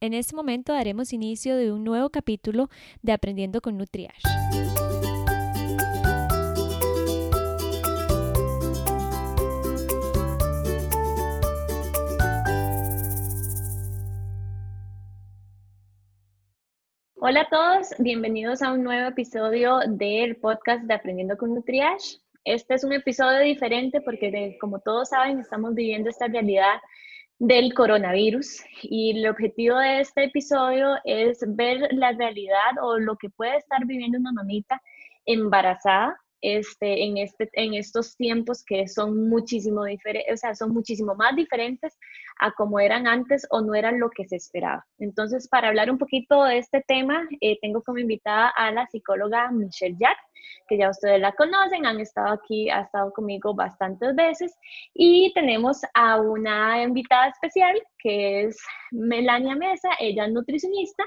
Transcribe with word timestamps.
En 0.00 0.14
este 0.14 0.36
momento 0.36 0.72
daremos 0.72 1.12
inicio 1.12 1.56
de 1.56 1.72
un 1.72 1.82
nuevo 1.82 2.08
capítulo 2.10 2.68
de 3.02 3.10
Aprendiendo 3.10 3.60
con 3.60 3.76
Nutriash. 3.76 4.22
Hola 17.16 17.40
a 17.40 17.48
todos, 17.50 17.92
bienvenidos 17.98 18.62
a 18.62 18.72
un 18.72 18.84
nuevo 18.84 19.08
episodio 19.08 19.80
del 19.88 20.36
podcast 20.36 20.84
de 20.84 20.94
Aprendiendo 20.94 21.36
con 21.36 21.52
Nutriash. 21.52 22.18
Este 22.44 22.74
es 22.74 22.84
un 22.84 22.92
episodio 22.92 23.40
diferente 23.40 24.00
porque, 24.00 24.56
como 24.60 24.78
todos 24.78 25.08
saben, 25.08 25.40
estamos 25.40 25.74
viviendo 25.74 26.08
esta 26.08 26.28
realidad 26.28 26.78
del 27.38 27.74
coronavirus. 27.74 28.62
Y 28.82 29.18
el 29.18 29.28
objetivo 29.28 29.78
de 29.78 30.00
este 30.00 30.24
episodio 30.24 30.96
es 31.04 31.38
ver 31.46 31.88
la 31.92 32.12
realidad 32.12 32.82
o 32.82 32.98
lo 32.98 33.16
que 33.16 33.30
puede 33.30 33.56
estar 33.56 33.84
viviendo 33.86 34.18
una 34.18 34.32
mamita 34.32 34.80
embarazada 35.24 36.16
este, 36.40 37.04
en, 37.04 37.18
este, 37.18 37.50
en 37.54 37.74
estos 37.74 38.16
tiempos 38.16 38.64
que 38.64 38.86
son 38.86 39.28
muchísimo 39.28 39.82
o 39.82 40.36
sea, 40.36 40.54
son 40.54 40.72
muchísimo 40.72 41.14
más 41.14 41.34
diferentes 41.34 41.98
a 42.40 42.52
como 42.52 42.80
eran 42.80 43.06
antes 43.06 43.46
o 43.50 43.60
no 43.60 43.74
eran 43.74 44.00
lo 44.00 44.10
que 44.10 44.26
se 44.26 44.36
esperaba. 44.36 44.86
Entonces, 44.98 45.48
para 45.48 45.68
hablar 45.68 45.90
un 45.90 45.98
poquito 45.98 46.44
de 46.44 46.58
este 46.58 46.82
tema, 46.86 47.26
eh, 47.40 47.58
tengo 47.60 47.82
como 47.82 47.98
invitada 47.98 48.48
a 48.48 48.70
la 48.70 48.86
psicóloga 48.86 49.50
Michelle 49.50 49.96
Jack, 49.98 50.16
que 50.68 50.78
ya 50.78 50.90
ustedes 50.90 51.20
la 51.20 51.32
conocen, 51.32 51.86
han 51.86 52.00
estado 52.00 52.32
aquí, 52.32 52.70
ha 52.70 52.82
estado 52.82 53.12
conmigo 53.12 53.54
bastantes 53.54 54.14
veces, 54.14 54.54
y 54.94 55.32
tenemos 55.34 55.80
a 55.94 56.20
una 56.20 56.82
invitada 56.82 57.28
especial 57.28 57.80
que 57.98 58.44
es 58.44 58.58
Melania 58.92 59.56
Mesa, 59.56 59.88
ella 59.98 60.26
es 60.26 60.32
nutricionista, 60.32 61.04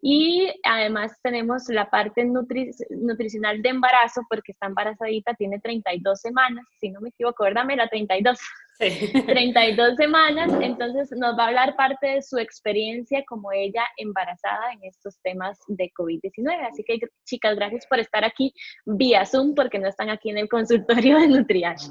y 0.00 0.52
además 0.64 1.16
tenemos 1.22 1.68
la 1.68 1.88
parte 1.88 2.24
nutricional 2.24 3.62
de 3.62 3.68
embarazo, 3.68 4.22
porque 4.28 4.52
está 4.52 4.66
embarazadita, 4.66 5.34
tiene 5.34 5.60
32 5.60 6.20
semanas, 6.20 6.64
si 6.80 6.90
no 6.90 7.00
me 7.00 7.10
equivoco, 7.10 7.44
¿verdad, 7.44 7.64
Mela? 7.64 7.88
32. 7.88 8.38
32 8.78 9.96
semanas, 9.96 10.52
entonces 10.60 11.10
nos 11.16 11.38
va 11.38 11.44
a 11.44 11.48
hablar 11.48 11.76
parte 11.76 12.06
de 12.06 12.22
su 12.22 12.38
experiencia 12.38 13.24
como 13.28 13.52
ella 13.52 13.84
embarazada 13.96 14.72
en 14.72 14.84
estos 14.84 15.20
temas 15.22 15.58
de 15.68 15.90
COVID-19. 15.98 16.68
Así 16.68 16.82
que 16.84 16.98
chicas, 17.24 17.56
gracias 17.56 17.86
por 17.86 18.00
estar 18.00 18.24
aquí 18.24 18.52
vía 18.84 19.24
Zoom 19.24 19.54
porque 19.54 19.78
no 19.78 19.88
están 19.88 20.10
aquí 20.10 20.30
en 20.30 20.38
el 20.38 20.48
consultorio 20.48 21.18
de 21.18 21.28
Nutriash. 21.28 21.88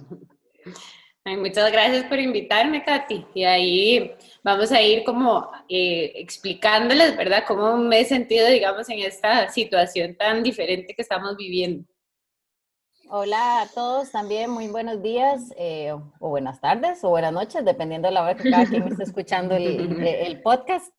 muchas 1.26 1.72
gracias 1.72 2.06
por 2.06 2.20
invitarme, 2.20 2.84
Katy. 2.84 3.26
Y 3.36 3.44
ahí 3.44 4.12
vamos 4.44 4.72
a 4.72 4.82
ir 4.82 5.04
como 5.04 5.50
eh, 5.70 6.12
explicándoles, 6.16 7.16
¿verdad?, 7.16 7.44
cómo 7.48 7.78
me 7.78 8.02
he 8.02 8.06
sentido, 8.06 8.48
digamos, 8.48 8.90
en 8.90 9.00
esta 9.00 9.50
situación 9.50 10.16
tan 10.16 10.44
diferente 10.44 10.94
que 10.94 11.02
estamos 11.02 11.38
viviendo. 11.38 11.86
Hola 13.14 13.64
a 13.64 13.68
todos 13.68 14.10
también, 14.10 14.50
muy 14.50 14.70
buenos 14.70 15.02
días 15.02 15.54
eh, 15.58 15.92
o 15.92 16.30
buenas 16.30 16.62
tardes 16.62 17.04
o 17.04 17.10
buenas 17.10 17.34
noches, 17.34 17.66
dependiendo 17.66 18.08
de 18.08 18.14
la 18.14 18.24
hora 18.24 18.36
que 18.38 18.50
cada 18.50 18.66
quien 18.66 18.84
esté 18.84 19.04
escuchando 19.04 19.54
el, 19.54 20.42
podcast. 20.44 20.94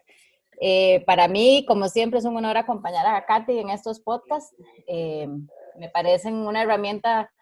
Eh, 0.61 1.03
para 1.07 1.27
mí, 1.27 1.65
como 1.67 1.89
siempre, 1.89 2.19
es 2.19 2.27
un 2.27 2.37
honor 2.37 2.59
acompañar 2.59 3.07
a 3.07 3.25
Katy 3.25 3.61
en 3.61 3.71
estos 3.71 3.99
podcasts. 3.99 4.55
Eh, 4.87 5.27
me 5.79 5.89
parecen 5.89 6.35
una 6.35 6.61
herramienta 6.61 7.33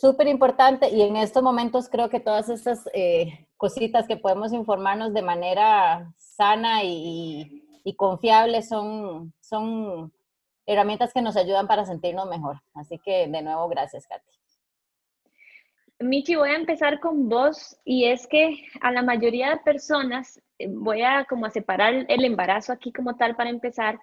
súper 0.00 0.26
importante 0.26 0.88
y 0.88 1.02
en 1.02 1.16
estos 1.16 1.42
momentos 1.42 1.90
creo 1.90 2.08
que 2.08 2.18
todas 2.18 2.48
estas 2.48 2.88
cositas 3.58 4.06
que 4.06 4.16
podemos 4.16 4.54
informarnos 4.54 5.12
de 5.12 5.20
manera 5.20 6.10
sana 6.16 6.82
y, 6.82 7.62
y 7.84 7.94
confiable 7.94 8.62
son, 8.62 9.34
son 9.42 10.10
herramientas 10.66 11.12
que 11.12 11.22
nos 11.22 11.36
ayudan 11.36 11.66
para 11.66 11.84
sentirnos 11.84 12.28
mejor. 12.28 12.60
Así 12.74 12.98
que 12.98 13.26
de 13.28 13.42
nuevo, 13.42 13.68
gracias, 13.68 14.06
Katy. 14.06 14.30
Michi, 16.00 16.34
voy 16.34 16.50
a 16.50 16.56
empezar 16.56 16.98
con 16.98 17.28
vos 17.28 17.78
y 17.84 18.06
es 18.06 18.26
que 18.26 18.64
a 18.80 18.90
la 18.90 19.02
mayoría 19.02 19.50
de 19.50 19.56
personas, 19.58 20.40
eh, 20.58 20.66
voy 20.68 21.02
a 21.02 21.24
como 21.26 21.46
a 21.46 21.50
separar 21.50 22.06
el 22.08 22.24
embarazo 22.24 22.72
aquí 22.72 22.92
como 22.92 23.16
tal 23.16 23.36
para 23.36 23.50
empezar, 23.50 24.00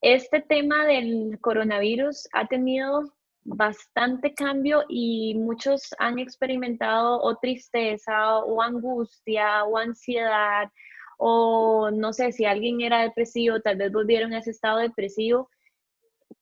este 0.00 0.40
tema 0.40 0.86
del 0.86 1.38
coronavirus 1.40 2.28
ha 2.32 2.46
tenido 2.46 3.12
bastante 3.42 4.32
cambio 4.32 4.84
y 4.88 5.34
muchos 5.34 5.94
han 5.98 6.18
experimentado 6.18 7.20
o 7.20 7.36
tristeza 7.36 8.38
o 8.38 8.62
angustia 8.62 9.64
o 9.64 9.76
ansiedad 9.76 10.70
o 11.18 11.90
no 11.90 12.12
sé 12.12 12.32
si 12.32 12.46
alguien 12.46 12.80
era 12.80 13.02
depresivo, 13.02 13.60
tal 13.60 13.76
vez 13.76 13.92
volvieron 13.92 14.32
a 14.32 14.38
ese 14.38 14.50
estado 14.50 14.78
depresivo 14.78 15.50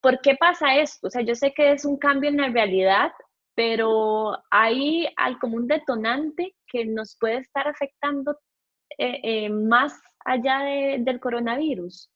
¿por 0.02 0.20
qué 0.20 0.36
pasa 0.38 0.76
esto? 0.76 1.06
O 1.06 1.10
sea, 1.10 1.22
yo 1.22 1.34
sé 1.34 1.54
que 1.54 1.72
es 1.72 1.84
un 1.84 1.96
cambio 1.96 2.28
en 2.28 2.36
la 2.36 2.48
realidad, 2.48 3.12
pero 3.54 4.36
hay, 4.50 5.06
como 5.40 5.56
un 5.56 5.66
detonante 5.66 6.54
que 6.66 6.84
nos 6.84 7.16
puede 7.18 7.38
estar 7.38 7.68
afectando 7.68 8.36
eh, 8.98 9.20
eh, 9.22 9.48
más 9.48 9.98
allá 10.24 10.60
del 10.98 11.20
coronavirus. 11.20 12.10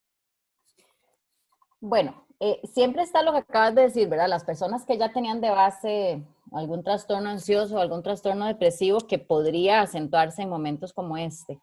Bueno, 1.80 2.26
eh, 2.40 2.60
siempre 2.64 3.02
está 3.02 3.22
lo 3.22 3.32
que 3.32 3.38
acabas 3.38 3.74
de 3.74 3.82
decir, 3.82 4.08
¿verdad? 4.08 4.28
Las 4.28 4.44
personas 4.44 4.84
que 4.84 4.98
ya 4.98 5.12
tenían 5.12 5.40
de 5.40 5.50
base 5.50 6.22
algún 6.52 6.82
trastorno 6.82 7.30
ansioso, 7.30 7.78
algún 7.78 8.02
trastorno 8.02 8.46
depresivo 8.46 8.98
que 9.00 9.18
podría 9.18 9.82
acentuarse 9.82 10.42
en 10.42 10.48
momentos 10.48 10.92
como 10.92 11.16
este. 11.16 11.60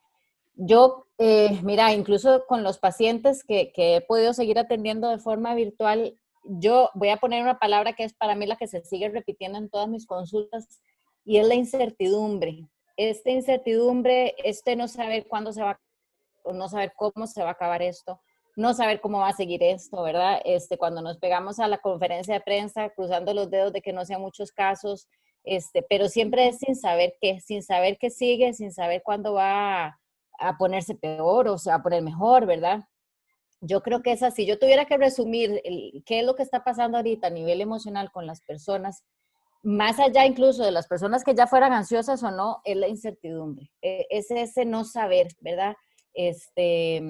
Yo, 0.55 1.07
eh, 1.17 1.59
mira, 1.63 1.93
incluso 1.93 2.45
con 2.47 2.63
los 2.63 2.77
pacientes 2.77 3.43
que, 3.43 3.71
he 3.75 4.01
podido 4.01 4.33
seguir 4.33 4.59
atendiendo 4.59 5.09
de 5.09 5.17
forma 5.17 5.55
virtual, 5.55 6.17
yo 6.43 6.89
voy 6.93 7.09
a 7.09 7.17
poner 7.17 7.41
una 7.41 7.59
palabra 7.59 7.93
que 7.93 8.03
es 8.03 8.13
para 8.13 8.35
mí 8.35 8.45
la 8.45 8.57
que 8.57 8.67
se 8.67 8.83
sigue 8.83 9.09
repitiendo 9.09 9.57
en 9.57 9.69
todas 9.69 9.87
mis 9.87 10.05
consultas 10.05 10.81
y 11.25 11.37
es 11.37 11.47
la 11.47 11.55
incertidumbre. 11.55 12.67
Esta 12.97 13.31
incertidumbre, 13.31 14.35
este 14.43 14.75
no 14.75 14.87
saber 14.87 15.27
cuándo 15.27 15.51
se 15.53 15.63
va 15.63 15.79
no 16.45 16.67
saber 16.67 16.93
cómo 16.97 17.25
se 17.25 17.41
va 17.41 17.49
a 17.49 17.53
acabar 17.53 17.81
esto, 17.81 18.19
no 18.57 18.73
saber 18.73 18.99
cómo 18.99 19.19
va 19.19 19.29
a 19.29 19.33
seguir 19.33 19.63
esto, 19.63 20.03
¿verdad? 20.03 20.41
Este, 20.43 20.77
cuando 20.77 21.01
nos 21.01 21.17
pegamos 21.17 21.59
a 21.59 21.69
la 21.69 21.77
conferencia 21.77 22.33
de 22.33 22.41
prensa, 22.41 22.89
cruzando 22.89 23.33
los 23.33 23.49
dedos 23.49 23.71
de 23.71 23.81
que 23.81 23.93
no 23.93 24.03
sean 24.05 24.21
muchos 24.21 24.51
casos, 24.51 25.07
este, 25.45 25.83
pero 25.83 26.09
siempre 26.09 26.49
es 26.49 26.59
sin 26.59 26.75
saber 26.75 27.15
qué, 27.21 27.39
sin 27.39 27.63
saber 27.63 27.97
qué 27.97 28.09
sigue, 28.09 28.53
sin 28.53 28.73
saber 28.73 29.01
cuándo 29.03 29.33
va 29.33 29.99
a 30.39 30.57
ponerse 30.57 30.95
peor 30.95 31.47
o 31.47 31.57
se 31.57 31.69
va 31.69 31.77
a 31.77 31.83
poner 31.83 32.01
mejor, 32.01 32.45
¿verdad? 32.45 32.83
Yo 33.61 33.81
creo 33.81 34.01
que 34.01 34.11
es 34.11 34.23
así. 34.23 34.45
Yo 34.45 34.59
tuviera 34.59 34.85
que 34.85 34.97
resumir 34.97 35.61
qué 36.05 36.19
es 36.19 36.25
lo 36.25 36.35
que 36.35 36.43
está 36.43 36.63
pasando 36.63 36.97
ahorita 36.97 37.27
a 37.27 37.31
nivel 37.31 37.61
emocional 37.61 38.11
con 38.11 38.25
las 38.25 38.41
personas, 38.41 39.03
más 39.63 39.99
allá 39.99 40.25
incluso 40.25 40.63
de 40.63 40.71
las 40.71 40.87
personas 40.87 41.23
que 41.23 41.33
ya 41.33 41.47
fueran 41.47 41.71
ansiosas 41.71 42.21
o 42.23 42.31
no, 42.31 42.61
es 42.65 42.75
la 42.75 42.89
incertidumbre. 42.89 43.71
E, 43.81 44.05
es 44.09 44.29
ese 44.29 44.65
no 44.65 44.83
saber, 44.83 45.27
¿verdad? 45.39 45.75
Este, 46.13 47.01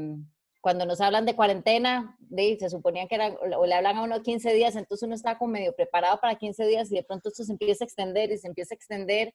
cuando 0.62 0.86
nos 0.86 1.02
hablan 1.02 1.26
de 1.26 1.36
cuarentena, 1.36 2.18
se 2.60 2.70
suponía 2.70 3.08
que 3.08 3.16
era, 3.16 3.30
o 3.58 3.66
le 3.66 3.74
hablan 3.74 3.98
a 3.98 4.04
uno 4.04 4.22
15 4.22 4.54
días, 4.54 4.76
entonces 4.76 5.06
uno 5.06 5.14
está 5.16 5.38
como 5.38 5.52
medio 5.52 5.76
preparado 5.76 6.20
para 6.22 6.36
15 6.36 6.66
días 6.68 6.92
y 6.92 6.96
de 6.96 7.04
pronto 7.04 7.30
esto 7.30 7.44
se 7.44 7.52
empieza 7.52 7.84
a 7.84 7.88
extender 7.88 8.32
y 8.32 8.38
se 8.38 8.48
empieza 8.48 8.74
a 8.74 8.78
extender 8.78 9.34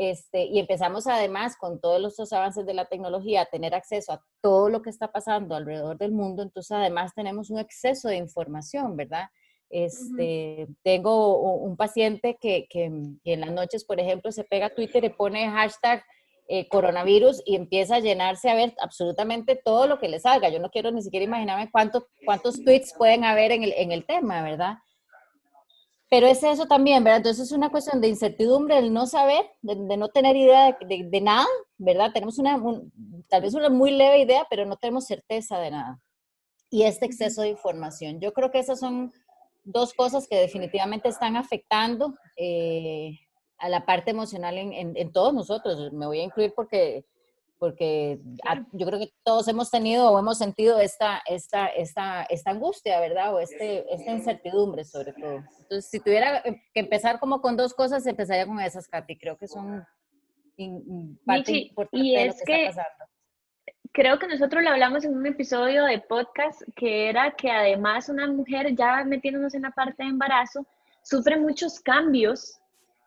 este, 0.00 0.44
y 0.44 0.60
empezamos 0.60 1.08
además 1.08 1.56
con 1.56 1.80
todos 1.80 2.00
los 2.00 2.32
avances 2.32 2.64
de 2.64 2.72
la 2.72 2.84
tecnología 2.84 3.40
a 3.40 3.46
tener 3.46 3.74
acceso 3.74 4.12
a 4.12 4.22
todo 4.40 4.68
lo 4.68 4.80
que 4.80 4.90
está 4.90 5.10
pasando 5.10 5.56
alrededor 5.56 5.98
del 5.98 6.12
mundo, 6.12 6.44
entonces 6.44 6.70
además 6.70 7.14
tenemos 7.16 7.50
un 7.50 7.58
exceso 7.58 8.06
de 8.06 8.16
información, 8.16 8.96
¿verdad? 8.96 9.24
Este, 9.70 10.68
Tengo 10.84 11.56
un 11.56 11.76
paciente 11.76 12.38
que, 12.40 12.68
que, 12.70 12.84
en 12.84 13.40
las 13.40 13.50
noches, 13.50 13.84
por 13.84 13.98
ejemplo, 13.98 14.30
se 14.30 14.44
pega 14.44 14.66
a 14.66 14.74
Twitter 14.74 15.02
y 15.02 15.08
pone 15.08 15.50
hashtag 15.50 16.04
eh, 16.46 16.68
coronavirus 16.68 17.42
y 17.44 17.56
empieza 17.56 17.96
a 17.96 18.00
llenarse 18.00 18.48
a 18.50 18.54
ver 18.54 18.74
absolutamente 18.80 19.60
todo 19.62 19.88
lo 19.88 19.98
que 19.98 20.08
le 20.08 20.20
salga. 20.20 20.48
Yo 20.48 20.60
no 20.60 20.70
quiero 20.70 20.92
ni 20.92 21.02
siquiera 21.02 21.24
imaginarme 21.24 21.72
cuánto, 21.72 22.06
cuántos 22.24 22.62
tweets 22.62 22.94
pueden 22.96 23.24
haber 23.24 23.50
en 23.50 23.64
el, 23.64 23.72
en 23.76 23.90
el 23.90 24.06
tema, 24.06 24.42
¿verdad? 24.42 24.78
Pero 26.10 26.26
es 26.26 26.42
eso 26.42 26.66
también, 26.66 27.04
¿verdad? 27.04 27.18
Entonces 27.18 27.46
es 27.46 27.52
una 27.52 27.70
cuestión 27.70 28.00
de 28.00 28.08
incertidumbre, 28.08 28.78
el 28.78 28.92
no 28.92 29.06
saber, 29.06 29.44
de, 29.60 29.96
no 29.96 30.08
tener 30.08 30.36
idea 30.36 30.78
de, 30.80 31.20
nada, 31.20 31.46
¿verdad? 31.76 32.12
Tenemos 32.12 32.38
una, 32.38 32.60
tal 33.28 33.42
vez 33.42 33.52
una 33.54 33.68
muy 33.68 33.90
leve 33.90 34.20
idea, 34.20 34.46
pero 34.48 34.64
no 34.64 34.76
tenemos 34.76 35.06
certeza 35.06 35.58
de 35.58 35.70
nada. 35.70 36.00
Y 36.70 36.84
este 36.84 37.04
exceso 37.04 37.42
de 37.42 37.48
información. 37.48 38.20
Yo 38.20 38.32
creo 38.32 38.50
que 38.50 38.58
esas 38.58 38.80
son 38.80 39.12
dos 39.64 39.92
cosas 39.92 40.26
que 40.26 40.36
definitivamente 40.36 41.10
están 41.10 41.36
afectando 41.36 42.14
eh, 42.36 43.18
a 43.58 43.68
la 43.68 43.84
parte 43.84 44.10
emocional 44.10 44.56
en, 44.56 44.96
en, 44.96 45.12
todos 45.12 45.34
nosotros. 45.34 45.92
Me 45.92 46.06
voy 46.06 46.20
a 46.20 46.24
incluir 46.24 46.54
porque 46.54 47.04
porque 47.58 48.20
yo 48.72 48.86
creo 48.86 48.98
que 48.98 49.12
todos 49.24 49.48
hemos 49.48 49.70
tenido 49.70 50.10
o 50.10 50.18
hemos 50.18 50.38
sentido 50.38 50.78
esta, 50.78 51.20
esta, 51.26 51.66
esta, 51.66 52.22
esta 52.24 52.50
angustia, 52.50 53.00
¿verdad? 53.00 53.34
O 53.34 53.40
este, 53.40 53.92
esta 53.92 54.12
incertidumbre 54.12 54.84
sobre 54.84 55.12
todo. 55.12 55.44
Entonces, 55.60 55.90
si 55.90 56.00
tuviera 56.00 56.42
que 56.42 56.80
empezar 56.80 57.18
como 57.18 57.40
con 57.40 57.56
dos 57.56 57.74
cosas, 57.74 58.06
empezaría 58.06 58.46
con 58.46 58.60
esas, 58.60 58.86
Katy. 58.88 59.18
Creo 59.18 59.36
que 59.36 59.48
son 59.48 59.84
parte 61.24 61.52
importante 61.52 62.06
y 62.06 62.16
es 62.16 62.36
de 62.36 62.40
lo 62.40 62.46
que, 62.46 62.66
está 62.66 62.82
pasando. 62.82 63.04
creo 63.92 64.18
que 64.18 64.28
nosotros 64.28 64.62
lo 64.62 64.70
hablamos 64.70 65.04
en 65.04 65.16
un 65.16 65.26
episodio 65.26 65.84
de 65.84 66.00
podcast 66.00 66.62
que 66.74 67.08
era 67.08 67.32
que 67.36 67.50
además 67.50 68.08
una 68.08 68.26
mujer 68.26 68.74
ya 68.74 69.04
metiéndonos 69.04 69.54
en 69.54 69.62
la 69.62 69.70
parte 69.70 70.02
de 70.02 70.10
embarazo 70.10 70.66
sufre 71.02 71.38
muchos 71.38 71.80
cambios 71.80 72.58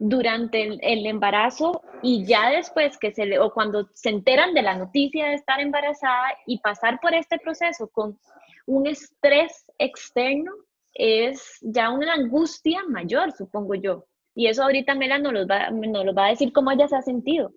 durante 0.04 0.64
el, 0.64 1.06
embarazo 1.06 1.84
y 2.02 2.26
ya 2.26 2.50
después 2.50 2.98
que 2.98 3.12
se 3.12 3.28
le, 3.28 3.38
o 3.38 3.54
cuando 3.54 3.88
se 3.94 4.10
enteran 4.10 4.56
de 4.56 4.64
la 4.64 4.76
noticia 4.76 5.28
de 5.28 5.36
estar 5.36 5.60
embarazada 5.60 6.36
y 6.48 6.58
pasar 6.58 7.00
por 7.00 7.14
este 7.14 7.38
proceso 7.38 7.88
con 7.88 8.18
un 8.66 8.88
estrés 8.88 9.64
externo 9.78 10.52
es 10.96 11.60
ya 11.62 11.92
una 11.92 12.16
angustia 12.16 12.84
mayor, 12.90 13.32
supongo 13.32 13.76
yo. 13.76 14.06
Y 14.34 14.48
eso 14.48 14.64
ahorita 14.64 14.96
Mela 14.96 15.20
nos 15.20 15.34
lo 15.34 15.46
va, 15.46 15.70
nos 15.70 16.04
lo 16.04 16.16
va 16.16 16.26
a 16.26 16.30
decir 16.30 16.52
cómo 16.52 16.72
ella 16.72 16.88
se 16.88 16.96
ha 16.96 17.04
sentido. 17.04 17.54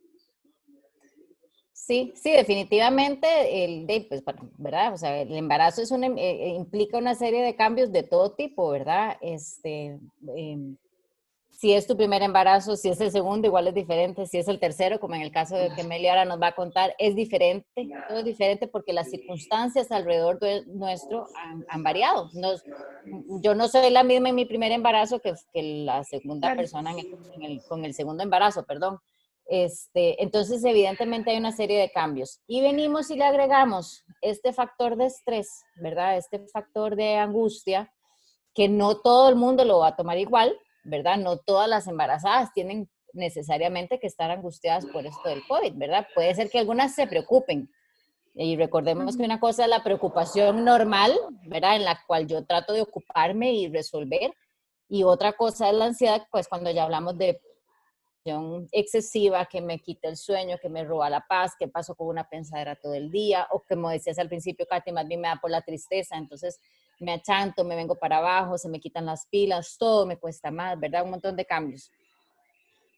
Sí, 1.72 2.12
sí, 2.14 2.32
definitivamente, 2.32 3.64
el, 3.64 3.86
pues, 4.06 4.22
¿verdad? 4.58 4.92
O 4.92 4.98
sea, 4.98 5.22
el 5.22 5.34
embarazo 5.34 5.80
es 5.80 5.90
un, 5.90 6.04
eh, 6.04 6.12
eh, 6.18 6.48
implica 6.48 6.98
una 6.98 7.14
serie 7.14 7.42
de 7.42 7.56
cambios 7.56 7.90
de 7.90 8.02
todo 8.02 8.32
tipo, 8.32 8.68
¿verdad? 8.68 9.16
Este, 9.22 9.98
em, 10.36 10.76
si 11.64 11.72
es 11.72 11.86
tu 11.86 11.96
primer 11.96 12.20
embarazo, 12.20 12.76
si 12.76 12.90
es 12.90 13.00
el 13.00 13.10
segundo, 13.10 13.46
igual 13.46 13.66
es 13.66 13.72
diferente, 13.72 14.26
si 14.26 14.36
es 14.36 14.48
el 14.48 14.60
tercero, 14.60 15.00
como 15.00 15.14
en 15.14 15.22
el 15.22 15.32
caso 15.32 15.56
de 15.56 15.70
que 15.74 15.82
Meli 15.82 16.08
ahora 16.08 16.26
nos 16.26 16.38
va 16.38 16.48
a 16.48 16.54
contar, 16.54 16.94
es 16.98 17.16
diferente, 17.16 17.66
todo 18.06 18.18
es 18.18 18.24
diferente 18.26 18.68
porque 18.68 18.92
las 18.92 19.08
circunstancias 19.08 19.90
alrededor 19.90 20.38
de 20.40 20.66
nuestro 20.66 21.26
han, 21.70 21.82
variado. 21.82 22.28
yo 23.40 23.54
no 23.54 23.68
soy 23.68 23.88
la 23.88 24.02
misma 24.02 24.28
en 24.28 24.34
mi 24.34 24.44
primer 24.44 24.72
embarazo 24.72 25.20
que, 25.20 25.32
que 25.54 25.62
la 25.86 26.04
segunda 26.04 26.54
persona 26.54 26.92
con 27.66 27.86
el 27.86 27.94
segundo 27.94 28.22
embarazo, 28.22 28.66
perdón. 28.66 28.98
Este, 29.46 30.22
entonces, 30.22 30.62
evidentemente 30.66 31.30
hay 31.30 31.38
una 31.38 31.52
serie 31.52 31.80
de 31.80 31.90
cambios. 31.90 32.42
Y 32.46 32.60
venimos 32.60 33.10
y 33.10 33.16
le 33.16 33.24
agregamos 33.24 34.04
este 34.20 34.52
factor 34.52 34.96
de 34.96 35.06
estrés, 35.06 35.62
¿verdad? 35.76 36.18
Este 36.18 36.46
factor 36.48 36.94
de 36.94 37.16
angustia, 37.16 37.90
que 38.52 38.68
no 38.68 38.98
todo 38.98 39.30
el 39.30 39.36
mundo 39.36 39.64
lo 39.64 39.78
va 39.78 39.88
a 39.88 39.96
tomar 39.96 40.18
igual, 40.18 40.54
¿verdad? 40.84 41.16
No 41.18 41.38
todas 41.38 41.68
las 41.68 41.86
embarazadas 41.86 42.52
tienen 42.52 42.88
necesariamente 43.12 43.98
que 43.98 44.06
estar 44.06 44.30
angustiadas 44.30 44.86
por 44.86 45.06
esto 45.06 45.28
del 45.28 45.46
COVID, 45.46 45.74
¿verdad? 45.74 46.06
Puede 46.14 46.34
ser 46.34 46.50
que 46.50 46.58
algunas 46.58 46.94
se 46.94 47.06
preocupen. 47.06 47.70
Y 48.34 48.56
recordemos 48.56 49.16
que 49.16 49.22
una 49.22 49.38
cosa 49.38 49.64
es 49.64 49.70
la 49.70 49.84
preocupación 49.84 50.64
normal, 50.64 51.12
¿verdad? 51.46 51.76
En 51.76 51.84
la 51.84 52.02
cual 52.06 52.26
yo 52.26 52.44
trato 52.44 52.72
de 52.72 52.82
ocuparme 52.82 53.52
y 53.52 53.68
resolver. 53.68 54.32
Y 54.88 55.04
otra 55.04 55.34
cosa 55.34 55.68
es 55.70 55.74
la 55.74 55.86
ansiedad, 55.86 56.26
pues 56.30 56.48
cuando 56.48 56.70
ya 56.70 56.84
hablamos 56.84 57.16
de 57.16 57.40
excesiva 58.72 59.44
que 59.46 59.60
me 59.60 59.78
quita 59.80 60.08
el 60.08 60.16
sueño, 60.16 60.58
que 60.60 60.68
me 60.68 60.82
roba 60.82 61.10
la 61.10 61.24
paz, 61.28 61.52
que 61.58 61.68
paso 61.68 61.94
con 61.94 62.08
una 62.08 62.28
pensadera 62.28 62.74
todo 62.74 62.94
el 62.94 63.10
día, 63.10 63.46
o 63.50 63.62
como 63.68 63.90
decías 63.90 64.18
al 64.18 64.28
principio, 64.28 64.66
Katy, 64.66 64.92
más 64.92 65.06
bien 65.06 65.20
me 65.20 65.28
da 65.28 65.38
por 65.40 65.50
la 65.50 65.60
tristeza, 65.60 66.16
entonces 66.16 66.58
me 67.00 67.12
achanto, 67.12 67.64
me 67.64 67.76
vengo 67.76 67.96
para 67.96 68.18
abajo, 68.18 68.58
se 68.58 68.68
me 68.68 68.80
quitan 68.80 69.06
las 69.06 69.26
pilas, 69.26 69.76
todo 69.78 70.06
me 70.06 70.16
cuesta 70.16 70.50
más, 70.50 70.78
¿verdad? 70.78 71.04
Un 71.04 71.10
montón 71.10 71.36
de 71.36 71.44
cambios. 71.44 71.90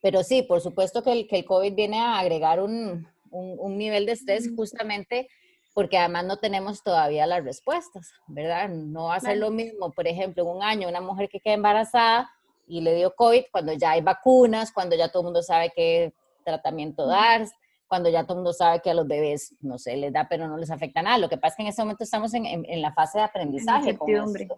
Pero 0.03 0.23
sí, 0.23 0.43
por 0.43 0.61
supuesto 0.61 1.03
que 1.03 1.13
el, 1.13 1.27
que 1.27 1.37
el 1.37 1.45
COVID 1.45 1.75
viene 1.75 1.99
a 1.99 2.19
agregar 2.19 2.61
un, 2.61 3.07
un, 3.31 3.79
nivel 3.79 4.07
de 4.07 4.13
estrés 4.13 4.51
justamente 4.55 5.29
porque 5.75 5.99
además 5.99 6.25
no 6.25 6.39
tenemos 6.39 6.83
todavía 6.83 7.27
las 7.27 7.45
respuestas, 7.45 8.13
¿verdad? 8.27 8.69
No 8.71 9.05
va 9.05 9.17
a 9.17 9.21
ser 9.21 9.37
lo 9.37 9.51
mismo, 9.51 9.93
por 9.93 10.07
ejemplo, 10.07 10.43
en 10.43 10.49
un 10.49 10.63
año 10.63 10.89
una 10.89 11.03
mujer 11.03 11.29
que 11.29 11.41
queda 11.41 11.55
embarazada 11.55 12.31
y 12.67 12.81
le 12.81 12.95
dio 12.95 13.15
COVID 13.15 13.45
cuando 13.53 13.73
ya 13.75 13.91
hay 13.91 14.01
vacunas, 14.01 14.73
cuando 14.73 14.97
ya 14.97 15.11
todo 15.11 15.23
el 15.23 15.25
mundo 15.27 15.43
sabe 15.43 15.73
qué 15.75 16.15
tratamiento 16.45 17.07
dar, 17.07 17.47
cuando 17.89 18.11
ya 18.11 18.25
todo 18.25 18.35
el 18.35 18.39
mundo 18.39 18.53
sabe 18.53 18.81
que 18.83 18.91
a 18.91 18.95
los 18.95 19.07
bebés, 19.07 19.55
no 19.61 19.79
sé, 19.79 19.97
les 19.97 20.13
da, 20.13 20.27
pero 20.29 20.49
no 20.49 20.57
les 20.57 20.71
afecta 20.71 21.03
nada. 21.03 21.19
Lo 21.19 21.29
que 21.29 21.37
pasa 21.37 21.53
es 21.53 21.57
que 21.57 21.63
en 21.63 21.69
este 21.69 21.83
momento 21.83 22.05
estamos 22.05 22.35
en, 22.35 22.47
en, 22.47 22.83
la 22.83 22.93
fase 22.93 23.19
de 23.19 23.25
aprendizaje. 23.25 23.97
hombre. 23.99 24.49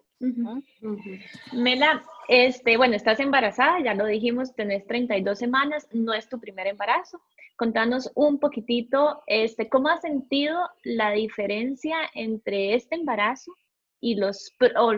Mela, 1.53 2.03
este, 2.29 2.77
bueno, 2.77 2.97
estás 2.97 3.21
embarazada, 3.21 3.81
ya 3.81 3.95
lo 3.95 4.07
dijimos, 4.07 4.55
tenés 4.55 4.87
32 4.87 5.39
semanas, 5.39 5.87
no 5.93 6.15
es 6.15 6.29
tu 6.29 6.41
primer 6.41 6.67
embarazo. 6.67 7.21
Contanos 7.57 8.11
un 8.15 8.39
poquitito, 8.39 9.23
este, 9.27 9.69
¿cómo 9.69 9.89
has 9.89 10.01
sentido 10.01 10.59
la 10.85 11.11
diferencia 11.11 11.97
entre 12.15 12.75
este 12.75 12.95
embarazo 12.95 13.53
y, 14.01 14.15
los, 14.15 14.53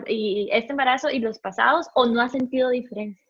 y 0.07 0.49
este 0.51 0.71
embarazo 0.71 1.09
y 1.09 1.19
los 1.19 1.39
pasados 1.39 1.87
o 1.95 2.05
no 2.05 2.21
has 2.21 2.31
sentido 2.31 2.69
diferencia? 2.69 3.21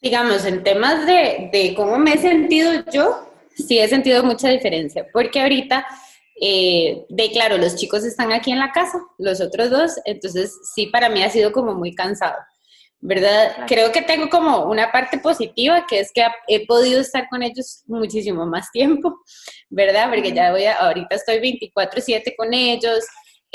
Digamos, 0.00 0.44
en 0.46 0.62
temas 0.62 1.04
de, 1.04 1.50
de 1.52 1.74
cómo 1.74 1.98
me 1.98 2.14
he 2.14 2.18
sentido 2.18 2.70
yo, 2.92 3.26
sí 3.56 3.78
he 3.78 3.88
sentido 3.88 4.22
mucha 4.22 4.48
diferencia, 4.48 5.06
porque 5.12 5.40
ahorita, 5.40 5.86
eh, 6.40 7.04
de 7.08 7.30
claro, 7.30 7.58
los 7.58 7.76
chicos 7.76 8.04
están 8.04 8.32
aquí 8.32 8.52
en 8.52 8.58
la 8.58 8.72
casa, 8.72 8.98
los 9.18 9.40
otros 9.40 9.70
dos, 9.70 9.92
entonces 10.04 10.54
sí, 10.74 10.86
para 10.86 11.08
mí 11.08 11.22
ha 11.22 11.30
sido 11.30 11.52
como 11.52 11.74
muy 11.74 11.94
cansado, 11.94 12.36
¿verdad? 13.00 13.66
Creo 13.66 13.92
que 13.92 14.02
tengo 14.02 14.28
como 14.28 14.64
una 14.64 14.92
parte 14.92 15.18
positiva, 15.18 15.86
que 15.88 16.00
es 16.00 16.12
que 16.12 16.24
he 16.48 16.66
podido 16.66 17.00
estar 17.00 17.28
con 17.28 17.42
ellos 17.42 17.82
muchísimo 17.86 18.46
más 18.46 18.70
tiempo, 18.70 19.20
¿verdad? 19.70 20.08
Porque 20.10 20.32
ya 20.32 20.50
voy 20.50 20.64
a, 20.64 20.74
ahorita 20.74 21.16
estoy 21.16 21.38
24/7 21.38 22.34
con 22.36 22.52
ellos, 22.52 23.04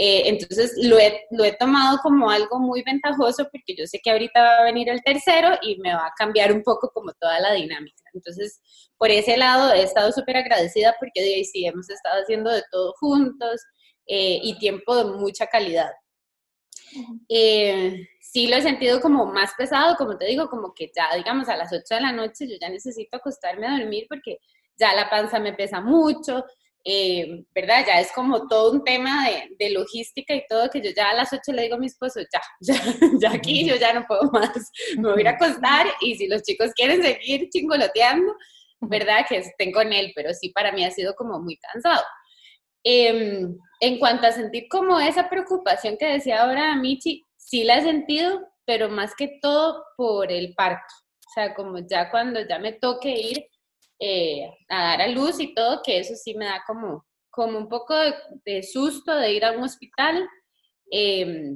eh, 0.03 0.29
entonces 0.29 0.73
lo 0.81 0.97
he, 0.97 1.27
lo 1.29 1.43
he 1.43 1.55
tomado 1.57 1.99
como 1.99 2.31
algo 2.31 2.59
muy 2.59 2.81
ventajoso 2.81 3.47
porque 3.51 3.75
yo 3.77 3.85
sé 3.85 3.99
que 4.03 4.09
ahorita 4.09 4.41
va 4.41 4.57
a 4.57 4.63
venir 4.63 4.89
el 4.89 5.03
tercero 5.03 5.59
y 5.61 5.77
me 5.79 5.93
va 5.93 6.07
a 6.07 6.13
cambiar 6.17 6.51
un 6.51 6.63
poco 6.63 6.89
como 6.91 7.13
toda 7.13 7.39
la 7.39 7.53
dinámica. 7.53 8.01
Entonces, 8.11 8.59
por 8.97 9.11
ese 9.11 9.37
lado 9.37 9.71
he 9.71 9.83
estado 9.83 10.11
súper 10.11 10.37
agradecida 10.37 10.95
porque 10.99 11.21
de 11.21 11.35
ahí 11.35 11.45
sí 11.45 11.67
hemos 11.67 11.87
estado 11.87 12.19
haciendo 12.19 12.49
de 12.49 12.63
todo 12.71 12.95
juntos 12.99 13.61
eh, 14.07 14.39
y 14.41 14.57
tiempo 14.57 14.95
de 14.95 15.05
mucha 15.05 15.45
calidad. 15.45 15.91
Eh, 17.29 18.07
sí 18.19 18.47
lo 18.47 18.55
he 18.55 18.61
sentido 18.63 19.01
como 19.01 19.27
más 19.27 19.51
pesado, 19.55 19.95
como 19.97 20.17
te 20.17 20.25
digo, 20.25 20.49
como 20.49 20.73
que 20.73 20.91
ya, 20.95 21.15
digamos, 21.15 21.47
a 21.47 21.57
las 21.57 21.71
8 21.71 21.93
de 21.93 22.01
la 22.01 22.11
noche 22.11 22.47
yo 22.49 22.55
ya 22.59 22.69
necesito 22.69 23.17
acostarme 23.17 23.67
a 23.67 23.77
dormir 23.77 24.07
porque 24.09 24.39
ya 24.79 24.95
la 24.95 25.11
panza 25.11 25.39
me 25.39 25.53
pesa 25.53 25.79
mucho, 25.79 26.43
eh, 26.83 27.43
¿verdad? 27.53 27.85
Ya 27.85 27.99
es 27.99 28.11
como 28.11 28.47
todo 28.47 28.71
un 28.71 28.83
tema 28.83 29.29
de, 29.29 29.55
de, 29.57 29.71
logística 29.71 30.33
y 30.33 30.45
todo, 30.47 30.69
que 30.69 30.81
yo 30.81 30.91
ya 30.95 31.09
a 31.09 31.15
las 31.15 31.31
8 31.31 31.51
le 31.53 31.63
digo 31.63 31.75
a 31.75 31.79
mi 31.79 31.87
esposo, 31.87 32.19
ya, 32.21 32.41
ya, 32.61 32.75
ya 33.19 33.31
aquí 33.33 33.67
yo 33.67 33.75
ya 33.75 33.93
no 33.93 34.05
puedo 34.07 34.23
más, 34.31 34.71
me 34.97 35.09
voy 35.09 35.19
a 35.19 35.21
ir 35.21 35.27
a 35.27 35.31
acostar 35.31 35.87
y 36.01 36.15
si 36.15 36.27
los 36.27 36.41
chicos 36.43 36.71
quieren 36.75 37.01
seguir 37.01 37.49
chingoloteando, 37.49 38.33
¿verdad? 38.81 39.25
Que 39.27 39.37
estén 39.37 39.71
con 39.71 39.93
él, 39.93 40.11
pero 40.15 40.33
sí 40.33 40.49
para 40.49 40.71
mí 40.71 40.83
ha 40.83 40.91
sido 40.91 41.13
como 41.15 41.39
muy 41.39 41.57
cansado. 41.57 42.03
Em, 42.83 43.55
en 43.79 43.99
cuanto 43.99 44.25
a 44.25 44.31
sentir 44.31 44.67
como 44.69 44.99
esa 44.99 45.29
preocupación 45.29 45.97
que 45.97 46.13
decía 46.13 46.41
ahora 46.41 46.75
Michi, 46.75 47.25
sí 47.37 47.63
la 47.63 47.77
he 47.77 47.83
sentido, 47.83 48.41
pero 48.65 48.89
más 48.89 49.13
que 49.15 49.39
todo 49.41 49.83
por 49.95 50.31
el 50.31 50.55
parto. 50.55 50.93
O 51.19 51.33
sea, 51.33 51.53
como 51.53 51.77
ya 51.79 52.09
cuando 52.09 52.41
ya 52.47 52.59
me 52.59 52.73
toque 52.73 53.09
ir, 53.09 53.45
eh, 54.03 54.49
a 54.67 54.83
dar 54.83 55.01
a 55.03 55.07
luz 55.07 55.39
y 55.39 55.53
todo, 55.53 55.81
que 55.83 55.99
eso 55.99 56.15
sí 56.15 56.33
me 56.33 56.45
da 56.45 56.63
como, 56.65 57.05
como 57.29 57.59
un 57.59 57.69
poco 57.69 57.93
de, 58.43 58.63
susto 58.63 59.15
de 59.15 59.31
ir 59.31 59.45
a 59.45 59.51
un 59.51 59.63
hospital 59.63 60.27
em, 60.89 61.55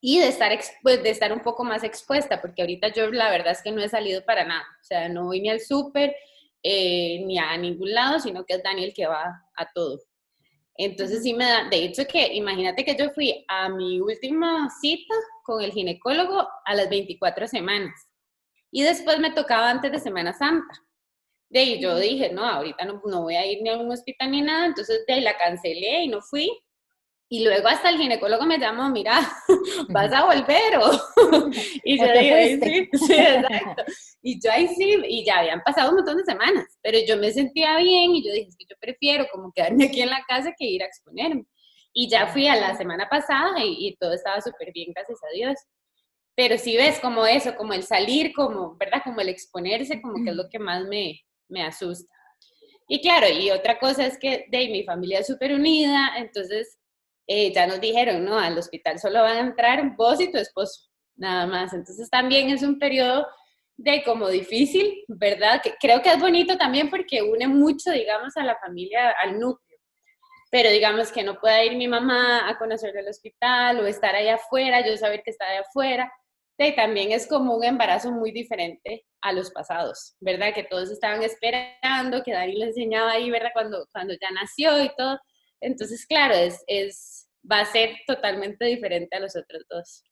y 0.00 0.18
de 0.18 0.28
estar, 0.28 0.50
pues, 0.82 1.00
de 1.00 1.10
estar 1.10 1.32
un 1.32 1.44
poco 1.44 1.62
más 1.62 1.84
expuesta, 1.84 2.40
porque 2.40 2.62
ahorita 2.62 2.88
yo 2.92 3.08
la 3.12 3.30
verdad 3.30 3.52
es 3.52 3.62
que 3.62 3.70
no 3.70 3.80
he 3.80 3.88
salido 3.88 4.24
para 4.24 4.44
nada, 4.44 4.66
o 4.80 4.84
sea, 4.84 5.08
no 5.08 5.26
voy 5.26 5.40
ni 5.40 5.48
al 5.48 5.60
súper 5.60 6.16
eh, 6.60 7.22
ni 7.24 7.38
a 7.38 7.56
ningún 7.56 7.92
lado, 7.92 8.18
sino 8.18 8.44
que 8.44 8.54
es 8.54 8.62
Daniel 8.64 8.92
que 8.92 9.06
va 9.06 9.44
a 9.56 9.72
todo. 9.72 10.00
Entonces 10.76 11.22
sí 11.22 11.34
me 11.34 11.44
da, 11.44 11.68
de 11.68 11.84
hecho 11.84 12.04
que 12.04 12.34
imagínate 12.34 12.84
que 12.84 12.96
yo 12.96 13.10
fui 13.10 13.44
a 13.46 13.68
mi 13.68 14.00
última 14.00 14.68
cita 14.80 15.14
con 15.44 15.62
el 15.62 15.70
ginecólogo 15.70 16.48
a 16.64 16.74
las 16.74 16.90
24 16.90 17.46
semanas 17.46 18.08
y 18.72 18.82
después 18.82 19.20
me 19.20 19.30
tocaba 19.30 19.70
antes 19.70 19.92
de 19.92 20.00
Semana 20.00 20.32
Santa. 20.32 20.85
De 21.48 21.60
ahí 21.60 21.80
yo 21.80 21.96
dije, 21.98 22.30
no, 22.32 22.44
ahorita 22.44 22.84
no, 22.84 23.00
no 23.04 23.22
voy 23.22 23.36
a 23.36 23.46
ir 23.46 23.62
ni 23.62 23.70
a 23.70 23.76
un 23.76 23.90
hospital 23.90 24.30
ni 24.30 24.42
nada, 24.42 24.66
entonces 24.66 25.04
de 25.06 25.14
ahí 25.14 25.20
la 25.20 25.36
cancelé 25.36 26.02
y 26.02 26.08
no 26.08 26.20
fui. 26.20 26.50
Y 27.28 27.42
luego 27.44 27.66
hasta 27.66 27.90
el 27.90 27.98
ginecólogo 27.98 28.44
me 28.44 28.58
llamó, 28.58 28.88
mira, 28.88 29.20
vas 29.88 30.12
a 30.12 30.26
volver 30.26 30.78
o... 30.78 30.90
y 31.84 31.98
yo 31.98 32.12
dije, 32.12 32.60
sí, 32.62 32.88
sí, 33.06 33.14
exacto. 33.14 33.84
Y 34.22 34.40
yo 34.40 34.52
ahí 34.52 34.68
sí, 34.68 34.96
y 35.08 35.24
ya 35.24 35.38
habían 35.38 35.60
pasado 35.62 35.90
un 35.90 35.96
montón 35.96 36.18
de 36.18 36.24
semanas, 36.24 36.78
pero 36.82 36.98
yo 37.06 37.16
me 37.16 37.32
sentía 37.32 37.76
bien 37.78 38.14
y 38.14 38.24
yo 38.24 38.32
dije, 38.32 38.48
es 38.48 38.56
que 38.56 38.66
yo 38.70 38.76
prefiero 38.78 39.26
como 39.32 39.52
quedarme 39.52 39.86
aquí 39.86 40.02
en 40.02 40.10
la 40.10 40.24
casa 40.28 40.54
que 40.56 40.66
ir 40.66 40.82
a 40.84 40.86
exponerme. 40.86 41.44
Y 41.92 42.08
ya 42.08 42.28
fui 42.28 42.46
a 42.46 42.54
la 42.54 42.76
semana 42.76 43.08
pasada 43.08 43.64
y, 43.64 43.88
y 43.88 43.96
todo 43.96 44.12
estaba 44.12 44.40
súper 44.40 44.72
bien, 44.72 44.92
gracias 44.94 45.18
a 45.24 45.34
Dios. 45.34 45.58
Pero 46.36 46.58
si 46.58 46.76
ves 46.76 47.00
como 47.00 47.26
eso, 47.26 47.56
como 47.56 47.72
el 47.72 47.82
salir, 47.82 48.32
como, 48.34 48.76
¿verdad? 48.76 49.00
Como 49.02 49.20
el 49.20 49.30
exponerse, 49.30 50.00
como 50.00 50.22
que 50.22 50.30
es 50.30 50.36
lo 50.36 50.48
que 50.48 50.58
más 50.58 50.84
me, 50.84 51.22
me 51.48 51.62
asusta. 51.62 52.12
Y 52.88 53.00
claro, 53.00 53.28
y 53.28 53.50
otra 53.50 53.78
cosa 53.78 54.06
es 54.06 54.18
que 54.18 54.46
de 54.48 54.68
mi 54.68 54.84
familia 54.84 55.20
es 55.20 55.26
súper 55.26 55.52
unida, 55.52 56.12
entonces 56.16 56.78
eh, 57.26 57.52
ya 57.52 57.66
nos 57.66 57.80
dijeron, 57.80 58.24
no, 58.24 58.38
al 58.38 58.56
hospital 58.56 58.98
solo 58.98 59.22
van 59.22 59.36
a 59.36 59.40
entrar 59.40 59.96
vos 59.96 60.20
y 60.20 60.30
tu 60.30 60.38
esposo, 60.38 60.88
nada 61.16 61.46
más. 61.46 61.72
Entonces 61.72 62.08
también 62.08 62.50
es 62.50 62.62
un 62.62 62.78
periodo 62.78 63.26
de 63.76 64.02
como 64.04 64.28
difícil, 64.28 65.04
¿verdad? 65.08 65.60
Que 65.62 65.74
creo 65.80 66.00
que 66.00 66.10
es 66.10 66.20
bonito 66.20 66.56
también 66.56 66.88
porque 66.88 67.22
une 67.22 67.48
mucho, 67.48 67.90
digamos, 67.90 68.36
a 68.36 68.44
la 68.44 68.56
familia, 68.58 69.14
al 69.22 69.38
núcleo. 69.38 69.78
pero 70.50 70.70
digamos 70.70 71.12
que 71.12 71.24
no 71.24 71.38
pueda 71.40 71.64
ir 71.64 71.76
mi 71.76 71.88
mamá 71.88 72.48
a 72.48 72.58
conocer 72.58 72.96
el 72.96 73.08
hospital 73.08 73.80
o 73.80 73.86
estar 73.86 74.14
allá 74.14 74.36
afuera, 74.36 74.86
yo 74.86 74.96
saber 74.96 75.22
que 75.24 75.30
está 75.32 75.46
allá 75.46 75.60
afuera. 75.62 76.12
Y 76.58 76.74
también 76.74 77.12
es 77.12 77.26
como 77.26 77.54
un 77.54 77.64
embarazo 77.64 78.10
muy 78.10 78.32
diferente 78.32 79.04
a 79.20 79.32
los 79.32 79.50
pasados, 79.50 80.16
¿verdad? 80.20 80.54
Que 80.54 80.64
todos 80.64 80.90
estaban 80.90 81.22
esperando, 81.22 82.22
que 82.22 82.32
Dani 82.32 82.56
le 82.56 82.66
enseñaba 82.66 83.12
ahí, 83.12 83.30
¿verdad? 83.30 83.50
Cuando, 83.52 83.86
cuando 83.92 84.14
ya 84.14 84.30
nació 84.30 84.82
y 84.82 84.90
todo. 84.96 85.18
Entonces, 85.60 86.06
claro, 86.06 86.34
es, 86.34 86.64
es, 86.66 87.28
va 87.50 87.60
a 87.60 87.66
ser 87.66 87.96
totalmente 88.06 88.64
diferente 88.64 89.16
a 89.16 89.20
los 89.20 89.36
otros 89.36 89.64
dos. 89.68 90.02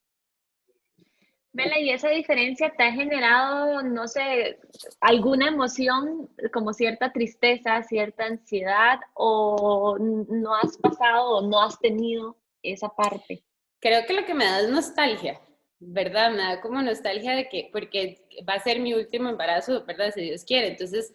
Mela, 1.54 1.78
¿y 1.78 1.90
esa 1.90 2.08
diferencia 2.08 2.74
te 2.76 2.82
ha 2.82 2.92
generado, 2.92 3.80
no 3.82 4.08
sé, 4.08 4.58
alguna 5.00 5.48
emoción, 5.48 6.28
como 6.52 6.72
cierta 6.72 7.12
tristeza, 7.12 7.80
cierta 7.84 8.24
ansiedad, 8.24 8.98
o 9.14 9.96
no 9.98 10.56
has 10.56 10.76
pasado 10.78 11.36
o 11.36 11.48
no 11.48 11.62
has 11.62 11.78
tenido 11.78 12.36
esa 12.60 12.88
parte? 12.88 13.44
Creo 13.80 14.04
que 14.04 14.14
lo 14.14 14.26
que 14.26 14.34
me 14.34 14.44
da 14.44 14.60
es 14.60 14.68
nostalgia, 14.68 15.40
¿verdad? 15.87 16.31
Me 16.31 16.38
da 16.38 16.61
como 16.61 16.83
nostalgia 16.83 17.35
de 17.35 17.49
que, 17.49 17.69
porque 17.73 18.26
va 18.49 18.55
a 18.55 18.62
ser 18.62 18.81
mi 18.81 18.95
último 18.95 19.29
embarazo, 19.29 19.85
¿verdad? 19.85 20.12
Si 20.14 20.23
Dios 20.23 20.45
quiere. 20.45 20.69
Entonces, 20.69 21.14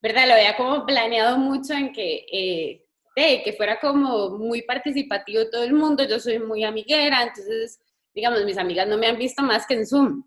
¿verdad? 0.00 0.26
Lo 0.26 0.34
había 0.34 0.56
como 0.56 0.86
planeado 0.86 1.38
mucho 1.38 1.74
en 1.74 1.92
que, 1.92 2.26
eh, 2.32 2.84
que 3.44 3.52
fuera 3.56 3.80
como 3.80 4.30
muy 4.30 4.62
participativo 4.62 5.50
todo 5.50 5.64
el 5.64 5.72
mundo. 5.72 6.04
Yo 6.04 6.20
soy 6.20 6.38
muy 6.38 6.64
amiguera, 6.64 7.22
entonces 7.22 7.80
digamos, 8.18 8.44
mis 8.44 8.58
amigas 8.58 8.88
no 8.88 8.98
me 8.98 9.06
han 9.06 9.16
visto 9.16 9.42
más 9.42 9.66
que 9.66 9.74
en 9.74 9.86
Zoom. 9.86 10.24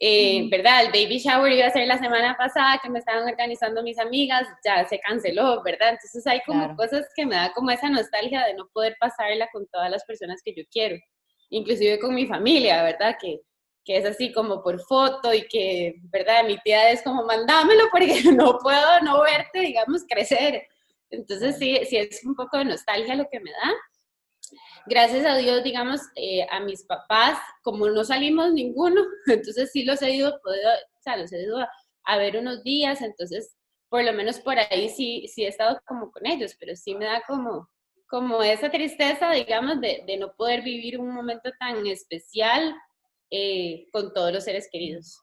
Eh, 0.00 0.46
¿Verdad? 0.48 0.84
El 0.84 0.92
baby 0.92 1.18
shower 1.18 1.50
iba 1.52 1.66
a 1.66 1.70
ser 1.70 1.88
la 1.88 1.98
semana 1.98 2.36
pasada 2.36 2.78
que 2.80 2.88
me 2.88 3.00
estaban 3.00 3.28
organizando 3.28 3.82
mis 3.82 3.98
amigas, 3.98 4.46
ya 4.64 4.86
se 4.86 5.00
canceló, 5.00 5.60
¿verdad? 5.64 5.88
Entonces 5.90 6.24
hay 6.26 6.40
como 6.46 6.76
cosas 6.76 7.06
que 7.16 7.26
me 7.26 7.34
da 7.34 7.52
como 7.52 7.70
esa 7.70 7.90
nostalgia 7.90 8.46
de 8.46 8.54
no 8.54 8.68
poder 8.72 8.96
pasarla 9.00 9.48
con 9.52 9.66
todas 9.66 9.90
las 9.90 10.04
personas 10.04 10.40
que 10.44 10.54
yo 10.54 10.62
quiero, 10.70 10.96
inclusive 11.50 11.98
con 11.98 12.14
mi 12.14 12.26
familia, 12.26 12.82
¿verdad? 12.82 13.16
Que, 13.20 13.40
que 13.84 13.96
es 13.96 14.04
así 14.04 14.32
como 14.32 14.62
por 14.62 14.80
foto 14.80 15.32
y 15.32 15.46
que, 15.48 15.94
¿verdad? 16.04 16.44
Mi 16.44 16.58
tía 16.58 16.90
es 16.90 17.02
como, 17.02 17.24
mandámelo 17.24 17.84
porque 17.90 18.22
no 18.34 18.58
puedo 18.58 19.00
no 19.02 19.22
verte, 19.22 19.60
digamos, 19.60 20.04
crecer. 20.08 20.66
Entonces 21.10 21.58
sí, 21.58 21.80
sí 21.88 21.96
es 21.96 22.24
un 22.24 22.34
poco 22.34 22.58
de 22.58 22.66
nostalgia 22.66 23.14
lo 23.14 23.28
que 23.30 23.40
me 23.40 23.50
da 23.50 23.74
gracias 24.88 25.26
a 25.26 25.36
Dios, 25.36 25.62
digamos, 25.62 26.00
eh, 26.16 26.46
a 26.50 26.60
mis 26.60 26.82
papás, 26.84 27.38
como 27.62 27.88
no 27.88 28.04
salimos 28.04 28.52
ninguno, 28.52 29.02
entonces 29.26 29.70
sí 29.72 29.84
los 29.84 30.02
he 30.02 30.10
ido, 30.12 30.40
ido 31.32 31.58
a, 32.04 32.16
ver 32.16 32.36
unos 32.36 32.62
días, 32.62 33.02
entonces 33.02 33.54
por 33.88 34.04
lo 34.04 34.12
menos 34.12 34.38
por 34.40 34.58
ahí 34.58 34.88
sí, 34.90 35.26
sí 35.28 35.44
he 35.44 35.48
estado 35.48 35.80
como 35.86 36.10
con 36.10 36.26
ellos, 36.26 36.56
pero 36.58 36.74
sí 36.76 36.94
me 36.94 37.06
da 37.06 37.22
como, 37.26 37.68
como 38.08 38.42
esa 38.42 38.70
tristeza, 38.70 39.30
digamos, 39.30 39.80
de, 39.80 40.02
de 40.06 40.16
no 40.16 40.32
poder 40.34 40.62
vivir 40.62 40.98
un 40.98 41.14
momento 41.14 41.50
tan 41.58 41.86
especial 41.86 42.74
eh, 43.30 43.86
con 43.92 44.12
todos 44.14 44.32
los 44.32 44.44
seres 44.44 44.68
queridos. 44.72 45.22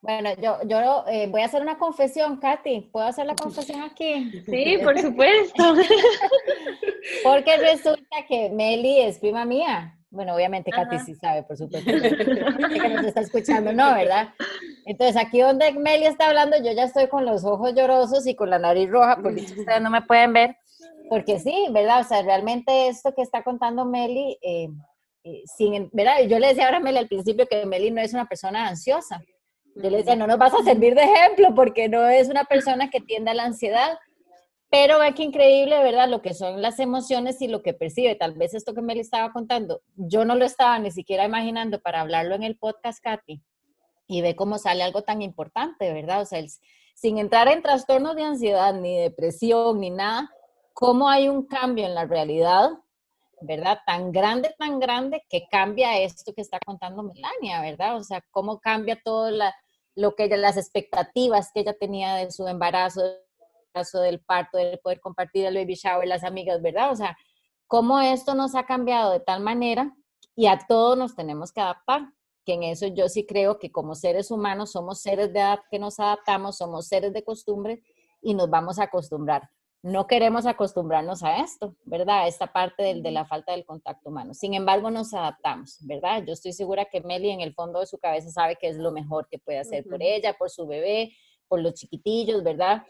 Bueno, 0.00 0.30
yo, 0.40 0.58
yo 0.68 1.04
eh, 1.08 1.26
voy 1.26 1.40
a 1.40 1.46
hacer 1.46 1.62
una 1.62 1.78
confesión, 1.78 2.36
Katy. 2.36 2.90
¿Puedo 2.92 3.06
hacer 3.06 3.26
la 3.26 3.34
confesión 3.34 3.82
aquí? 3.82 4.30
Sí, 4.46 4.78
por 4.84 4.96
supuesto. 5.00 5.74
Porque 7.24 7.56
resulta 7.56 8.24
que 8.28 8.50
Meli 8.50 9.00
es 9.00 9.18
prima 9.18 9.44
mía. 9.44 9.98
Bueno, 10.16 10.34
obviamente 10.34 10.70
Katy 10.70 10.98
sí 11.00 11.14
sabe, 11.14 11.42
por 11.42 11.56
supuesto. 11.58 11.90
que 11.90 12.88
nos 12.88 13.04
está 13.04 13.20
escuchando, 13.20 13.72
no, 13.72 13.94
¿verdad? 13.94 14.30
Entonces, 14.86 15.16
aquí 15.16 15.40
donde 15.40 15.72
Meli 15.72 16.06
está 16.06 16.28
hablando, 16.28 16.56
yo 16.56 16.72
ya 16.72 16.84
estoy 16.84 17.08
con 17.08 17.26
los 17.26 17.44
ojos 17.44 17.74
llorosos 17.74 18.26
y 18.26 18.34
con 18.34 18.48
la 18.48 18.58
nariz 18.58 18.90
roja, 18.90 19.18
porque 19.22 19.42
ustedes 19.58 19.82
no 19.82 19.90
me 19.90 20.02
pueden 20.02 20.32
ver. 20.32 20.56
Porque 21.10 21.38
sí, 21.38 21.66
¿verdad? 21.70 22.00
O 22.00 22.04
sea, 22.04 22.22
realmente 22.22 22.88
esto 22.88 23.14
que 23.14 23.22
está 23.22 23.44
contando 23.44 23.84
Meli, 23.84 24.38
eh, 24.42 24.68
eh, 25.22 25.42
sin, 25.56 25.90
¿verdad? 25.92 26.22
Yo 26.28 26.38
le 26.38 26.48
decía 26.48 26.64
ahora 26.64 26.78
a 26.78 26.80
Meli 26.80 26.98
al 26.98 27.08
principio 27.08 27.46
que 27.46 27.66
Meli 27.66 27.90
no 27.90 28.00
es 28.00 28.14
una 28.14 28.26
persona 28.26 28.66
ansiosa. 28.66 29.22
Yo 29.76 29.90
le 29.90 29.98
decía, 29.98 30.16
no 30.16 30.26
nos 30.26 30.38
vas 30.38 30.54
a 30.54 30.64
servir 30.64 30.94
de 30.94 31.02
ejemplo 31.02 31.54
porque 31.54 31.88
no 31.88 32.08
es 32.08 32.28
una 32.30 32.44
persona 32.44 32.88
que 32.88 33.00
tienda 33.00 33.32
a 33.32 33.34
la 33.34 33.44
ansiedad. 33.44 33.98
Pero 34.68 34.98
ve 34.98 35.14
que 35.14 35.22
increíble, 35.22 35.82
¿verdad? 35.82 36.08
Lo 36.08 36.22
que 36.22 36.34
son 36.34 36.60
las 36.60 36.80
emociones 36.80 37.40
y 37.40 37.48
lo 37.48 37.62
que 37.62 37.72
percibe. 37.72 38.16
Tal 38.16 38.32
vez 38.34 38.52
esto 38.54 38.74
que 38.74 38.82
me 38.82 38.94
le 38.94 39.00
estaba 39.00 39.32
contando, 39.32 39.82
yo 39.94 40.24
no 40.24 40.34
lo 40.34 40.44
estaba 40.44 40.78
ni 40.78 40.90
siquiera 40.90 41.24
imaginando 41.24 41.80
para 41.80 42.00
hablarlo 42.00 42.34
en 42.34 42.42
el 42.42 42.58
podcast, 42.58 43.02
Katy. 43.02 43.42
Y 44.08 44.22
ve 44.22 44.34
cómo 44.34 44.58
sale 44.58 44.82
algo 44.82 45.02
tan 45.02 45.22
importante, 45.22 45.92
¿verdad? 45.92 46.22
O 46.22 46.24
sea, 46.26 46.42
sin 46.94 47.18
entrar 47.18 47.48
en 47.48 47.62
trastornos 47.62 48.16
de 48.16 48.24
ansiedad, 48.24 48.74
ni 48.74 48.98
depresión, 48.98 49.80
ni 49.80 49.90
nada, 49.90 50.30
cómo 50.72 51.08
hay 51.08 51.28
un 51.28 51.46
cambio 51.46 51.86
en 51.86 51.94
la 51.94 52.04
realidad, 52.04 52.70
¿verdad? 53.40 53.80
Tan 53.86 54.12
grande, 54.12 54.54
tan 54.58 54.80
grande 54.80 55.22
que 55.28 55.46
cambia 55.50 55.98
esto 55.98 56.32
que 56.32 56.42
está 56.42 56.58
contando 56.64 57.02
Melania, 57.02 57.60
¿verdad? 57.60 57.96
O 57.96 58.02
sea, 58.02 58.22
cómo 58.30 58.60
cambia 58.60 59.00
todo 59.02 59.30
lo 59.94 60.14
que 60.14 60.24
ella, 60.24 60.36
las 60.36 60.56
expectativas 60.56 61.50
que 61.52 61.60
ella 61.60 61.74
tenía 61.78 62.14
de 62.16 62.30
su 62.30 62.46
embarazo, 62.48 63.02
caso 63.76 64.00
del 64.00 64.20
parto, 64.20 64.58
de 64.58 64.78
poder 64.78 65.00
compartir 65.00 65.46
el 65.46 65.54
baby 65.54 65.74
shower, 65.74 66.08
las 66.08 66.24
amigas, 66.24 66.62
¿verdad? 66.62 66.90
O 66.92 66.96
sea, 66.96 67.16
cómo 67.66 68.00
esto 68.00 68.34
nos 68.34 68.54
ha 68.54 68.64
cambiado 68.64 69.12
de 69.12 69.20
tal 69.20 69.42
manera 69.42 69.94
y 70.34 70.46
a 70.46 70.58
todos 70.66 70.96
nos 70.96 71.14
tenemos 71.14 71.52
que 71.52 71.60
adaptar, 71.60 72.02
que 72.44 72.54
en 72.54 72.62
eso 72.62 72.86
yo 72.86 73.08
sí 73.08 73.26
creo 73.26 73.58
que 73.58 73.70
como 73.70 73.94
seres 73.94 74.30
humanos 74.30 74.72
somos 74.72 75.00
seres 75.00 75.32
de 75.32 75.40
edad 75.40 75.60
que 75.70 75.78
nos 75.78 75.98
adaptamos, 76.00 76.56
somos 76.56 76.86
seres 76.86 77.12
de 77.12 77.24
costumbre 77.24 77.82
y 78.22 78.34
nos 78.34 78.48
vamos 78.48 78.78
a 78.78 78.84
acostumbrar 78.84 79.50
no 79.86 80.08
queremos 80.08 80.46
acostumbrarnos 80.46 81.22
a 81.22 81.36
esto, 81.36 81.76
¿verdad? 81.84 82.22
A 82.22 82.26
esta 82.26 82.52
parte 82.52 82.82
de, 82.94 83.10
la 83.12 83.24
falta 83.24 83.52
del 83.52 83.64
contacto 83.64 84.10
humano. 84.10 84.34
Sin 84.34 84.54
embargo, 84.54 84.90
nos 84.90 85.14
adaptamos, 85.14 85.78
¿verdad? 85.82 86.24
Yo 86.26 86.32
estoy 86.32 86.52
segura 86.52 86.86
que 86.86 87.00
Meli 87.02 87.30
en 87.30 87.40
el 87.40 87.54
fondo 87.54 87.78
de 87.78 87.86
su 87.86 87.96
cabeza 87.96 88.28
sabe 88.30 88.56
que 88.56 88.66
es 88.66 88.78
lo 88.78 88.90
mejor 88.90 89.28
que 89.30 89.38
puede 89.38 89.60
hacer 89.60 89.84
por 89.84 90.02
ella, 90.02 90.32
por 90.32 90.50
su 90.50 90.66
bebé, 90.66 91.12
por 91.46 91.60
los 91.60 91.74
chiquitillos, 91.74 92.42
¿verdad? 92.42 92.82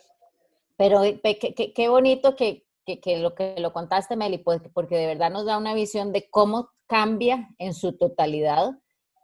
Pero 0.77 1.03
qué 1.23 1.89
bonito 1.89 2.37
que, 2.37 2.67
que, 2.85 3.19
lo 3.19 3.35
que 3.35 3.57
lo 3.59 3.73
contaste, 3.73 4.17
Meli, 4.17 4.39
pues, 4.39 4.61
porque 4.73 4.97
de 4.97 5.07
verdad 5.07 5.31
nos 5.31 5.47
da 5.47 5.59
una 5.59 5.75
visión 5.75 6.13
de 6.13 6.29
cómo 6.31 6.71
cambia 6.87 7.49
en 7.59 7.75
su 7.75 7.97
totalidad 7.97 8.73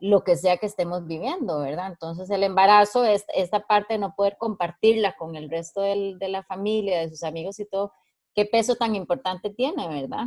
lo 0.00 0.25
que 0.25 0.35
sea 0.35 0.56
que 0.56 0.66
estemos 0.66 1.06
viviendo, 1.06 1.61
¿verdad? 1.61 1.87
Entonces 1.87 2.28
el 2.28 2.42
embarazo, 2.42 3.04
es, 3.04 3.25
esta 3.37 3.61
parte 3.61 3.94
de 3.94 4.00
no 4.00 4.16
poder 4.16 4.37
compartirla 4.37 5.14
con 5.16 5.37
el 5.37 5.49
resto 5.49 5.80
del, 5.80 6.18
de 6.18 6.28
la 6.28 6.42
familia, 6.42 6.99
de 6.99 7.11
sus 7.11 7.23
amigos 7.23 7.61
y 7.61 7.66
todo, 7.66 7.92
qué 8.35 8.44
peso 8.44 8.75
tan 8.75 8.97
importante 8.97 9.50
tiene, 9.50 9.87
¿verdad? 9.87 10.25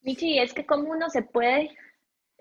Michi, 0.00 0.38
es 0.38 0.54
que 0.54 0.64
cómo 0.64 0.90
uno 0.90 1.10
se 1.10 1.20
puede, 1.20 1.76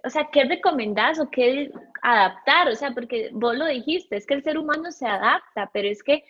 o 0.06 0.10
sea, 0.10 0.30
¿qué 0.32 0.46
recomendás 0.46 1.20
o 1.20 1.30
qué 1.30 1.70
adaptar? 2.02 2.70
O 2.70 2.76
sea, 2.76 2.92
porque 2.92 3.32
vos 3.34 3.58
lo 3.58 3.66
dijiste, 3.66 4.16
es 4.16 4.26
que 4.26 4.36
el 4.36 4.44
ser 4.44 4.58
humano 4.58 4.90
se 4.90 5.06
adapta, 5.06 5.70
pero 5.74 5.90
es 5.90 6.02
que 6.02 6.24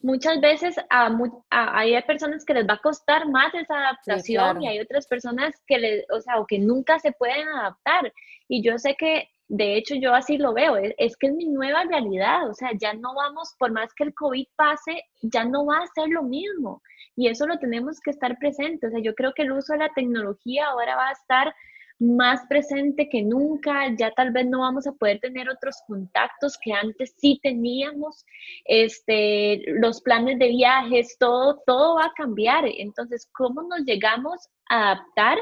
muchas 0.00 0.40
veces 0.40 0.76
a, 0.90 1.10
hay 1.50 2.00
personas 2.02 2.44
que 2.44 2.54
les 2.54 2.66
va 2.66 2.74
a 2.74 2.82
costar 2.82 3.28
más 3.28 3.54
esa 3.54 3.74
adaptación 3.74 4.62
y 4.62 4.68
hay 4.68 4.80
otras 4.80 5.06
personas 5.06 5.54
que, 5.66 5.78
le, 5.78 6.06
o 6.10 6.20
sea, 6.20 6.38
o 6.38 6.46
que 6.46 6.58
nunca 6.58 6.98
se 6.98 7.12
pueden 7.12 7.48
adaptar. 7.48 8.12
Y 8.48 8.62
yo 8.62 8.78
sé 8.78 8.96
que, 8.98 9.28
de 9.48 9.76
hecho, 9.76 9.94
yo 9.94 10.14
así 10.14 10.38
lo 10.38 10.52
veo, 10.52 10.76
es, 10.76 11.16
que 11.16 11.28
es 11.28 11.32
mi 11.32 11.46
nueva 11.46 11.84
realidad, 11.84 12.48
o 12.48 12.54
sea, 12.54 12.70
ya 12.78 12.94
no 12.94 13.14
vamos, 13.14 13.54
por 13.58 13.72
más 13.72 13.92
que 13.94 14.04
el 14.04 14.14
COVID 14.14 14.46
pase, 14.56 15.02
ya 15.22 15.44
no 15.44 15.66
va 15.66 15.78
a 15.78 15.86
ser 15.94 16.08
lo 16.08 16.22
mismo. 16.22 16.82
Y 17.16 17.28
eso 17.28 17.46
lo 17.46 17.58
tenemos 17.58 18.00
que 18.00 18.10
estar 18.10 18.36
presente. 18.38 18.86
O 18.88 18.90
sea, 18.90 19.00
yo 19.00 19.14
creo 19.14 19.32
que 19.34 19.42
el 19.42 19.52
uso 19.52 19.72
de 19.72 19.80
la 19.80 19.92
tecnología 19.94 20.66
ahora 20.66 20.96
va 20.96 21.08
a 21.08 21.12
estar 21.12 21.54
más 21.98 22.40
presente 22.48 23.08
que 23.08 23.22
nunca, 23.22 23.88
ya 23.96 24.10
tal 24.12 24.32
vez 24.32 24.46
no 24.46 24.60
vamos 24.60 24.86
a 24.86 24.92
poder 24.92 25.20
tener 25.20 25.48
otros 25.48 25.76
contactos 25.86 26.58
que 26.60 26.72
antes 26.72 27.14
sí 27.18 27.38
teníamos, 27.42 28.24
este, 28.64 29.62
los 29.66 30.00
planes 30.02 30.38
de 30.38 30.48
viajes, 30.48 31.16
todo, 31.18 31.62
todo 31.66 31.96
va 31.96 32.06
a 32.06 32.12
cambiar. 32.16 32.64
Entonces, 32.66 33.28
¿cómo 33.32 33.62
nos 33.62 33.80
llegamos 33.84 34.48
a 34.68 34.92
adaptar 34.92 35.38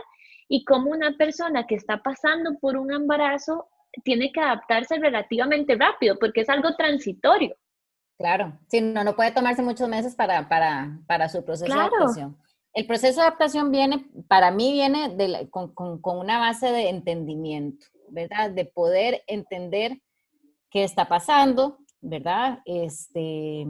y 0.49 0.64
cómo 0.64 0.90
una 0.90 1.16
persona 1.16 1.66
que 1.66 1.75
está 1.75 2.02
pasando 2.02 2.59
por 2.61 2.76
un 2.76 2.92
embarazo 2.92 3.68
tiene 4.04 4.32
que 4.32 4.40
adaptarse 4.40 4.99
relativamente 4.99 5.76
rápido 5.76 6.18
porque 6.18 6.42
es 6.42 6.49
algo 6.49 6.75
transitorio? 6.76 7.56
Claro, 8.18 8.59
sí, 8.68 8.80
no, 8.80 9.02
no 9.02 9.16
puede 9.16 9.32
tomarse 9.32 9.62
muchos 9.62 9.88
meses 9.88 10.14
para, 10.14 10.49
para, 10.49 10.99
para 11.06 11.28
su 11.28 11.44
proceso 11.44 11.73
de 11.73 11.80
adaptación. 11.80 12.37
El 12.74 12.86
proceso 12.86 13.20
de 13.20 13.26
adaptación 13.26 13.70
viene, 13.70 14.06
para 14.28 14.50
mí 14.50 14.72
viene 14.72 15.48
con, 15.50 15.72
una 16.02 16.38
base 16.38 16.72
de 16.72 16.88
entendimiento, 16.88 17.86
¿verdad? 18.08 18.50
De 18.50 18.64
poder 18.64 19.22
entender 19.26 20.00
qué 20.70 20.84
está 20.84 21.06
pasando, 21.08 21.78
¿verdad? 22.00 22.60
Este, 22.64 23.66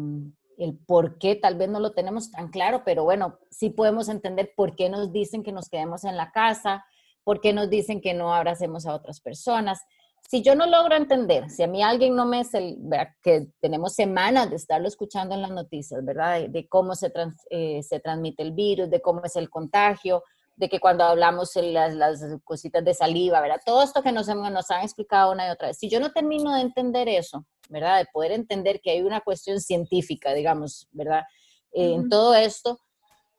el 0.57 0.79
por 0.87 1.19
qué 1.19 1.35
tal 1.35 1.57
vez 1.57 1.69
no 1.69 1.81
lo 1.81 1.93
tenemos 1.93 2.31
tan 2.31 2.49
claro, 2.49 2.83
pero 2.85 3.03
bueno, 3.03 3.39
sí 3.51 3.71
podemos 3.71 4.09
entender 4.09 4.53
por 4.57 4.77
qué 4.77 4.89
nos 4.89 5.13
dicen 5.13 5.43
que 5.43 5.53
nos 5.53 5.69
quedemos 5.69 6.05
en 6.05 6.17
la 6.17 6.31
casa, 6.31 6.85
por 7.25 7.41
qué 7.41 7.53
nos 7.53 7.71
dicen 7.71 8.01
que 8.01 8.15
no 8.15 8.33
abracemos 8.33 8.87
a 8.87 8.95
otras 8.95 9.21
personas. 9.21 9.81
Si 10.29 10.43
yo 10.43 10.55
no 10.55 10.67
logro 10.67 10.97
entender, 10.97 11.51
si 11.51 11.63
a 11.63 11.67
mí 11.67 11.83
alguien 11.83 12.17
no 12.17 12.25
me 12.25 12.41
es 12.41 12.55
el, 12.55 12.79
que 13.23 13.49
tenemos 13.61 13.95
semanas 13.95 14.51
de 14.51 14.57
estarlo 14.57 14.89
escuchando 14.89 15.35
en 15.35 15.43
las 15.43 15.51
noticias, 15.51 16.05
¿verdad? 16.05 16.49
De, 16.49 16.67
cómo 16.69 16.95
se, 16.95 17.13
eh, 17.51 17.83
se 17.83 18.01
transmite 18.01 18.43
el 18.43 18.53
virus, 18.53 18.89
de 18.89 19.03
cómo 19.03 19.23
es 19.25 19.37
el 19.37 19.51
contagio, 19.51 20.23
de 20.57 20.69
que 20.69 20.81
cuando 20.81 21.05
hablamos 21.05 21.55
las, 21.57 21.95
las 21.95 22.21
cositas 22.45 22.85
de 22.85 22.95
saliva, 22.95 23.41
¿verdad? 23.41 23.61
Todo 23.65 23.83
esto 23.83 24.03
que 24.03 24.13
nos, 24.13 24.29
nos 24.29 24.71
han 24.71 24.83
explicado 24.83 25.33
una 25.33 25.49
y 25.49 25.51
otra 25.51 25.69
vez. 25.69 25.79
Si 25.79 25.89
yo 25.89 26.01
no 26.01 26.13
termino 26.13 26.55
de 26.55 26.63
entender 26.63 27.09
eso, 27.09 27.45
¿verdad? 27.69 27.99
De 27.99 28.07
poder 28.13 28.33
entender 28.33 28.81
que 28.81 28.91
hay 28.91 29.03
una 29.03 29.21
cuestión 29.21 29.61
científica, 29.61 30.33
digamos, 30.35 30.89
¿verdad? 30.93 31.25
Eh, 31.73 31.95
en 31.95 32.09
todo 32.09 32.35
esto, 32.35 32.79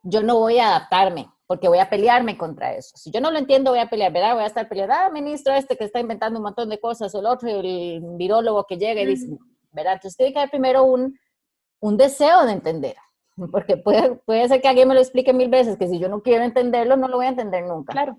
yo 0.04 0.22
no 0.22 0.40
voy 0.40 0.60
a 0.60 0.76
adaptarme, 0.76 1.30
porque 1.54 1.68
voy 1.68 1.78
a 1.78 1.88
pelearme 1.88 2.36
contra 2.36 2.74
eso. 2.74 2.98
Si 2.98 3.12
yo 3.12 3.22
no 3.22 3.30
lo 3.30 3.38
entiendo, 3.38 3.70
voy 3.70 3.80
a 3.80 3.88
pelear, 3.88 4.12
¿verdad? 4.12 4.34
Voy 4.34 4.44
a 4.44 4.48
estar 4.48 4.68
peleando, 4.68 4.96
ah, 4.98 5.12
ministro 5.12 5.54
este 5.54 5.78
que 5.78 5.84
está 5.84 6.00
inventando 6.00 6.40
un 6.40 6.44
montón 6.46 6.68
de 6.68 6.80
cosas, 6.80 7.14
o 7.14 7.20
el 7.20 7.28
otro, 7.28 7.48
el 7.48 8.02
virólogo 8.18 8.66
que 8.66 8.80
llega 8.80 9.02
y 9.02 9.06
dice, 9.06 9.28
¿verdad? 9.72 9.94
Entonces 9.94 10.18
tiene 10.18 10.34
que 10.34 10.40
haber 10.40 10.50
primero 10.50 10.84
un, 10.84 11.16
un 11.80 11.96
deseo 11.96 12.48
de 12.48 12.54
entender, 12.54 12.96
porque 13.52 13.78
puede, 13.78 14.16
puede 14.16 14.48
ser 14.48 14.64
que 14.64 14.68
alguien 14.68 14.88
me 14.88 14.96
lo 14.96 15.00
explique 15.00 15.32
mil 15.32 15.48
veces, 15.48 15.78
que 15.78 15.88
si 15.88 16.00
yo 16.00 16.10
no 16.10 16.24
quiero 16.24 16.44
entenderlo, 16.44 16.98
no 16.98 17.08
lo 17.08 17.18
voy 17.18 17.28
a 17.28 17.30
entender 17.30 17.64
nunca. 17.66 17.94
Claro. 17.94 18.18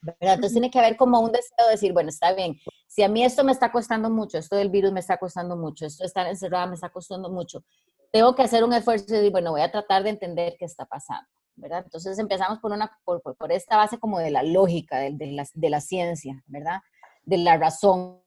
¿verdad? 0.00 0.36
Entonces 0.36 0.52
tiene 0.52 0.70
que 0.70 0.78
haber 0.78 0.96
como 0.96 1.20
un 1.20 1.32
deseo 1.32 1.66
de 1.66 1.72
decir, 1.72 1.92
bueno, 1.92 2.08
está 2.08 2.32
bien, 2.32 2.58
si 2.88 3.02
a 3.02 3.10
mí 3.10 3.22
esto 3.22 3.44
me 3.44 3.52
está 3.52 3.70
costando 3.70 4.08
mucho, 4.08 4.38
esto 4.38 4.56
del 4.56 4.70
virus 4.70 4.90
me 4.90 5.00
está 5.00 5.18
costando 5.18 5.54
mucho, 5.54 5.84
esto 5.84 6.02
de 6.04 6.06
estar 6.06 6.26
encerrada 6.26 6.66
me 6.66 6.76
está 6.76 6.88
costando 6.88 7.28
mucho, 7.28 7.62
tengo 8.10 8.34
que 8.34 8.40
hacer 8.40 8.64
un 8.64 8.72
esfuerzo 8.72 9.04
y 9.08 9.12
decir, 9.18 9.30
bueno, 9.30 9.50
voy 9.50 9.60
a 9.60 9.70
tratar 9.70 10.02
de 10.02 10.08
entender 10.08 10.56
qué 10.58 10.64
está 10.64 10.86
pasando. 10.86 11.28
¿Verdad? 11.60 11.82
Entonces 11.84 12.18
empezamos 12.18 12.58
por, 12.58 12.72
una, 12.72 12.90
por, 13.04 13.22
por, 13.22 13.52
esta 13.52 13.76
base 13.76 13.98
como 13.98 14.18
de 14.18 14.30
la 14.30 14.42
lógica, 14.42 14.98
de, 14.98 15.12
de, 15.12 15.26
la, 15.26 15.46
de, 15.52 15.70
la, 15.70 15.80
ciencia, 15.80 16.42
¿verdad? 16.46 16.80
De 17.22 17.38
la 17.38 17.56
razón. 17.56 18.22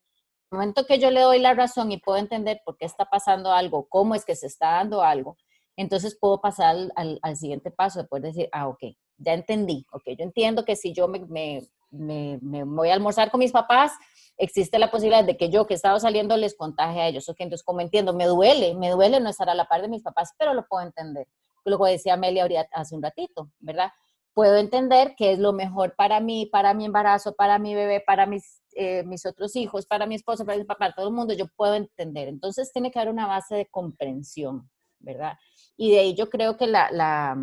En 0.52 0.58
el 0.58 0.58
momento 0.60 0.86
que 0.86 1.00
yo 1.00 1.10
le 1.10 1.22
doy 1.22 1.40
la 1.40 1.54
razón 1.54 1.92
y 1.92 1.98
puedo 1.98 2.18
entender 2.18 2.62
por 2.64 2.78
qué 2.78 2.86
está 2.86 3.06
pasando 3.06 3.52
algo, 3.52 3.88
cómo 3.90 4.16
es 4.16 4.24
que 4.24 4.36
se 4.36 4.48
está 4.48 4.72
dando 4.72 5.02
algo, 5.02 5.38
entonces 5.76 6.18
puedo 6.20 6.40
pasar 6.40 6.76
al, 6.96 7.20
al, 7.22 7.36
siguiente 7.36 7.72
paso 7.72 8.00
de 8.00 8.08
poder 8.08 8.26
decir, 8.26 8.50
ah, 8.52 8.68
ok, 8.68 8.84
ya 9.18 9.34
entendí, 9.34 9.86
ok, 9.92 10.04
yo 10.18 10.24
entiendo 10.24 10.64
que 10.64 10.76
si 10.76 10.94
yo 10.94 11.08
me, 11.08 11.20
me, 11.26 11.68
me, 11.90 12.40
me 12.42 12.64
voy 12.64 12.90
a 12.90 12.94
almorzar 12.94 13.32
con 13.32 13.40
mis 13.40 13.52
papás, 13.52 13.92
existe 14.38 14.78
la 14.78 14.92
posibilidad 14.92 15.24
de 15.24 15.36
que 15.38 15.50
yo 15.50 15.66
que 15.66 15.74
he 15.74 15.76
estado 15.76 16.00
saliendo 16.00 16.38
les 16.38 16.56
contagie 16.56 17.02
a 17.02 17.08
ellos. 17.08 17.28
Ok, 17.30 17.38
entonces 17.40 17.64
como 17.64 17.82
entiendo, 17.82 18.14
me 18.14 18.26
duele, 18.26 18.76
me 18.76 18.90
duele 18.92 19.20
no 19.20 19.30
estar 19.30 19.50
a 19.50 19.56
la 19.56 19.66
par 19.66 19.82
de 19.82 19.88
mis 19.88 20.04
papás, 20.04 20.34
pero 20.38 20.54
lo 20.54 20.68
puedo 20.68 20.86
entender 20.86 21.28
lo 21.66 21.80
que 21.80 21.92
decía 21.92 22.14
Amelia 22.16 22.48
hace 22.72 22.96
un 22.96 23.04
ratito, 23.04 23.52
¿verdad? 23.60 23.92
Puedo 24.34 24.58
entender 24.58 25.14
que 25.16 25.34
es 25.34 25.40
lo 25.40 25.54
mejor 25.54 25.96
para 25.96 26.20
mí, 26.20 26.48
para 26.48 26.74
mi 26.74 26.86
embarazo, 26.86 27.36
para 27.36 27.60
mi 27.60 27.76
bebé, 27.76 28.02
para 28.06 28.26
mis, 28.26 28.62
eh, 28.76 29.04
mis 29.04 29.26
otros 29.26 29.56
hijos, 29.56 29.86
para 29.86 30.06
mi 30.06 30.16
esposo, 30.16 30.46
para 30.46 30.58
mi 30.58 30.64
papá, 30.64 30.80
para 30.80 30.94
todo 30.96 31.08
el 31.08 31.14
mundo, 31.14 31.34
yo 31.34 31.46
puedo 31.56 31.76
entender. 31.76 32.28
Entonces 32.28 32.72
tiene 32.72 32.92
que 32.92 33.00
haber 33.00 33.14
una 33.14 33.28
base 33.28 33.56
de 33.56 33.68
comprensión, 33.68 34.70
¿verdad? 35.00 35.38
Y 35.78 35.92
de 35.92 36.00
ahí 36.00 36.16
yo 36.16 36.30
creo 36.30 36.58
que 36.58 36.68
la, 36.68 36.90
la 36.92 37.38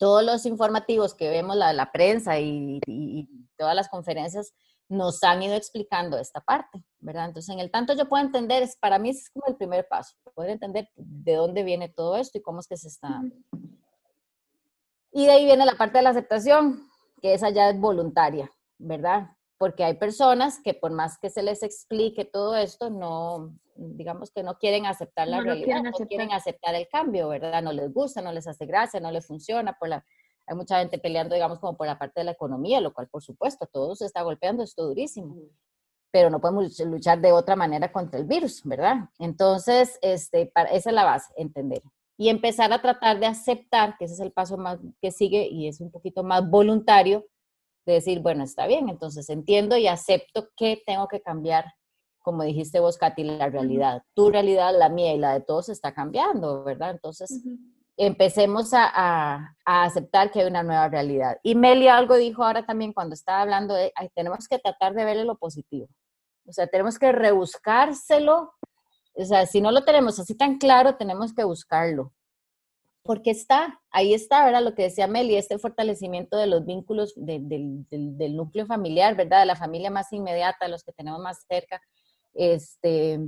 todos 0.00 0.24
los 0.24 0.46
informativos 0.46 1.14
que 1.14 1.28
vemos, 1.28 1.56
la, 1.56 1.74
la 1.74 1.92
prensa 1.92 2.40
y, 2.40 2.80
y, 2.86 3.28
todas 3.58 3.76
las 3.76 3.90
conferencias 3.90 4.54
nos 4.90 5.22
han 5.22 5.40
ido 5.40 5.54
explicando 5.54 6.18
esta 6.18 6.40
parte, 6.40 6.84
¿verdad? 6.98 7.26
Entonces, 7.26 7.54
en 7.54 7.60
el 7.60 7.70
tanto 7.70 7.94
yo 7.94 8.08
puedo 8.08 8.24
entender, 8.24 8.64
es, 8.64 8.76
para 8.76 8.98
mí 8.98 9.10
es 9.10 9.30
como 9.30 9.46
el 9.46 9.56
primer 9.56 9.86
paso, 9.88 10.16
poder 10.34 10.50
entender 10.50 10.90
de 10.96 11.34
dónde 11.34 11.62
viene 11.62 11.88
todo 11.88 12.16
esto 12.16 12.38
y 12.38 12.42
cómo 12.42 12.58
es 12.58 12.66
que 12.66 12.76
se 12.76 12.88
está... 12.88 13.22
Y 15.12 15.26
de 15.26 15.32
ahí 15.32 15.44
viene 15.44 15.64
la 15.64 15.76
parte 15.76 15.98
de 15.98 16.02
la 16.02 16.10
aceptación, 16.10 16.88
que 17.22 17.34
esa 17.34 17.50
ya 17.50 17.70
es 17.70 17.78
voluntaria, 17.78 18.50
¿verdad? 18.78 19.30
Porque 19.58 19.84
hay 19.84 19.94
personas 19.94 20.58
que 20.60 20.74
por 20.74 20.90
más 20.90 21.18
que 21.18 21.30
se 21.30 21.42
les 21.44 21.62
explique 21.62 22.24
todo 22.24 22.56
esto, 22.56 22.90
no, 22.90 23.56
digamos 23.76 24.32
que 24.32 24.42
no 24.42 24.58
quieren 24.58 24.86
aceptar 24.86 25.28
la 25.28 25.40
realidad, 25.40 25.82
no 25.84 25.92
quieren 25.92 26.32
aceptar 26.32 26.74
el 26.74 26.88
cambio, 26.88 27.28
¿verdad? 27.28 27.62
No 27.62 27.72
les 27.72 27.92
gusta, 27.92 28.22
no 28.22 28.32
les 28.32 28.48
hace 28.48 28.66
gracia, 28.66 28.98
no 28.98 29.12
les 29.12 29.26
funciona 29.26 29.76
por 29.78 29.88
la 29.88 30.04
hay 30.50 30.56
mucha 30.56 30.80
gente 30.80 30.98
peleando, 30.98 31.36
digamos, 31.36 31.60
como 31.60 31.76
por 31.76 31.86
la 31.86 31.96
parte 31.96 32.20
de 32.20 32.24
la 32.24 32.32
economía, 32.32 32.80
lo 32.80 32.92
cual, 32.92 33.06
por 33.08 33.22
supuesto, 33.22 33.68
todo 33.72 33.94
se 33.94 34.04
está 34.04 34.22
golpeando, 34.22 34.64
esto 34.64 34.84
durísimo. 34.84 35.36
Pero 36.10 36.28
no 36.28 36.40
podemos 36.40 36.76
luchar 36.80 37.20
de 37.20 37.30
otra 37.30 37.54
manera 37.54 37.92
contra 37.92 38.18
el 38.18 38.26
virus, 38.26 38.62
¿verdad? 38.64 39.10
Entonces, 39.20 39.96
este, 40.02 40.46
para, 40.46 40.70
esa 40.70 40.90
es 40.90 40.94
la 40.94 41.04
base, 41.04 41.32
entender. 41.36 41.82
Y 42.18 42.30
empezar 42.30 42.72
a 42.72 42.82
tratar 42.82 43.20
de 43.20 43.26
aceptar, 43.26 43.96
que 43.96 44.06
ese 44.06 44.14
es 44.14 44.20
el 44.20 44.32
paso 44.32 44.58
más 44.58 44.80
que 45.00 45.12
sigue 45.12 45.46
y 45.46 45.68
es 45.68 45.80
un 45.80 45.92
poquito 45.92 46.24
más 46.24 46.50
voluntario, 46.50 47.26
de 47.86 47.92
decir, 47.92 48.18
bueno, 48.18 48.42
está 48.42 48.66
bien, 48.66 48.88
entonces 48.88 49.30
entiendo 49.30 49.76
y 49.76 49.86
acepto 49.86 50.48
que 50.56 50.82
tengo 50.84 51.06
que 51.06 51.22
cambiar, 51.22 51.64
como 52.18 52.42
dijiste 52.42 52.80
vos, 52.80 52.98
Katy, 52.98 53.22
la 53.22 53.48
realidad. 53.50 54.02
Tu 54.14 54.30
realidad, 54.30 54.76
la 54.76 54.88
mía 54.88 55.14
y 55.14 55.18
la 55.18 55.32
de 55.34 55.42
todos 55.42 55.68
está 55.68 55.94
cambiando, 55.94 56.64
¿verdad? 56.64 56.90
Entonces, 56.90 57.40
empecemos 58.06 58.70
a, 58.72 59.54
aceptar 59.66 60.30
que 60.30 60.40
hay 60.40 60.46
una 60.46 60.62
nueva 60.62 60.88
realidad. 60.88 61.38
Y 61.42 61.54
Meli 61.54 61.86
algo 61.86 62.16
dijo 62.16 62.42
ahora 62.42 62.64
también 62.64 62.94
cuando 62.94 63.14
estaba 63.14 63.42
hablando 63.42 63.74
de, 63.74 63.92
tenemos 64.14 64.48
que 64.48 64.58
tratar 64.58 64.94
de 64.94 65.04
verle 65.04 65.24
lo 65.24 65.36
positivo. 65.36 65.86
O 66.46 66.52
sea, 66.52 66.66
tenemos 66.66 66.98
que 66.98 67.12
rebuscárselo. 67.12 68.54
O 69.12 69.24
sea, 69.24 69.44
si 69.44 69.60
no 69.60 69.70
lo 69.70 69.84
tenemos 69.84 70.18
así 70.18 70.34
tan 70.34 70.56
claro, 70.56 70.96
tenemos 70.96 71.34
que 71.34 71.44
buscarlo. 71.44 72.12
Porque 73.02 73.30
está, 73.30 73.80
ahí 73.90 74.14
está, 74.14 74.46
¿verdad? 74.46 74.62
Lo 74.62 74.74
que 74.74 74.84
decía 74.84 75.06
Meli, 75.06 75.36
este 75.36 75.58
fortalecimiento 75.58 76.38
de 76.38 76.46
los 76.46 76.64
vínculos 76.64 77.12
del, 77.16 77.48
del, 77.48 78.36
núcleo 78.36 78.64
familiar, 78.64 79.14
¿verdad? 79.14 79.40
De 79.40 79.46
la 79.46 79.56
familia 79.56 79.90
más 79.90 80.10
inmediata, 80.12 80.68
los 80.68 80.82
que 80.82 80.92
tenemos 80.92 81.20
más 81.20 81.44
cerca. 81.46 81.82
Este, 82.32 83.20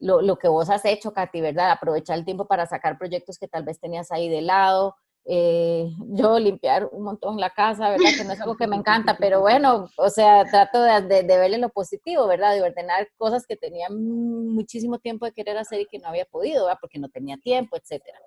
lo, 0.00 0.20
lo, 0.22 0.36
que 0.36 0.48
vos 0.48 0.70
has 0.70 0.84
hecho, 0.84 1.12
Katy, 1.12 1.40
¿verdad? 1.40 1.70
Aprovechar 1.70 2.18
el 2.18 2.24
tiempo 2.24 2.46
para 2.46 2.66
sacar 2.66 2.98
proyectos 2.98 3.38
que 3.38 3.48
tal 3.48 3.64
vez 3.64 3.78
tenías 3.78 4.10
ahí 4.10 4.28
de 4.28 4.42
lado. 4.42 4.96
Eh, 5.26 5.88
yo 6.08 6.38
limpiar 6.38 6.88
un 6.90 7.04
montón 7.04 7.38
la 7.38 7.50
casa, 7.50 7.90
¿verdad? 7.90 8.10
Que 8.16 8.24
no 8.24 8.32
es 8.32 8.40
algo 8.40 8.56
que 8.56 8.66
me 8.66 8.76
encanta, 8.76 9.16
pero 9.18 9.40
bueno, 9.40 9.88
o 9.96 10.08
sea, 10.08 10.44
trato 10.44 10.82
de, 10.82 11.22
de, 11.22 11.38
verle 11.38 11.58
lo 11.58 11.68
positivo, 11.68 12.26
¿verdad? 12.26 12.54
De 12.54 12.62
ordenar 12.62 13.08
cosas 13.16 13.46
que 13.46 13.56
tenía 13.56 13.88
muchísimo 13.90 14.98
tiempo 14.98 15.26
de 15.26 15.32
querer 15.32 15.58
hacer 15.58 15.80
y 15.80 15.86
que 15.86 15.98
no 15.98 16.08
había 16.08 16.24
podido, 16.24 16.64
¿verdad? 16.64 16.78
Porque 16.80 16.98
no 16.98 17.08
tenía 17.08 17.36
tiempo, 17.36 17.76
etcétera 17.76 18.18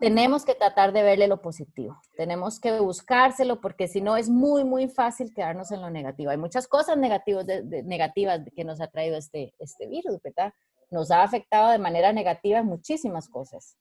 tenemos 0.00 0.44
que 0.46 0.54
tratar 0.54 0.92
de 0.92 1.02
verle 1.02 1.28
lo 1.28 1.42
positivo, 1.42 2.00
tenemos 2.16 2.58
que 2.58 2.80
buscárselo 2.80 3.60
porque 3.60 3.86
si 3.86 4.00
no 4.00 4.16
es 4.16 4.30
muy, 4.30 4.64
muy 4.64 4.88
fácil 4.88 5.32
quedarnos 5.34 5.70
en 5.70 5.82
lo 5.82 5.90
negativo. 5.90 6.30
Hay 6.30 6.38
muchas 6.38 6.66
cosas 6.66 6.96
negativas, 6.96 7.46
negativas 7.84 8.40
que 8.56 8.64
nos 8.64 8.80
ha 8.80 8.88
traído 8.88 9.16
este, 9.16 9.52
este 9.58 9.86
virus, 9.86 10.20
¿verdad? 10.22 10.52
Nos 10.90 11.10
ha 11.10 11.22
afectado 11.22 11.70
de 11.70 11.78
manera 11.78 12.12
negativa 12.12 12.62
muchísimas 12.62 13.28
cosas. 13.28 13.76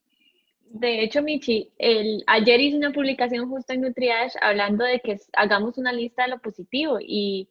De 0.71 1.01
hecho, 1.01 1.23
Michi, 1.23 1.71
el, 1.79 2.23
ayer 2.27 2.59
hice 2.59 2.77
una 2.77 2.91
publicación 2.91 3.49
justo 3.49 3.73
en 3.73 3.81
Nutriage 3.81 4.37
hablando 4.39 4.83
de 4.83 4.99
que 4.99 5.17
hagamos 5.33 5.77
una 5.77 5.91
lista 5.91 6.23
de 6.23 6.29
lo 6.29 6.39
positivo 6.39 6.97
y 7.01 7.49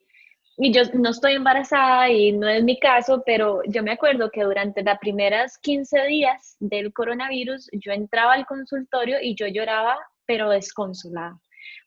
y 0.61 0.73
yo 0.73 0.81
no 0.93 1.11
estoy 1.11 1.35
embarazada 1.35 2.09
y 2.09 2.33
no 2.33 2.49
es 2.49 2.61
mi 2.65 2.77
caso, 2.77 3.23
pero 3.25 3.61
yo 3.65 3.81
me 3.81 3.91
acuerdo 3.91 4.29
que 4.29 4.43
durante 4.43 4.83
las 4.83 4.99
primeras 4.99 5.57
15 5.59 6.05
días 6.07 6.57
del 6.59 6.91
coronavirus 6.91 7.69
yo 7.71 7.93
entraba 7.93 8.33
al 8.33 8.45
consultorio 8.45 9.19
y 9.21 9.35
yo 9.35 9.47
lloraba, 9.47 9.97
pero 10.25 10.49
desconsolada. 10.49 11.39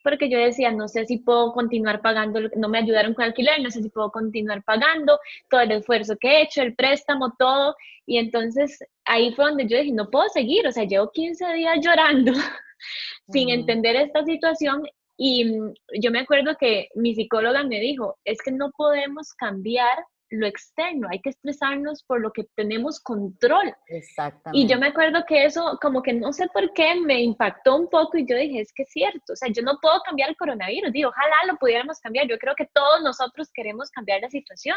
Porque 0.03 0.31
yo 0.31 0.39
decía, 0.39 0.73
no 0.73 0.89
sé 0.89 1.05
si 1.05 1.19
puedo 1.19 1.53
continuar 1.53 2.01
pagando, 2.01 2.41
no 2.57 2.69
me 2.71 2.79
ayudaron 2.79 3.13
con 3.13 3.27
alquiler, 3.27 3.61
no 3.61 3.71
sé 3.71 3.83
si 3.83 3.91
puedo 3.91 4.11
continuar 4.11 4.63
pagando 4.65 5.19
todo 5.51 5.61
el 5.61 5.73
esfuerzo 5.73 6.17
que 6.19 6.29
he 6.29 6.43
hecho, 6.43 6.63
el 6.63 6.75
préstamo, 6.75 7.35
todo. 7.39 7.77
Y 8.07 8.17
entonces 8.17 8.79
ahí 9.05 9.35
fue 9.35 9.45
donde 9.45 9.67
yo 9.67 9.77
dije, 9.77 9.93
no 9.93 10.09
puedo 10.09 10.31
seguir, 10.31 10.67
o 10.67 10.73
sea, 10.73 10.85
llevo 10.85 11.11
15 11.11 11.53
días 11.53 11.79
llorando 11.83 12.33
sin 13.29 13.51
entender 13.51 13.97
esta 13.97 14.25
situación 14.25 14.83
y 15.17 15.45
mm, 15.45 15.75
yo 16.01 16.11
me 16.11 16.21
acuerdo 16.21 16.57
que 16.59 16.89
mi 16.95 17.15
psicóloga 17.15 17.65
me 17.65 17.81
dijo, 17.81 18.19
es 18.25 18.39
que 18.43 18.53
no 18.53 18.71
podemos 18.77 19.33
cambiar 19.35 19.99
lo 20.33 20.47
externo, 20.47 21.09
hay 21.11 21.21
que 21.21 21.31
estresarnos 21.31 22.03
por 22.05 22.21
lo 22.21 22.33
que 22.33 22.45
tenemos 22.57 23.01
control. 23.01 23.75
Exactamente. 23.89 24.59
Y 24.59 24.67
yo 24.67 24.79
me 24.79 24.87
acuerdo 24.87 25.25
que 25.29 25.45
eso, 25.45 25.79
como 25.81 26.03
que 26.03 26.15
no 26.15 26.33
sé 26.33 26.49
por 26.55 26.73
qué, 26.73 26.95
me 26.95 27.21
impactó 27.21 27.77
un 27.77 27.89
poco 27.89 28.17
y 28.17 28.27
yo 28.27 28.37
dije, 28.37 28.61
es 28.61 28.73
que 28.73 28.85
es 28.85 28.91
cierto, 28.91 29.35
o 29.35 29.37
sea, 29.37 29.51
yo 29.53 29.63
no 29.63 29.79
puedo 29.81 30.01
cambiar 30.07 30.31
el 30.31 30.37
coronavirus, 30.37 30.93
digo, 30.93 31.11
ojalá 31.11 31.37
lo 31.47 31.57
pudiéramos 31.59 32.01
cambiar, 32.01 32.27
yo 32.29 32.39
creo 32.39 32.55
que 32.57 32.69
todos 32.73 33.03
nosotros 33.03 33.51
queremos 33.53 33.91
cambiar 33.91 34.23
la 34.23 34.31
situación, 34.31 34.77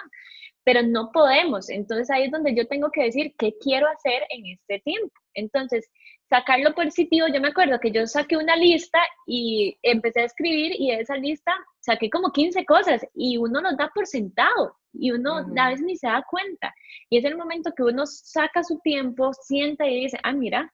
pero 0.65 0.81
no 0.83 1.09
podemos. 1.13 1.69
Entonces 1.69 2.11
ahí 2.11 2.25
es 2.25 2.31
donde 2.31 2.53
yo 2.53 2.67
tengo 2.67 2.89
que 2.91 3.03
decir, 3.03 3.33
¿qué 3.37 3.53
quiero 3.61 3.87
hacer 3.87 4.23
en 4.29 4.45
este 4.47 4.79
tiempo? 4.81 5.13
Entonces, 5.35 5.89
sacarlo 6.29 6.73
positivo, 6.73 7.27
yo 7.27 7.39
me 7.39 7.49
acuerdo 7.49 7.79
que 7.79 7.91
yo 7.91 8.05
saqué 8.07 8.37
una 8.37 8.55
lista 8.55 8.99
y 9.27 9.77
empecé 9.83 10.21
a 10.21 10.25
escribir 10.25 10.73
y 10.77 10.91
de 10.91 11.01
esa 11.01 11.15
lista 11.17 11.53
saqué 11.79 12.09
como 12.09 12.31
15 12.31 12.65
cosas 12.65 13.05
y 13.13 13.37
uno 13.37 13.61
nos 13.61 13.77
da 13.77 13.91
por 13.93 14.07
sentado 14.07 14.75
y 14.93 15.11
uno 15.11 15.45
a 15.57 15.69
veces 15.69 15.85
ni 15.85 15.95
se 15.95 16.07
da 16.07 16.23
cuenta. 16.29 16.73
Y 17.09 17.17
es 17.17 17.25
el 17.25 17.37
momento 17.37 17.73
que 17.75 17.83
uno 17.83 18.05
saca 18.05 18.63
su 18.63 18.79
tiempo, 18.79 19.33
sienta 19.33 19.87
y 19.87 20.01
dice, 20.01 20.17
ah, 20.23 20.33
mira, 20.33 20.73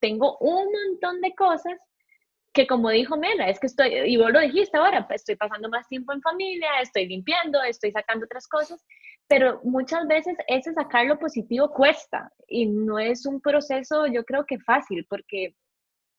tengo 0.00 0.36
un 0.38 0.66
montón 0.70 1.20
de 1.20 1.34
cosas 1.34 1.78
que 2.52 2.66
como 2.66 2.90
dijo 2.90 3.16
Mela, 3.16 3.48
es 3.48 3.60
que 3.60 3.68
estoy, 3.68 3.94
y 3.94 4.16
vos 4.16 4.32
lo 4.32 4.40
dijiste 4.40 4.76
ahora, 4.76 5.06
pues, 5.06 5.20
estoy 5.20 5.36
pasando 5.36 5.68
más 5.68 5.86
tiempo 5.86 6.12
en 6.12 6.20
familia, 6.20 6.68
estoy 6.82 7.06
limpiando, 7.06 7.62
estoy 7.62 7.92
sacando 7.92 8.24
otras 8.24 8.48
cosas, 8.48 8.84
pero 9.30 9.60
muchas 9.62 10.08
veces 10.08 10.36
ese 10.48 10.74
sacar 10.74 11.06
lo 11.06 11.16
positivo 11.16 11.70
cuesta 11.70 12.32
y 12.48 12.66
no 12.66 12.98
es 12.98 13.26
un 13.26 13.40
proceso 13.40 14.08
yo 14.08 14.24
creo 14.24 14.44
que 14.44 14.58
fácil 14.58 15.06
porque 15.08 15.54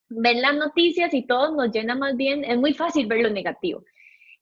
ven 0.07 0.41
las 0.41 0.55
noticias 0.55 1.13
y 1.13 1.27
todo 1.27 1.53
nos 1.53 1.73
llena 1.73 1.93
más 1.93 2.15
bien, 2.15 2.45
es 2.45 2.57
muy 2.57 2.73
fácil 2.73 3.07
ver 3.07 3.19
lo 3.19 3.29
negativo. 3.29 3.83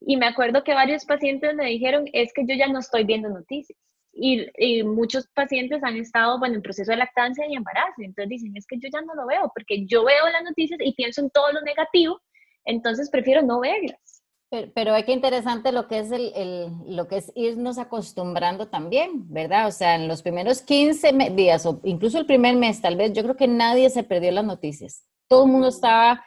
Y 0.01 0.17
me 0.17 0.27
acuerdo 0.27 0.63
que 0.63 0.75
varios 0.75 1.03
pacientes 1.05 1.55
me 1.55 1.65
dijeron, 1.65 2.05
es 2.13 2.31
que 2.31 2.45
yo 2.45 2.55
ya 2.55 2.67
no 2.67 2.79
estoy 2.79 3.03
viendo 3.05 3.29
noticias. 3.29 3.77
Y, 4.13 4.47
y, 4.57 4.83
muchos 4.83 5.27
pacientes 5.33 5.83
han 5.83 5.97
estado, 5.97 6.39
bueno, 6.39 6.55
en 6.55 6.61
proceso 6.61 6.91
de 6.91 6.97
lactancia 6.97 7.45
y 7.47 7.55
embarazo. 7.55 8.01
Entonces 8.01 8.29
dicen, 8.29 8.55
es 8.55 8.65
que 8.65 8.77
yo 8.79 8.89
ya 8.91 9.01
no 9.01 9.13
lo 9.15 9.27
veo, 9.27 9.51
porque 9.53 9.85
yo 9.85 10.03
veo 10.03 10.29
las 10.31 10.43
noticias 10.43 10.79
y 10.83 10.93
pienso 10.93 11.21
en 11.21 11.29
todo 11.29 11.51
lo 11.51 11.61
negativo, 11.61 12.19
entonces 12.65 13.09
prefiero 13.09 13.41
no 13.41 13.59
verlas. 13.59 14.18
Pero, 14.49 14.71
pero 14.73 14.95
es 14.95 15.05
que 15.05 15.11
interesante 15.11 15.71
lo 15.71 15.87
que 15.87 15.99
es 15.99 16.11
el, 16.11 16.31
el, 16.35 16.95
lo 16.95 17.07
que 17.07 17.17
es 17.17 17.31
irnos 17.35 17.77
acostumbrando 17.77 18.67
también, 18.67 19.31
¿verdad? 19.31 19.67
O 19.67 19.71
sea, 19.71 19.95
en 19.95 20.07
los 20.07 20.23
primeros 20.23 20.61
15 20.61 21.11
días 21.35 21.65
o 21.65 21.79
incluso 21.83 22.17
el 22.17 22.25
primer 22.25 22.55
mes, 22.55 22.81
tal 22.81 22.95
vez, 22.95 23.13
yo 23.13 23.21
creo 23.23 23.35
que 23.35 23.47
nadie 23.47 23.89
se 23.89 24.03
perdió 24.03 24.31
las 24.31 24.45
noticias. 24.45 25.05
Todo 25.27 25.45
el 25.45 25.51
mundo 25.51 25.67
estaba 25.67 26.23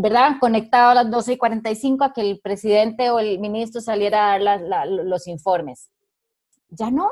¿verdad? 0.00 0.36
Conectado 0.40 0.90
a 0.90 0.94
las 0.94 1.10
12 1.10 1.32
y 1.32 1.36
45 1.38 2.04
a 2.04 2.12
que 2.12 2.20
el 2.20 2.40
presidente 2.40 3.10
o 3.10 3.18
el 3.18 3.40
ministro 3.40 3.80
saliera 3.80 4.32
a 4.32 4.38
dar 4.38 4.86
los 4.86 5.26
informes. 5.26 5.90
Ya 6.68 6.90
no, 6.90 7.10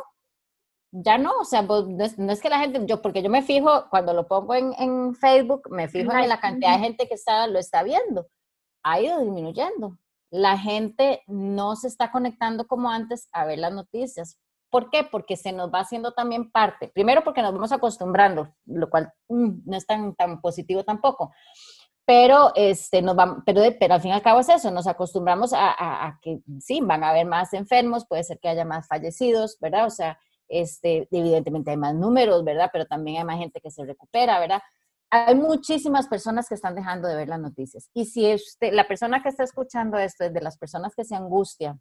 ya 0.92 1.18
no, 1.18 1.32
o 1.40 1.44
sea, 1.44 1.62
no, 1.62 2.04
es, 2.04 2.40
que 2.40 2.48
la 2.48 2.60
gente, 2.60 2.80
yo, 2.86 3.02
porque 3.02 3.22
yo 3.22 3.30
me 3.30 3.42
fijo, 3.42 3.86
cuando 3.90 4.12
lo 4.12 4.28
pongo 4.28 4.54
en, 4.54 4.72
en 4.78 5.16
Facebook, 5.16 5.68
me 5.70 5.88
fijo 5.88 6.12
en 6.12 6.28
la 6.28 6.38
cantidad 6.38 6.74
de 6.74 6.84
gente 6.84 7.08
que 7.08 7.14
está, 7.14 7.48
lo 7.48 7.58
está 7.58 7.82
viendo. 7.82 8.28
Ha 8.84 9.00
ido 9.00 9.18
disminuyendo. 9.18 9.98
La 10.30 10.58
gente 10.58 11.22
no 11.26 11.76
se 11.76 11.88
está 11.88 12.10
conectando 12.10 12.66
como 12.66 12.90
antes 12.90 13.28
a 13.32 13.44
ver 13.44 13.58
las 13.58 13.72
noticias. 13.72 14.38
¿Por 14.70 14.90
qué? 14.90 15.04
Porque 15.04 15.36
se 15.36 15.52
nos 15.52 15.72
va 15.72 15.80
haciendo 15.80 16.12
también 16.12 16.50
parte. 16.50 16.88
Primero 16.88 17.22
porque 17.22 17.42
nos 17.42 17.52
vamos 17.52 17.72
acostumbrando, 17.72 18.54
lo 18.66 18.90
cual 18.90 19.12
mm, 19.28 19.50
no 19.64 19.76
es 19.76 19.86
tan, 19.86 20.14
tan 20.14 20.40
positivo 20.40 20.84
tampoco 20.84 21.32
pero, 22.06 22.52
este, 22.54 23.02
nos 23.02 23.18
va, 23.18 23.42
pero, 23.44 23.60
pero 23.80 23.94
al 23.94 24.00
fin 24.00 24.12
y 24.12 24.14
al 24.14 24.22
cabo 24.22 24.38
es 24.38 24.48
eso, 24.48 24.70
nos 24.70 24.86
acostumbramos 24.86 25.52
a, 25.52 25.74
a, 26.06 26.20
que 26.22 26.38
sí, 26.60 26.80
van 26.80 27.02
a 27.02 27.10
haber 27.10 27.26
más 27.26 27.52
enfermos, 27.52 28.06
puede 28.06 28.22
ser 28.22 28.38
que 28.38 28.48
haya 28.48 28.64
más 28.64 28.86
fallecidos, 28.86 29.58
¿verdad? 29.60 29.86
O 29.86 29.90
sea, 29.90 30.16
este, 30.48 31.08
evidentemente 31.10 31.72
hay 31.72 31.76
más 31.76 31.96
números, 31.96 32.44
¿verdad? 32.44 32.70
Pero 32.72 32.86
también 32.86 33.18
hay 33.18 33.24
más 33.24 33.38
gente 33.38 33.60
que 33.60 33.72
se 33.72 33.84
recupera, 33.84 34.38
¿verdad? 34.38 34.62
Hay 35.10 35.34
muchísimas 35.34 36.08
personas 36.08 36.48
que 36.48 36.54
están 36.54 36.74
dejando 36.74 37.08
de 37.08 37.16
ver 37.16 37.28
las 37.28 37.40
noticias. 37.40 37.90
Y 37.94 38.06
si 38.06 38.34
usted, 38.34 38.72
la 38.72 38.88
persona 38.88 39.22
que 39.22 39.28
está 39.28 39.44
escuchando 39.44 39.98
esto 39.98 40.24
es 40.24 40.32
de 40.32 40.40
las 40.40 40.58
personas 40.58 40.94
que 40.94 41.04
se 41.04 41.14
angustia 41.14 41.78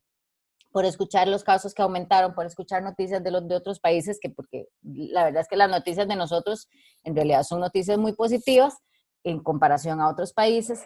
por 0.71 0.83
escuchar 0.83 1.27
los 1.29 1.43
casos 1.43 1.73
que 1.73 1.81
aumentaron, 1.81 2.35
por 2.35 2.45
escuchar 2.45 2.83
noticias 2.83 3.23
de 3.23 3.31
los 3.31 3.47
de 3.47 3.55
otros 3.55 3.79
países, 3.79 4.19
que 4.21 4.29
porque 4.29 4.67
la 4.81 5.23
verdad 5.23 5.41
es 5.41 5.47
que 5.47 5.55
las 5.55 5.69
noticias 5.69 6.05
de 6.05 6.17
nosotros 6.17 6.67
en 7.03 7.15
realidad 7.15 7.43
son 7.43 7.61
noticias 7.61 7.97
muy 7.97 8.13
positivas, 8.13 8.77
en 9.23 9.41
comparación 9.41 10.01
a 10.01 10.09
otros 10.09 10.33
países, 10.33 10.85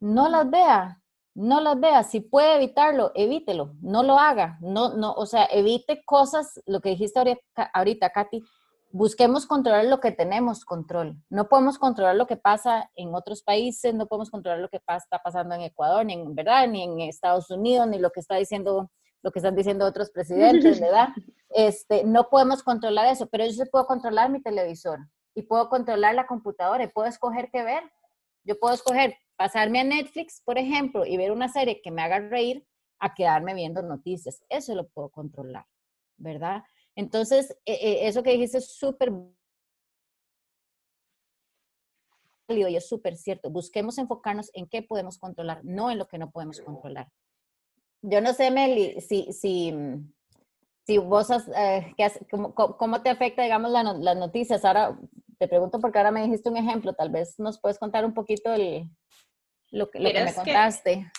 no 0.00 0.28
las 0.28 0.48
vea, 0.48 1.02
no 1.34 1.60
las 1.60 1.78
vea. 1.78 2.02
Si 2.02 2.20
puede 2.20 2.56
evitarlo, 2.56 3.12
evítelo, 3.14 3.74
no 3.80 4.02
lo 4.02 4.18
haga, 4.18 4.56
no, 4.60 4.94
no, 4.94 5.12
o 5.12 5.26
sea, 5.26 5.46
evite 5.50 6.02
cosas, 6.04 6.60
lo 6.66 6.80
que 6.80 6.90
dijiste 6.90 7.18
ahorita, 7.18 7.70
ahorita 7.74 8.10
Katy, 8.10 8.42
busquemos 8.90 9.46
controlar 9.46 9.84
lo 9.84 10.00
que 10.00 10.12
tenemos 10.12 10.64
control. 10.64 11.16
No 11.28 11.48
podemos 11.48 11.78
controlar 11.78 12.16
lo 12.16 12.26
que 12.26 12.36
pasa 12.36 12.90
en 12.94 13.14
otros 13.14 13.42
países, 13.42 13.94
no 13.94 14.06
podemos 14.06 14.30
controlar 14.30 14.60
lo 14.60 14.68
que 14.68 14.78
está 14.78 15.18
pasando 15.22 15.54
en 15.54 15.62
Ecuador, 15.62 16.04
ni 16.04 16.14
en 16.14 16.34
verdad, 16.34 16.68
ni 16.68 16.82
en 16.82 17.00
Estados 17.00 17.50
Unidos, 17.50 17.86
ni 17.88 17.98
lo 17.98 18.10
que 18.10 18.20
está 18.20 18.36
diciendo, 18.36 18.90
lo 19.22 19.30
que 19.30 19.38
están 19.38 19.56
diciendo 19.56 19.86
otros 19.86 20.10
presidentes, 20.10 20.80
¿verdad? 20.80 21.08
Este, 21.50 22.04
no 22.04 22.28
podemos 22.28 22.62
controlar 22.62 23.06
eso, 23.08 23.26
pero 23.26 23.44
yo 23.44 23.52
sí 23.52 23.64
puedo 23.70 23.86
controlar 23.86 24.30
mi 24.30 24.42
televisor 24.42 24.98
y 25.34 25.42
puedo 25.42 25.68
controlar 25.68 26.14
la 26.14 26.26
computadora 26.26 26.84
y 26.84 26.88
puedo 26.88 27.08
escoger 27.08 27.50
qué 27.50 27.62
ver. 27.62 27.82
Yo 28.44 28.58
puedo 28.58 28.74
escoger 28.74 29.16
pasarme 29.36 29.80
a 29.80 29.84
Netflix, 29.84 30.42
por 30.44 30.58
ejemplo, 30.58 31.04
y 31.04 31.16
ver 31.16 31.32
una 31.32 31.48
serie 31.48 31.80
que 31.82 31.90
me 31.90 32.02
haga 32.02 32.20
reír 32.20 32.66
a 32.98 33.14
quedarme 33.14 33.54
viendo 33.54 33.82
noticias. 33.82 34.42
Eso 34.48 34.74
lo 34.74 34.88
puedo 34.88 35.10
controlar, 35.10 35.66
¿verdad? 36.16 36.64
Entonces, 36.98 37.56
e, 37.64 37.74
e, 37.74 38.08
eso 38.08 38.24
que 38.24 38.32
dijiste 38.32 38.58
es 38.58 38.76
súper 38.76 39.12
válido 42.48 42.68
y 42.68 42.74
es 42.74 42.88
súper 42.88 43.16
cierto. 43.16 43.50
Busquemos 43.50 43.98
enfocarnos 43.98 44.50
en 44.52 44.66
qué 44.66 44.82
podemos 44.82 45.16
controlar, 45.16 45.60
no 45.62 45.92
en 45.92 45.98
lo 45.98 46.08
que 46.08 46.18
no 46.18 46.32
podemos 46.32 46.60
controlar. 46.60 47.08
Yo 48.02 48.20
no 48.20 48.32
sé, 48.32 48.50
Meli, 48.50 49.00
si, 49.00 49.32
si, 49.32 49.72
si 50.84 50.98
vos, 50.98 51.30
has, 51.30 51.48
eh, 51.54 51.94
cómo, 52.32 52.52
cómo, 52.52 53.00
te 53.00 53.10
afecta, 53.10 53.44
digamos, 53.44 53.70
las 53.70 54.16
noticias? 54.16 54.64
Ahora, 54.64 54.98
te 55.38 55.46
pregunto 55.46 55.78
porque 55.78 55.98
ahora 55.98 56.10
me 56.10 56.24
dijiste 56.24 56.50
un 56.50 56.56
ejemplo, 56.56 56.94
tal 56.94 57.10
vez 57.10 57.38
nos 57.38 57.60
puedes 57.60 57.78
contar 57.78 58.04
un 58.04 58.12
poquito 58.12 58.52
el, 58.52 58.90
lo, 59.70 59.88
que, 59.88 60.00
lo 60.00 60.10
que 60.10 60.24
me 60.24 60.34
contaste. 60.34 61.12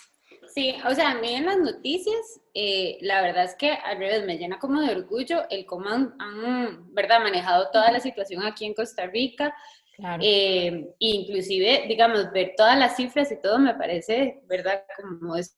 Sí, 0.54 0.74
o 0.86 0.94
sea, 0.94 1.12
a 1.12 1.14
mí 1.20 1.34
en 1.34 1.46
las 1.46 1.58
noticias, 1.58 2.40
eh, 2.54 2.98
la 3.00 3.22
verdad 3.22 3.44
es 3.44 3.54
que 3.54 3.70
al 3.72 3.98
revés, 3.98 4.24
me 4.24 4.38
llena 4.38 4.58
como 4.58 4.80
de 4.80 4.94
orgullo 4.94 5.48
el 5.50 5.66
cómo 5.66 5.88
han, 5.88 6.94
¿verdad?, 6.94 7.20
manejado 7.20 7.70
toda 7.70 7.90
la 7.90 8.00
situación 8.00 8.42
aquí 8.42 8.66
en 8.66 8.74
Costa 8.74 9.06
Rica. 9.06 9.54
Claro. 9.96 10.22
Eh, 10.24 10.88
inclusive, 10.98 11.84
digamos, 11.88 12.30
ver 12.32 12.54
todas 12.56 12.78
las 12.78 12.96
cifras 12.96 13.30
y 13.32 13.40
todo 13.40 13.58
me 13.58 13.74
parece, 13.74 14.40
¿verdad?, 14.46 14.84
como 14.96 15.36
es 15.36 15.56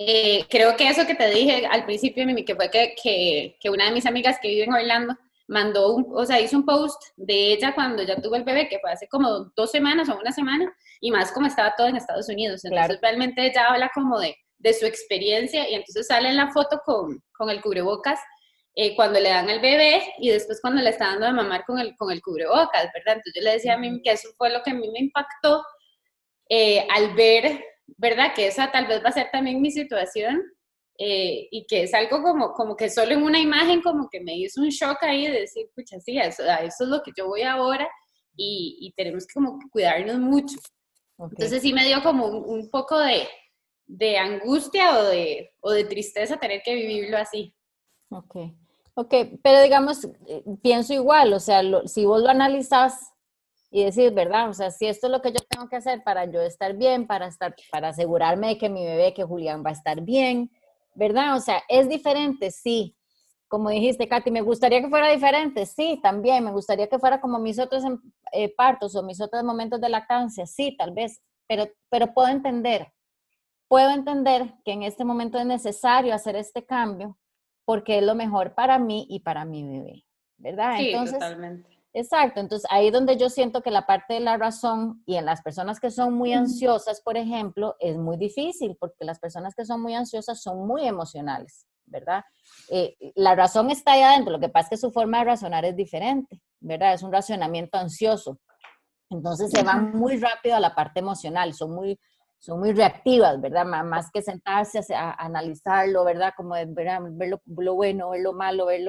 eh, 0.00 0.44
creo 0.48 0.76
que 0.76 0.88
eso 0.88 1.06
que 1.06 1.14
te 1.16 1.28
dije 1.30 1.66
al 1.66 1.84
principio, 1.84 2.24
Mimi, 2.24 2.44
que 2.44 2.54
fue 2.54 2.70
que, 2.70 2.94
que, 3.60 3.70
una 3.70 3.86
de 3.86 3.92
mis 3.92 4.06
amigas 4.06 4.38
que 4.40 4.48
vive 4.48 4.64
en 4.64 4.72
Orlando 4.72 5.16
mandó, 5.48 5.94
un, 5.94 6.06
o 6.10 6.24
sea, 6.24 6.40
hizo 6.40 6.56
un 6.56 6.64
post 6.64 7.02
de 7.16 7.52
ella 7.52 7.74
cuando 7.74 8.02
ya 8.02 8.20
tuvo 8.20 8.36
el 8.36 8.44
bebé, 8.44 8.68
que 8.68 8.78
fue 8.78 8.92
hace 8.92 9.08
como 9.08 9.50
dos 9.56 9.70
semanas 9.70 10.08
o 10.08 10.16
una 10.16 10.30
semana, 10.32 10.72
y 11.00 11.10
más 11.10 11.32
como 11.32 11.46
estaba 11.46 11.74
todo 11.76 11.88
en 11.88 11.96
Estados 11.96 12.28
Unidos. 12.28 12.64
Entonces, 12.64 12.98
realmente 13.02 13.46
ella 13.46 13.66
habla 13.68 13.90
como 13.94 14.18
de, 14.20 14.36
de, 14.58 14.74
su 14.74 14.86
experiencia 14.86 15.68
y 15.68 15.74
entonces 15.74 16.06
sale 16.06 16.28
en 16.28 16.36
la 16.36 16.52
foto 16.52 16.80
con, 16.84 17.22
con 17.32 17.50
el 17.50 17.60
cubrebocas 17.60 18.20
eh, 18.74 18.94
cuando 18.94 19.18
le 19.18 19.30
dan 19.30 19.48
al 19.50 19.60
bebé 19.60 20.02
y 20.18 20.30
después 20.30 20.60
cuando 20.60 20.82
le 20.82 20.90
está 20.90 21.06
dando 21.06 21.26
de 21.26 21.32
mamar 21.32 21.64
con 21.64 21.78
el, 21.78 21.96
con 21.96 22.12
el 22.12 22.22
cubrebocas, 22.22 22.88
¿verdad? 22.94 23.16
Entonces 23.16 23.32
yo 23.34 23.42
le 23.42 23.52
decía 23.52 23.74
a 23.74 23.78
Mimi 23.78 24.02
que 24.02 24.12
eso 24.12 24.28
fue 24.36 24.50
lo 24.50 24.62
que 24.62 24.70
a 24.70 24.74
mí 24.74 24.88
me 24.90 25.00
impactó 25.00 25.64
eh, 26.48 26.86
al 26.90 27.14
ver 27.14 27.60
¿verdad? 27.96 28.34
Que 28.34 28.46
esa 28.46 28.70
tal 28.70 28.86
vez 28.86 29.02
va 29.02 29.08
a 29.08 29.12
ser 29.12 29.30
también 29.30 29.60
mi 29.60 29.70
situación 29.70 30.42
eh, 31.00 31.46
y 31.52 31.64
que 31.66 31.84
es 31.84 31.94
algo 31.94 32.20
como, 32.20 32.52
como 32.52 32.74
que 32.74 32.90
solo 32.90 33.12
en 33.12 33.22
una 33.22 33.38
imagen 33.38 33.80
como 33.80 34.08
que 34.10 34.20
me 34.20 34.36
hizo 34.36 34.60
un 34.60 34.68
shock 34.68 35.00
ahí 35.02 35.28
de 35.28 35.40
decir, 35.42 35.70
pucha, 35.72 36.00
sí, 36.00 36.18
eso, 36.18 36.42
eso 36.42 36.84
es 36.84 36.90
lo 36.90 37.00
que 37.02 37.12
yo 37.16 37.28
voy 37.28 37.42
ahora 37.42 37.88
y, 38.36 38.78
y 38.80 38.92
tenemos 38.92 39.24
que 39.24 39.34
como 39.34 39.60
cuidarnos 39.70 40.18
mucho. 40.18 40.56
Entonces 41.18 41.62
sí 41.62 41.72
me 41.72 41.84
dio 41.84 42.02
como 42.02 42.26
un, 42.26 42.68
poco 42.68 42.98
de, 42.98 43.28
de 43.86 44.18
angustia 44.18 44.98
o 44.98 45.04
de, 45.04 45.52
o 45.60 45.70
de 45.70 45.84
tristeza 45.84 46.36
tener 46.36 46.62
que 46.62 46.74
vivirlo 46.74 47.16
así. 47.16 47.54
Ok, 48.10 48.36
ok, 48.94 49.14
pero 49.42 49.62
digamos, 49.62 50.04
eh, 50.26 50.42
pienso 50.62 50.94
igual, 50.94 51.32
o 51.32 51.40
sea, 51.40 51.62
si 51.86 52.06
vos 52.06 52.22
lo 52.22 52.28
analizas 52.28 53.12
y 53.70 53.84
decir, 53.84 54.12
¿verdad? 54.12 54.48
O 54.48 54.54
sea, 54.54 54.70
si 54.70 54.86
esto 54.86 55.06
es 55.08 55.12
lo 55.12 55.20
que 55.20 55.32
yo 55.32 55.40
tengo 55.48 55.68
que 55.68 55.76
hacer 55.76 56.02
para 56.02 56.24
yo 56.24 56.40
estar 56.40 56.74
bien, 56.74 57.06
para 57.06 57.26
estar, 57.26 57.54
para 57.70 57.88
asegurarme 57.88 58.48
de 58.48 58.58
que 58.58 58.68
mi 58.68 58.84
bebé, 58.84 59.12
que 59.12 59.24
Julián 59.24 59.62
va 59.64 59.70
a 59.70 59.74
estar 59.74 60.00
bien, 60.00 60.50
¿verdad? 60.98 61.36
O 61.36 61.40
sea, 61.40 61.62
es 61.68 61.88
diferente, 61.88 62.50
sí. 62.50 62.96
Como 63.46 63.70
dijiste, 63.70 64.08
Katy, 64.08 64.30
me 64.30 64.42
gustaría 64.42 64.82
que 64.82 64.88
fuera 64.88 65.10
diferente, 65.10 65.64
sí, 65.64 66.00
también, 66.02 66.44
me 66.44 66.50
gustaría 66.50 66.88
que 66.88 66.98
fuera 66.98 67.20
como 67.20 67.38
mis 67.38 67.58
otros 67.58 67.84
em, 67.84 67.98
eh, 68.32 68.52
partos 68.54 68.94
o 68.94 69.02
mis 69.02 69.20
otros 69.20 69.42
momentos 69.42 69.80
de 69.80 69.88
lactancia, 69.88 70.44
sí, 70.44 70.76
tal 70.76 70.92
vez, 70.92 71.22
pero, 71.46 71.66
pero 71.88 72.12
puedo 72.12 72.28
entender, 72.28 72.92
puedo 73.68 73.90
entender 73.90 74.54
que 74.64 74.72
en 74.72 74.82
este 74.82 75.04
momento 75.04 75.38
es 75.38 75.46
necesario 75.46 76.12
hacer 76.14 76.36
este 76.36 76.66
cambio 76.66 77.16
porque 77.64 77.98
es 77.98 78.04
lo 78.04 78.14
mejor 78.14 78.54
para 78.54 78.78
mí 78.78 79.06
y 79.08 79.20
para 79.20 79.46
mi 79.46 79.62
bebé, 79.62 80.04
¿verdad? 80.36 80.76
Sí, 80.78 80.92
totalmente 80.92 81.77
Exacto, 81.94 82.40
entonces 82.40 82.68
ahí 82.70 82.90
donde 82.90 83.16
yo 83.16 83.30
siento 83.30 83.62
que 83.62 83.70
la 83.70 83.86
parte 83.86 84.14
de 84.14 84.20
la 84.20 84.36
razón 84.36 85.02
y 85.06 85.16
en 85.16 85.24
las 85.24 85.40
personas 85.42 85.80
que 85.80 85.90
son 85.90 86.14
muy 86.14 86.34
ansiosas, 86.34 87.00
por 87.00 87.16
ejemplo, 87.16 87.76
es 87.80 87.96
muy 87.96 88.18
difícil 88.18 88.76
porque 88.78 89.04
las 89.04 89.18
personas 89.18 89.54
que 89.54 89.64
son 89.64 89.80
muy 89.80 89.94
ansiosas 89.94 90.42
son 90.42 90.66
muy 90.66 90.86
emocionales, 90.86 91.66
¿verdad? 91.86 92.24
Eh, 92.68 92.94
la 93.14 93.34
razón 93.34 93.70
está 93.70 93.92
ahí 93.92 94.02
adentro, 94.02 94.32
lo 94.32 94.40
que 94.40 94.50
pasa 94.50 94.66
es 94.66 94.70
que 94.70 94.86
su 94.86 94.92
forma 94.92 95.20
de 95.20 95.24
razonar 95.24 95.64
es 95.64 95.76
diferente, 95.76 96.40
¿verdad? 96.60 96.92
Es 96.92 97.02
un 97.02 97.12
racionamiento 97.12 97.78
ansioso. 97.78 98.38
Entonces 99.10 99.50
se 99.50 99.62
van 99.62 99.92
muy 99.92 100.18
rápido 100.18 100.56
a 100.56 100.60
la 100.60 100.74
parte 100.74 101.00
emocional, 101.00 101.54
son 101.54 101.74
muy, 101.74 101.98
son 102.38 102.60
muy 102.60 102.72
reactivas, 102.72 103.40
¿verdad? 103.40 103.64
Más 103.64 104.10
que 104.10 104.22
sentarse 104.22 104.80
a, 104.94 105.12
analizarlo, 105.12 106.04
¿verdad? 106.04 106.32
Como 106.36 106.50
ver, 106.50 107.40
lo, 107.56 107.74
bueno, 107.74 108.10
ver 108.10 108.20
lo 108.20 108.32
malo, 108.34 108.66
ver 108.66 108.82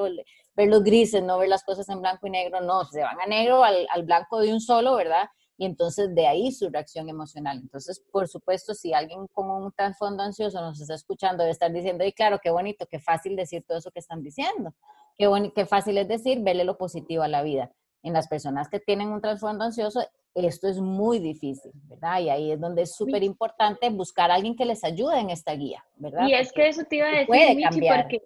ver 0.60 0.68
los 0.68 0.84
grises, 0.84 1.24
no 1.24 1.38
ver 1.38 1.48
las 1.48 1.64
cosas 1.64 1.88
en 1.88 2.02
blanco 2.02 2.28
y 2.28 2.32
negro, 2.32 2.60
no, 2.60 2.84
se 2.84 3.02
van 3.02 3.18
a 3.22 3.26
negro 3.26 3.64
al, 3.64 3.88
al 3.90 4.04
blanco 4.04 4.42
de 4.42 4.52
un 4.52 4.60
solo, 4.60 4.98
¿verdad? 4.98 5.30
Y 5.58 5.66
entonces 5.66 6.14
de 6.14 6.28
ahí 6.28 6.52
su 6.52 6.70
reacción 6.70 7.08
emocional. 7.08 7.60
Entonces, 7.62 8.04
por 8.12 8.28
supuesto, 8.28 8.74
si 8.74 8.94
alguien 8.94 9.28
con 9.28 9.50
un 9.50 9.72
trasfondo 9.72 10.22
ansioso 10.22 10.60
nos 10.60 10.82
está 10.82 10.96
escuchando, 10.96 11.44
debe 11.44 11.54
estar 11.54 11.72
diciendo, 11.72 12.04
y 12.04 12.12
claro, 12.12 12.40
qué 12.44 12.50
bonito, 12.50 12.86
qué 12.88 13.00
fácil 13.00 13.38
decir 13.38 13.64
todo 13.66 13.78
eso 13.78 13.90
que 13.90 14.00
están 14.00 14.22
diciendo. 14.22 14.74
Qué, 15.18 15.30
qué 15.56 15.66
fácil 15.66 15.98
es 15.98 16.10
decir, 16.10 16.42
verle 16.42 16.66
lo 16.66 16.78
positivo 16.78 17.24
a 17.24 17.30
la 17.30 17.42
vida. 17.42 17.72
En 18.04 18.12
las 18.12 18.28
personas 18.28 18.68
que 18.68 18.82
tienen 18.82 19.10
un 19.10 19.22
trasfondo 19.22 19.64
ansioso, 19.64 20.02
esto 20.36 20.68
es 20.68 20.80
muy 20.82 21.20
difícil, 21.20 21.72
¿verdad? 21.88 22.20
Y 22.20 22.30
ahí 22.30 22.52
es 22.52 22.60
donde 22.60 22.82
es 22.82 22.96
súper 22.96 23.24
importante 23.24 23.90
buscar 23.90 24.30
a 24.30 24.36
alguien 24.36 24.58
que 24.58 24.66
les 24.66 24.84
ayude 24.84 25.20
en 25.20 25.30
esta 25.30 25.54
guía, 25.54 25.86
¿verdad? 25.96 26.28
Y 26.28 26.34
es 26.34 26.52
que 26.52 26.68
eso 26.68 26.84
te 26.84 26.98
iba 26.98 27.08
a 27.08 27.12
decir, 27.12 27.28
puede 27.28 27.62
cambiar. 27.62 28.04
porque 28.04 28.24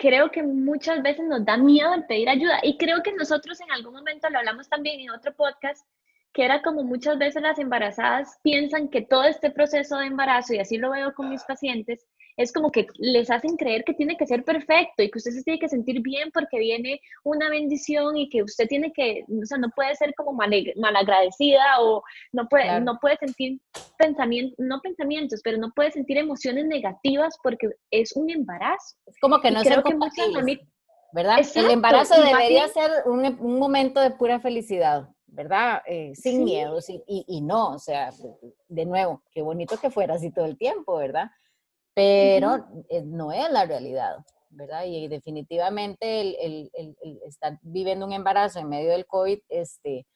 creo 0.00 0.30
que 0.30 0.42
muchas 0.42 1.02
veces 1.02 1.26
nos 1.26 1.44
da 1.44 1.58
miedo 1.58 1.92
el 1.92 2.06
pedir 2.06 2.30
ayuda. 2.30 2.58
Y 2.62 2.78
creo 2.78 3.02
que 3.02 3.12
nosotros 3.12 3.60
en 3.60 3.70
algún 3.70 3.92
momento 3.92 4.30
lo 4.30 4.38
hablamos 4.38 4.68
también 4.68 4.98
en 4.98 5.10
otro 5.10 5.34
podcast, 5.34 5.86
que 6.32 6.44
era 6.44 6.62
como 6.62 6.82
muchas 6.82 7.18
veces 7.18 7.42
las 7.42 7.58
embarazadas 7.58 8.38
piensan 8.42 8.88
que 8.88 9.02
todo 9.02 9.24
este 9.24 9.50
proceso 9.50 9.98
de 9.98 10.06
embarazo, 10.06 10.54
y 10.54 10.58
así 10.58 10.78
lo 10.78 10.90
veo 10.90 11.12
con 11.12 11.28
mis 11.28 11.44
pacientes, 11.44 12.06
es 12.40 12.52
como 12.52 12.70
que 12.70 12.86
les 12.96 13.30
hacen 13.30 13.56
creer 13.58 13.84
que 13.84 13.92
tiene 13.92 14.16
que 14.16 14.26
ser 14.26 14.44
perfecto 14.44 15.02
y 15.02 15.10
que 15.10 15.18
usted 15.18 15.32
se 15.32 15.42
tiene 15.42 15.58
que 15.58 15.68
sentir 15.68 16.00
bien 16.00 16.30
porque 16.32 16.58
viene 16.58 16.98
una 17.22 17.50
bendición 17.50 18.16
y 18.16 18.30
que 18.30 18.42
usted 18.42 18.66
tiene 18.66 18.92
que, 18.94 19.24
o 19.28 19.44
sea, 19.44 19.58
no 19.58 19.68
puede 19.76 19.94
ser 19.96 20.14
como 20.14 20.32
mal, 20.32 20.50
malagradecida 20.76 21.80
o 21.80 22.02
no 22.32 22.48
puede, 22.48 22.80
no 22.80 22.98
puede 22.98 23.18
sentir 23.18 23.60
pensamientos, 23.98 24.54
no 24.58 24.80
pensamientos, 24.80 25.42
pero 25.44 25.58
no 25.58 25.70
puede 25.72 25.92
sentir 25.92 26.16
emociones 26.16 26.64
negativas 26.64 27.36
porque 27.42 27.68
es 27.90 28.16
un 28.16 28.30
embarazo. 28.30 28.96
Es 29.06 29.18
como 29.20 29.38
que 29.42 29.50
no 29.50 29.60
se 29.62 29.68
que 29.68 30.60
¿verdad? 31.12 31.40
el 31.56 31.70
embarazo 31.70 32.22
debería 32.22 32.68
ser 32.68 32.90
un, 33.04 33.36
un, 33.38 33.58
momento 33.58 34.00
de 34.00 34.12
pura 34.12 34.40
felicidad. 34.40 35.08
¿verdad? 35.32 35.82
Eh, 35.86 36.12
sin 36.16 36.42
miedo, 36.42 36.80
y, 37.06 37.24
y, 37.28 37.40
no, 37.40 37.74
o 37.74 37.78
sea, 37.78 38.10
de 38.66 38.84
nuevo, 38.84 39.22
qué 39.30 39.42
bonito 39.42 39.76
que 39.76 39.88
fuera 39.88 40.14
así 40.14 40.32
todo 40.32 40.44
el 40.46 40.58
tiempo, 40.58 40.96
¿verdad? 40.96 41.30
Pero 42.00 42.66
eh, 42.88 43.02
no 43.04 43.30
es 43.30 43.50
la 43.50 43.66
realidad, 43.66 44.16
¿verdad? 44.48 44.84
Y, 44.86 45.06
definitivamente 45.08 46.20
el, 46.20 46.70
estar 47.26 47.58
viviendo 47.60 48.06
un 48.06 48.14
embarazo 48.14 48.58
en 48.58 48.70
medio 48.70 48.92
del 48.92 49.06
COVID 49.06 49.38
este, 49.50 50.06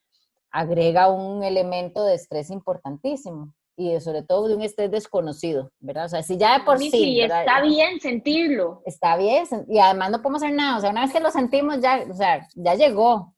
agrega 0.49 1.11
un 1.11 1.43
elemento 1.43 2.03
de 2.03 2.15
estrés 2.15 2.49
importantísimo 2.49 3.53
y 3.77 3.99
sobre 3.99 4.23
todo 4.23 4.47
de 4.47 4.55
un 4.55 4.63
estrés 4.63 4.89
desconocido, 4.89 5.71
¿verdad? 5.79 6.05
O 6.05 6.09
sea, 6.09 6.23
si 6.23 6.37
ya 6.37 6.57
de 6.57 6.65
por 6.65 6.79
sí... 6.79 6.89
Sí, 6.89 7.21
está 7.21 7.61
bien 7.61 7.99
sentirlo. 7.99 8.81
Está 8.85 9.15
bien, 9.15 9.45
y 9.67 9.77
además 9.77 10.09
no 10.09 10.23
podemos 10.23 10.41
hacer 10.41 10.55
nada, 10.55 10.77
o 10.77 10.81
sea, 10.81 10.89
una 10.89 11.01
vez 11.01 11.13
que 11.13 11.19
lo 11.19 11.29
sentimos 11.29 11.81
ya, 11.81 12.03
o 12.09 12.13
sea, 12.15 12.47
ya 12.55 12.73
llegó, 12.73 13.35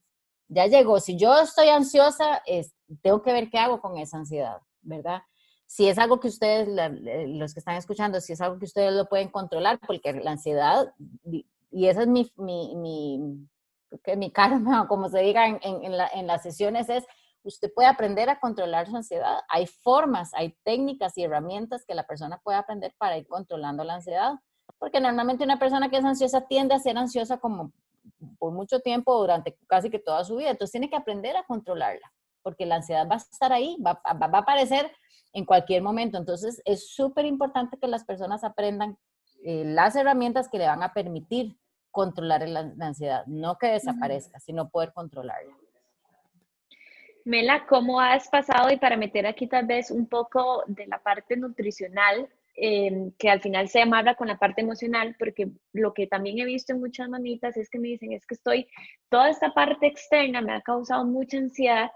ya 0.48 0.68
llegó. 0.68 1.02
Si 1.02 1.18
yo 1.18 1.38
estoy 1.38 1.68
ansiosa, 1.68 2.42
es, 2.46 2.74
tengo 3.02 3.22
que 3.22 3.34
ver 3.34 3.50
qué 3.50 3.58
hago 3.58 3.82
con 3.82 3.98
esa 3.98 4.18
ansiedad, 4.18 4.62
¿verdad? 4.82 5.22
Si 5.68 5.88
es 5.88 5.98
algo 6.00 6.20
que 6.20 6.30
ustedes, 6.30 6.68
los 7.28 7.54
que 7.54 7.60
están 7.60 7.76
escuchando, 7.76 8.22
si 8.22 8.34
es 8.34 8.42
algo 8.42 8.58
que 8.58 8.66
ustedes 8.66 8.94
lo 8.94 9.08
pueden 9.08 9.30
controlar, 9.30 9.80
porque 9.86 10.14
la 10.14 10.32
ansiedad, 10.32 10.94
y 11.24 11.88
esa 11.88 12.02
es 12.02 12.08
mi, 12.08 12.32
mi, 12.38 12.76
mi, 12.76 13.48
mi 14.16 14.32
karma, 14.32 14.88
como 14.88 15.10
se 15.10 15.20
diga 15.20 15.48
en, 15.48 15.60
en, 15.62 15.98
la, 15.98 16.08
en, 16.08 16.26
las 16.26 16.42
sesiones, 16.42 16.90
es 16.90 17.06
usted 17.44 17.72
puede 17.74 17.88
aprender 17.88 18.30
a 18.30 18.40
controlar 18.40 18.88
su 18.88 18.96
ansiedad. 18.96 19.40
Hay 19.50 19.68
formas, 19.68 20.34
hay 20.34 20.58
técnicas 20.64 21.18
y 21.18 21.24
herramientas 21.24 21.86
que 21.86 21.96
la 21.96 22.06
persona 22.06 22.40
puede 22.44 22.58
aprender 22.58 22.94
para 22.98 23.18
ir 23.18 23.28
controlando 23.28 23.84
la 23.84 23.96
ansiedad. 23.96 24.34
Porque 24.80 25.00
normalmente 25.00 25.44
una 25.44 25.60
persona 25.60 25.90
que 25.90 25.98
es 25.98 26.06
ansiosa 26.06 26.42
tiende 26.48 26.76
a 26.76 26.80
ser 26.80 26.98
ansiosa 26.98 27.38
como 27.38 27.72
por 28.38 28.52
mucho 28.52 28.80
tiempo 28.80 29.18
durante 29.18 29.58
casi 29.68 29.90
que 29.90 30.00
toda 30.00 30.24
su 30.24 30.36
vida. 30.36 30.52
Entonces 30.52 30.72
tiene 30.72 30.90
que 30.90 30.96
aprender 30.96 31.36
a 31.38 31.46
controlarla, 31.46 32.12
porque 32.48 32.66
la 32.66 32.76
ansiedad 32.76 33.06
va 33.12 33.16
a 33.16 33.18
estar 33.18 33.52
ahí, 33.52 33.76
va, 33.86 34.02
va, 34.06 34.28
va 34.28 34.38
a 34.38 34.42
aparecer 34.42 34.90
en 35.34 35.44
cualquier 35.44 35.82
momento. 35.82 36.18
Entonces, 36.18 36.62
es 36.64 36.96
súper 36.96 37.26
importante 37.26 37.78
que 37.78 37.88
las 37.88 38.06
personas 38.06 38.46
aprendan 38.46 38.98
eh, 39.44 39.64
las 39.66 39.98
herramientas 39.98 40.48
que 40.48 40.60
le 40.60 40.66
van 40.66 40.82
a 40.82 40.94
permitir 40.94 41.58
controlar 41.92 42.48
la, 42.48 42.72
ansiedad, 42.80 43.26
no 43.26 43.58
que 43.58 43.68
desaparezca, 43.68 44.40
sino 44.40 44.70
poder 44.70 44.94
controlarla. 44.94 45.54
Mela, 47.26 47.66
¿cómo 47.68 48.00
has 48.00 48.30
pasado? 48.30 48.72
Y 48.72 48.78
para 48.78 48.96
meter 48.96 49.28
aquí 49.28 49.48
tal 49.48 49.66
vez 49.66 49.92
un 49.92 50.08
poco 50.08 50.64
de 50.68 50.88
la 50.88 51.00
parte 51.04 51.36
nutricional, 51.36 52.30
em, 52.56 53.12
que 53.18 53.30
al 53.30 53.42
final 53.42 53.68
se 53.68 53.82
amarra 53.82 54.16
con 54.16 54.30
la 54.30 54.38
parte 54.38 54.62
emocional, 54.62 55.18
porque 55.20 55.50
lo 55.74 55.94
que 55.94 56.08
también 56.08 56.40
he 56.40 56.46
visto 56.46 56.72
en 56.72 56.80
muchas 56.80 57.10
mamitas 57.10 57.58
es 57.58 57.70
que 57.70 57.80
me 57.80 57.90
dicen, 57.90 58.14
es 58.14 58.26
que 58.26 58.36
estoy, 58.36 58.68
toda 59.10 59.30
esta 59.30 59.54
parte 59.54 59.88
externa 59.88 60.42
me 60.42 60.54
ha 60.54 60.62
causado 60.62 61.04
mucha 61.04 61.38
ansiedad 61.38 61.92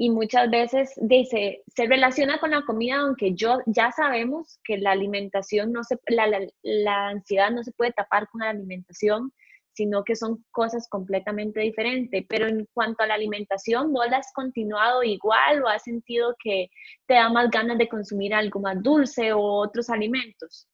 y 0.00 0.10
muchas 0.10 0.48
veces 0.48 0.92
dice, 0.96 1.64
se 1.74 1.86
relaciona 1.86 2.38
con 2.38 2.52
la 2.52 2.62
comida, 2.62 3.00
aunque 3.00 3.34
yo 3.34 3.58
ya 3.66 3.90
sabemos 3.90 4.60
que 4.62 4.78
la 4.78 4.92
alimentación 4.92 5.72
no 5.72 5.82
se, 5.82 5.98
la, 6.06 6.28
la, 6.62 7.08
ansiedad 7.08 7.50
no 7.50 7.64
se 7.64 7.72
puede 7.72 7.92
tapar 7.92 8.28
con 8.28 8.42
la 8.42 8.50
alimentación, 8.50 9.32
sino 9.72 10.04
que 10.04 10.14
son 10.14 10.44
cosas 10.52 10.88
completamente 10.88 11.58
diferentes. 11.60 12.24
Pero 12.28 12.46
en 12.46 12.68
cuanto 12.72 13.02
a 13.02 13.08
la 13.08 13.14
alimentación, 13.14 13.92
¿vos 13.92 14.08
la 14.08 14.18
has 14.18 14.32
continuado 14.32 15.02
igual 15.02 15.64
o 15.64 15.68
has 15.68 15.82
sentido 15.82 16.36
que 16.40 16.70
te 17.08 17.14
da 17.14 17.28
más 17.28 17.50
ganas 17.50 17.76
de 17.76 17.88
consumir 17.88 18.32
algo 18.32 18.60
más 18.60 18.80
dulce 18.80 19.32
o 19.32 19.40
otros 19.40 19.90
alimentos? 19.90 20.68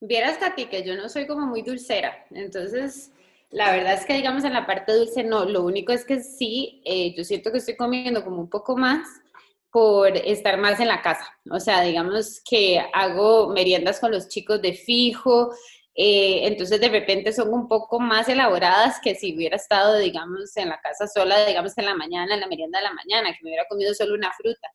Vieras, 0.00 0.38
Katy, 0.38 0.66
que 0.66 0.84
yo 0.84 0.94
no 0.94 1.08
soy 1.08 1.26
como 1.26 1.44
muy 1.46 1.62
dulcera, 1.62 2.24
entonces 2.30 3.12
la 3.52 3.70
verdad 3.70 3.94
es 3.94 4.06
que, 4.06 4.14
digamos, 4.14 4.44
en 4.44 4.54
la 4.54 4.66
parte 4.66 4.94
dulce 4.94 5.22
no, 5.22 5.44
lo 5.44 5.62
único 5.62 5.92
es 5.92 6.04
que 6.04 6.20
sí, 6.20 6.82
eh, 6.86 7.14
yo 7.14 7.22
siento 7.22 7.52
que 7.52 7.58
estoy 7.58 7.76
comiendo 7.76 8.24
como 8.24 8.40
un 8.40 8.48
poco 8.48 8.76
más 8.76 9.06
por 9.70 10.16
estar 10.16 10.58
más 10.58 10.80
en 10.80 10.88
la 10.88 11.02
casa. 11.02 11.26
O 11.50 11.60
sea, 11.60 11.82
digamos 11.82 12.40
que 12.48 12.82
hago 12.92 13.48
meriendas 13.48 14.00
con 14.00 14.10
los 14.10 14.28
chicos 14.28 14.60
de 14.62 14.72
fijo, 14.72 15.52
eh, 15.94 16.46
entonces 16.46 16.80
de 16.80 16.88
repente 16.88 17.32
son 17.32 17.52
un 17.52 17.68
poco 17.68 18.00
más 18.00 18.26
elaboradas 18.30 18.98
que 19.02 19.14
si 19.14 19.36
hubiera 19.36 19.56
estado, 19.56 19.98
digamos, 19.98 20.56
en 20.56 20.70
la 20.70 20.80
casa 20.80 21.06
sola, 21.06 21.44
digamos, 21.46 21.76
en 21.76 21.84
la 21.84 21.94
mañana, 21.94 22.34
en 22.34 22.40
la 22.40 22.46
merienda 22.46 22.78
de 22.78 22.84
la 22.84 22.94
mañana, 22.94 23.32
que 23.32 23.38
me 23.42 23.50
hubiera 23.50 23.68
comido 23.68 23.92
solo 23.92 24.14
una 24.14 24.32
fruta. 24.32 24.68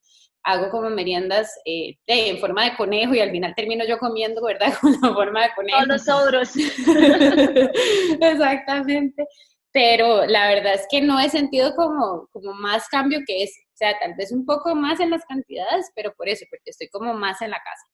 Hago 0.49 0.69
como 0.71 0.89
meriendas 0.89 1.51
eh, 1.65 1.97
en 2.07 2.39
forma 2.39 2.63
de 2.63 2.77
conejo 2.77 3.13
y 3.13 3.19
al 3.19 3.31
final 3.31 3.53
termino 3.53 3.85
yo 3.85 3.97
comiendo, 3.99 4.41
¿verdad? 4.41 4.73
Con 4.81 4.93
la 4.93 5.13
forma 5.13 5.43
de 5.43 5.49
conejo. 5.55 5.79
Todos 6.05 6.31
los. 6.31 6.55
Exactamente. 8.21 9.25
Pero 9.73 10.25
la 10.25 10.47
verdad 10.47 10.75
es 10.75 10.87
que 10.89 11.01
no 11.01 11.19
he 11.19 11.29
sentido 11.29 11.75
como, 11.75 12.27
como 12.31 12.53
más 12.53 12.87
cambio 12.87 13.19
que 13.27 13.43
es, 13.43 13.51
o 13.73 13.77
sea, 13.77 13.99
tal 13.99 14.15
vez 14.17 14.31
un 14.31 14.45
poco 14.45 14.73
más 14.73 15.01
en 15.01 15.09
las 15.09 15.25
cantidades, 15.25 15.91
pero 15.93 16.13
por 16.15 16.29
eso, 16.29 16.45
porque 16.49 16.71
estoy 16.71 16.87
como 16.87 17.13
más 17.13 17.41
en 17.41 17.51
la 17.51 17.57
casa. 17.57 17.85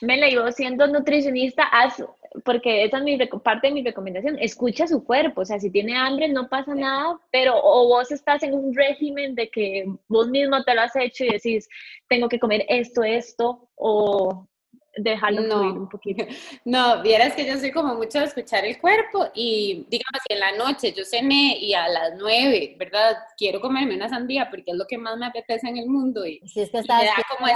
Me 0.00 0.16
la 0.16 0.28
iba 0.28 0.50
siendo 0.52 0.86
nutricionista, 0.86 1.64
haz, 1.64 2.02
porque 2.44 2.84
esa 2.84 2.98
es 2.98 3.04
mi, 3.04 3.18
parte 3.42 3.68
de 3.68 3.74
mi 3.74 3.82
recomendación, 3.82 4.38
escucha 4.38 4.86
su 4.86 5.04
cuerpo, 5.04 5.42
o 5.42 5.44
sea, 5.44 5.58
si 5.58 5.70
tiene 5.70 5.96
hambre 5.96 6.28
no 6.28 6.48
pasa 6.48 6.74
nada, 6.74 7.18
pero 7.30 7.54
o 7.56 7.88
vos 7.88 8.10
estás 8.10 8.42
en 8.42 8.54
un 8.54 8.74
régimen 8.74 9.34
de 9.34 9.48
que 9.48 9.86
vos 10.08 10.28
mismo 10.28 10.62
te 10.64 10.74
lo 10.74 10.82
has 10.82 10.96
hecho 10.96 11.24
y 11.24 11.30
decís, 11.30 11.68
tengo 12.08 12.28
que 12.28 12.38
comer 12.38 12.64
esto, 12.68 13.02
esto, 13.02 13.68
o 13.74 14.46
dejarlo 14.96 15.42
no. 15.42 15.60
un 15.72 15.88
poquito. 15.88 16.24
No, 16.64 17.02
vieras 17.02 17.34
que 17.34 17.46
yo 17.46 17.56
soy 17.58 17.70
como 17.70 17.94
mucho 17.94 18.18
de 18.18 18.24
escuchar 18.24 18.64
el 18.64 18.80
cuerpo 18.80 19.28
y 19.34 19.86
digamos 19.88 20.20
que 20.26 20.34
en 20.34 20.40
la 20.40 20.52
noche 20.52 20.92
yo 20.92 21.04
cené 21.04 21.58
y 21.58 21.74
a 21.74 21.88
las 21.88 22.14
nueve, 22.18 22.74
¿verdad? 22.78 23.16
Quiero 23.36 23.60
comerme 23.60 23.94
una 23.94 24.08
sandía 24.08 24.48
porque 24.50 24.72
es 24.72 24.76
lo 24.76 24.86
que 24.86 24.98
más 24.98 25.16
me 25.16 25.26
apetece 25.26 25.68
en 25.68 25.76
el 25.76 25.86
mundo 25.86 26.26
y, 26.26 26.40
si 26.48 26.60
es 26.60 26.70
que 26.70 26.78
estás 26.78 27.08
como 27.38 27.46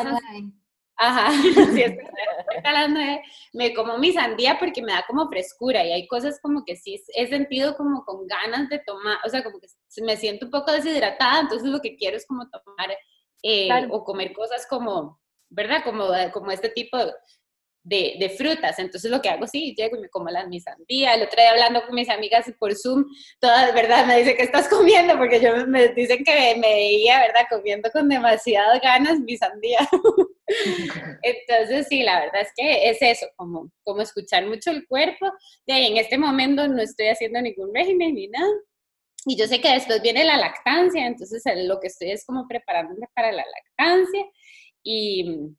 Ajá, 1.03 1.31
sí, 1.73 1.83
es 1.83 1.97
me 3.55 3.73
como 3.73 3.97
mi 3.97 4.13
sandía 4.13 4.59
porque 4.59 4.83
me 4.83 4.93
da 4.93 5.03
como 5.07 5.29
frescura 5.31 5.83
y 5.83 5.93
hay 5.93 6.07
cosas 6.07 6.39
como 6.43 6.63
que 6.63 6.77
sí 6.77 7.03
he 7.15 7.27
sentido 7.27 7.75
como 7.75 8.05
con 8.05 8.27
ganas 8.27 8.69
de 8.69 8.81
tomar, 8.81 9.17
o 9.25 9.31
sea, 9.31 9.43
como 9.43 9.59
que 9.61 9.67
me 10.03 10.19
siento 10.19 10.45
un 10.45 10.53
poco 10.53 10.71
deshidratada, 10.71 11.41
entonces 11.41 11.69
lo 11.69 11.81
que 11.81 11.97
quiero 11.97 12.19
es 12.19 12.27
como 12.27 12.47
tomar 12.51 12.95
eh, 13.43 13.71
o 13.91 14.05
comer 14.05 14.35
cosas 14.35 14.67
como, 14.69 15.19
¿verdad? 15.49 15.83
Como, 15.85 16.09
como 16.35 16.51
este 16.51 16.69
tipo 16.69 16.99
de, 17.83 18.17
de, 18.19 18.29
frutas. 18.29 18.79
Entonces 18.79 19.11
lo 19.11 19.23
que 19.23 19.31
hago, 19.31 19.47
sí, 19.47 19.75
llego 19.75 19.97
y 19.97 20.01
me 20.01 20.09
como 20.11 20.29
la, 20.29 20.47
mi 20.47 20.61
sandía. 20.61 21.15
El 21.15 21.23
otro 21.23 21.41
día 21.41 21.53
hablando 21.53 21.83
con 21.87 21.95
mis 21.95 22.11
amigas 22.11 22.45
por 22.59 22.75
Zoom, 22.77 23.07
todas, 23.41 23.73
¿verdad? 23.73 24.05
Me 24.05 24.19
dice 24.19 24.37
que 24.37 24.43
estás 24.43 24.69
comiendo? 24.69 25.17
Porque 25.17 25.41
yo 25.41 25.67
me 25.67 25.89
dicen 25.89 26.23
que 26.25 26.57
me 26.57 26.75
veía, 26.75 27.21
¿verdad? 27.21 27.47
Comiendo 27.49 27.91
con 27.91 28.07
demasiadas 28.07 28.83
ganas 28.83 29.19
mi 29.21 29.39
sandía. 29.39 29.79
Entonces, 31.23 31.87
sí, 31.89 32.03
la 32.03 32.21
verdad 32.21 32.43
es 32.43 32.53
que 32.57 32.91
es 32.91 32.99
eso, 33.01 33.27
como, 33.37 33.71
como 33.85 34.03
escuchar 34.03 34.47
mucho 34.47 34.71
el 34.71 34.87
cuerpo. 34.87 35.27
De 35.67 35.75
ahí, 35.75 35.87
en 35.87 35.97
este 35.97 36.19
momento 36.19 36.67
no 36.69 36.81
estoy 36.83 37.09
haciendo 37.09 37.41
ningún 37.41 37.75
régimen 37.75 38.15
ni 38.15 38.29
nada. 38.29 38.51
Y 39.27 39.37
yo 39.37 39.47
sé 39.47 39.61
que 39.61 39.73
después 39.73 40.01
viene 40.03 40.25
la 40.25 40.39
lactancia, 40.39 41.07
entonces 41.07 41.43
lo 41.67 41.79
que 41.79 41.89
estoy 41.89 42.11
es 42.11 42.25
como 42.25 42.49
preparándome 42.49 43.07
para 43.15 43.33
la 43.33 43.45
lactancia. 43.45 44.25
Y, 44.83 45.51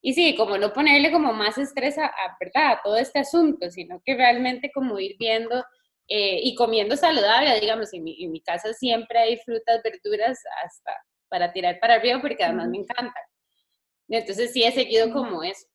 y 0.00 0.14
sí, 0.14 0.36
como 0.36 0.58
no 0.58 0.72
ponerle 0.72 1.10
como 1.10 1.32
más 1.32 1.58
estrés 1.58 1.98
a, 1.98 2.10
¿verdad? 2.40 2.72
a 2.72 2.80
todo 2.82 2.96
este 2.96 3.18
asunto, 3.18 3.70
sino 3.70 4.00
que 4.04 4.14
realmente 4.14 4.70
como 4.72 4.98
ir 5.00 5.16
viendo 5.18 5.64
eh, 6.08 6.40
y 6.42 6.54
comiendo 6.54 6.96
saludable, 6.96 7.60
digamos, 7.60 7.92
en 7.94 8.04
mi, 8.04 8.24
en 8.24 8.32
mi, 8.32 8.40
casa 8.42 8.72
siempre 8.74 9.18
hay 9.18 9.36
frutas, 9.38 9.82
verduras 9.82 10.38
hasta 10.64 10.92
para 11.28 11.52
tirar 11.52 11.78
para 11.80 11.94
arriba 11.94 12.20
porque 12.20 12.44
además 12.44 12.68
me 12.68 12.78
encantan. 12.78 13.29
Entonces 14.18 14.52
sí 14.52 14.64
he 14.64 14.72
seguido 14.72 15.12
como 15.12 15.42
eso. 15.42 15.66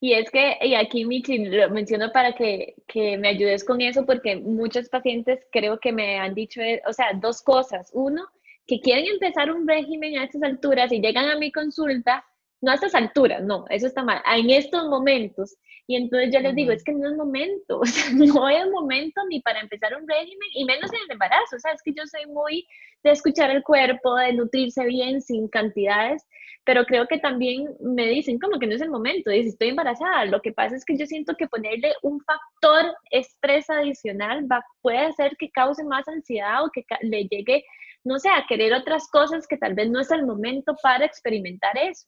Y 0.00 0.12
es 0.12 0.30
que, 0.30 0.58
y 0.60 0.74
aquí 0.74 1.04
Michi, 1.04 1.46
lo 1.46 1.70
menciono 1.70 2.12
para 2.12 2.34
que, 2.34 2.74
que, 2.86 3.16
me 3.16 3.28
ayudes 3.28 3.64
con 3.64 3.80
eso, 3.80 4.04
porque 4.04 4.36
muchos 4.36 4.88
pacientes 4.88 5.46
creo 5.50 5.78
que 5.80 5.92
me 5.92 6.18
han 6.18 6.34
dicho, 6.34 6.60
eh, 6.60 6.82
o 6.86 6.92
sea, 6.92 7.12
dos 7.14 7.40
cosas. 7.40 7.90
Uno, 7.94 8.26
que 8.66 8.80
quieren 8.80 9.06
empezar 9.06 9.50
un 9.50 9.66
régimen 9.66 10.18
a 10.18 10.24
estas 10.24 10.42
alturas 10.42 10.92
y 10.92 11.00
llegan 11.00 11.30
a 11.30 11.38
mi 11.38 11.52
consulta, 11.52 12.24
no 12.60 12.70
a 12.70 12.74
estas 12.74 12.94
alturas, 12.94 13.42
no, 13.42 13.64
eso 13.70 13.86
está 13.86 14.02
mal, 14.02 14.22
en 14.36 14.50
estos 14.50 14.86
momentos. 14.88 15.56
Y 15.86 15.96
entonces 15.96 16.30
yo 16.32 16.40
les 16.40 16.54
digo, 16.54 16.72
es 16.72 16.82
que 16.82 16.92
no 16.92 17.08
es 17.08 17.16
momento, 17.16 17.78
o 17.80 17.84
sea, 17.84 18.10
no 18.12 18.48
es 18.48 18.70
momento 18.70 19.20
ni 19.28 19.40
para 19.40 19.60
empezar 19.60 19.94
un 19.94 20.08
régimen, 20.08 20.48
y 20.54 20.64
menos 20.64 20.90
en 20.92 21.00
el 21.04 21.12
embarazo, 21.12 21.56
o 21.56 21.58
sea, 21.58 21.72
es 21.72 21.82
que 21.82 21.92
yo 21.92 22.04
soy 22.06 22.26
muy 22.32 22.66
de 23.02 23.10
escuchar 23.10 23.50
el 23.50 23.62
cuerpo, 23.62 24.14
de 24.16 24.32
nutrirse 24.32 24.84
bien, 24.86 25.20
sin 25.20 25.48
cantidades, 25.48 26.26
pero 26.64 26.86
creo 26.86 27.06
que 27.06 27.18
también 27.18 27.68
me 27.80 28.08
dicen 28.08 28.38
como 28.38 28.58
que 28.58 28.66
no 28.66 28.74
es 28.74 28.80
el 28.80 28.88
momento, 28.88 29.30
si 29.30 29.40
estoy 29.40 29.68
embarazada, 29.68 30.24
lo 30.24 30.40
que 30.40 30.52
pasa 30.52 30.74
es 30.74 30.84
que 30.84 30.96
yo 30.96 31.04
siento 31.04 31.34
que 31.36 31.46
ponerle 31.46 31.92
un 32.02 32.20
factor 32.22 32.94
estrés 33.10 33.68
adicional 33.68 34.50
va, 34.50 34.64
puede 34.80 34.98
hacer 34.98 35.36
que 35.38 35.50
cause 35.50 35.84
más 35.84 36.08
ansiedad 36.08 36.64
o 36.64 36.70
que 36.70 36.84
le 37.02 37.24
llegue, 37.24 37.64
no 38.04 38.18
sé, 38.18 38.30
a 38.30 38.46
querer 38.48 38.72
otras 38.72 39.08
cosas 39.10 39.46
que 39.46 39.58
tal 39.58 39.74
vez 39.74 39.90
no 39.90 40.00
es 40.00 40.10
el 40.10 40.24
momento 40.24 40.74
para 40.82 41.04
experimentar 41.04 41.76
eso. 41.76 42.06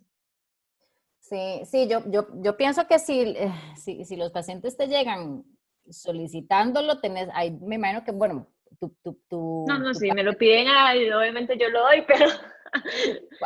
Sí, 1.29 1.63
sí, 1.65 1.89
yo, 1.89 2.03
yo, 2.07 2.29
yo 2.35 2.57
pienso 2.57 2.87
que 2.87 3.01
si, 3.01 3.21
eh, 3.21 3.53
si, 3.75 4.05
si, 4.05 4.15
los 4.15 4.31
pacientes 4.31 4.77
te 4.77 4.87
llegan 4.87 5.43
solicitándolo, 5.91 7.01
tenés, 7.01 7.29
ahí 7.35 7.51
me 7.63 7.75
imagino 7.75 8.05
que, 8.05 8.13
bueno, 8.13 8.47
tu... 8.79 8.91
tu, 9.03 9.15
tu 9.29 9.65
no, 9.67 9.79
no, 9.79 9.93
si 9.93 10.11
me 10.13 10.23
lo 10.23 10.35
piden, 10.35 10.69
obviamente 10.69 11.59
yo 11.59 11.69
lo 11.71 11.81
doy, 11.81 12.03
pero... 12.07 12.27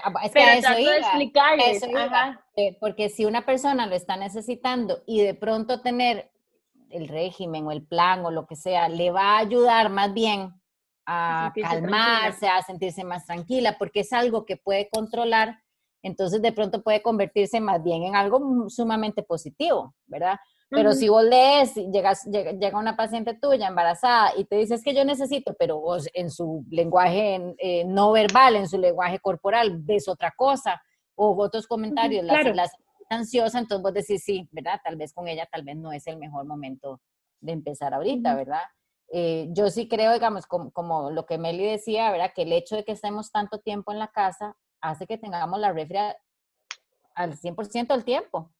Ah, 0.02 0.12
es 0.24 0.32
que 0.32 0.40
pero 0.40 0.50
eso 0.50 0.60
trato 0.60 0.90
de 0.90 0.98
explicarles. 0.98 1.82
Eh, 2.56 2.76
porque 2.80 3.08
si 3.08 3.24
una 3.24 3.46
persona 3.46 3.86
lo 3.86 3.94
está 3.94 4.16
necesitando 4.16 5.02
y 5.06 5.22
de 5.22 5.34
pronto 5.34 5.80
tener 5.80 6.30
el 6.90 7.08
régimen 7.08 7.66
o 7.66 7.72
el 7.72 7.82
plan 7.86 8.24
o 8.26 8.30
lo 8.30 8.46
que 8.46 8.56
sea, 8.56 8.88
le 8.88 9.10
va 9.10 9.36
a 9.36 9.38
ayudar 9.38 9.88
más 9.88 10.12
bien 10.12 10.52
a 11.06 11.52
calmarse, 11.54 12.48
a 12.48 12.62
sentirse 12.62 13.04
más 13.04 13.24
tranquila, 13.24 13.76
porque 13.78 14.00
es 14.00 14.12
algo 14.12 14.44
que 14.44 14.56
puede 14.56 14.88
controlar 14.90 15.60
entonces 16.02 16.40
de 16.42 16.52
pronto 16.52 16.82
puede 16.82 17.02
convertirse 17.02 17.60
más 17.60 17.82
bien 17.82 18.02
en 18.04 18.16
algo 18.16 18.68
sumamente 18.68 19.22
positivo, 19.22 19.94
¿verdad? 20.06 20.38
Pero 20.72 20.92
si 20.92 21.08
vos 21.08 21.24
lees, 21.24 21.74
llegas, 21.74 22.24
llega, 22.26 22.78
una 22.78 22.96
paciente 22.96 23.34
tuya 23.34 23.66
embarazada 23.66 24.30
y 24.36 24.44
te 24.44 24.54
dices 24.54 24.84
que 24.84 24.94
yo 24.94 25.04
necesito, 25.04 25.54
pero 25.58 25.80
vos 25.80 26.08
en 26.14 26.30
su 26.30 26.64
lenguaje 26.70 27.56
eh, 27.58 27.84
no 27.84 28.12
verbal, 28.12 28.54
en 28.54 28.68
su 28.68 28.78
lenguaje 28.78 29.18
corporal, 29.18 29.80
ves 29.82 30.06
otra 30.06 30.32
cosa, 30.36 30.80
o 31.16 31.36
otros 31.42 31.66
comentarios, 31.66 32.24
las, 32.24 32.70
ansiosa, 33.10 33.58
entonces 33.58 33.82
vos 33.82 33.92
decís, 33.92 34.22
sí, 34.22 34.48
¿verdad? 34.52 34.80
Tal 34.84 34.94
vez 34.94 35.12
con 35.12 35.26
ella, 35.26 35.48
tal 35.50 35.64
vez 35.64 35.76
no 35.76 35.90
es 35.92 36.06
el 36.06 36.16
mejor 36.16 36.44
momento 36.46 37.00
de 37.40 37.52
empezar 37.52 37.92
ahorita, 37.92 38.36
¿verdad? 38.36 38.62
Eh, 39.12 39.48
yo 39.50 39.68
sí 39.70 39.88
creo, 39.88 40.12
digamos, 40.12 40.46
como, 40.46 40.70
como, 40.70 41.10
lo 41.10 41.26
que 41.26 41.36
Meli 41.36 41.64
decía, 41.64 42.12
¿verdad? 42.12 42.30
Que 42.32 42.42
el 42.42 42.52
hecho 42.52 42.76
de 42.76 42.84
que 42.84 42.92
estemos 42.92 43.32
tanto 43.32 43.58
tiempo 43.58 43.90
en 43.90 43.98
la 43.98 44.08
casa 44.08 44.56
hace 44.80 45.06
que 45.06 45.18
tengamos 45.18 45.58
la 45.60 45.72
refri 45.72 45.98
al 47.14 47.36
100% 47.36 47.88
del 47.88 48.04
tiempo, 48.04 48.50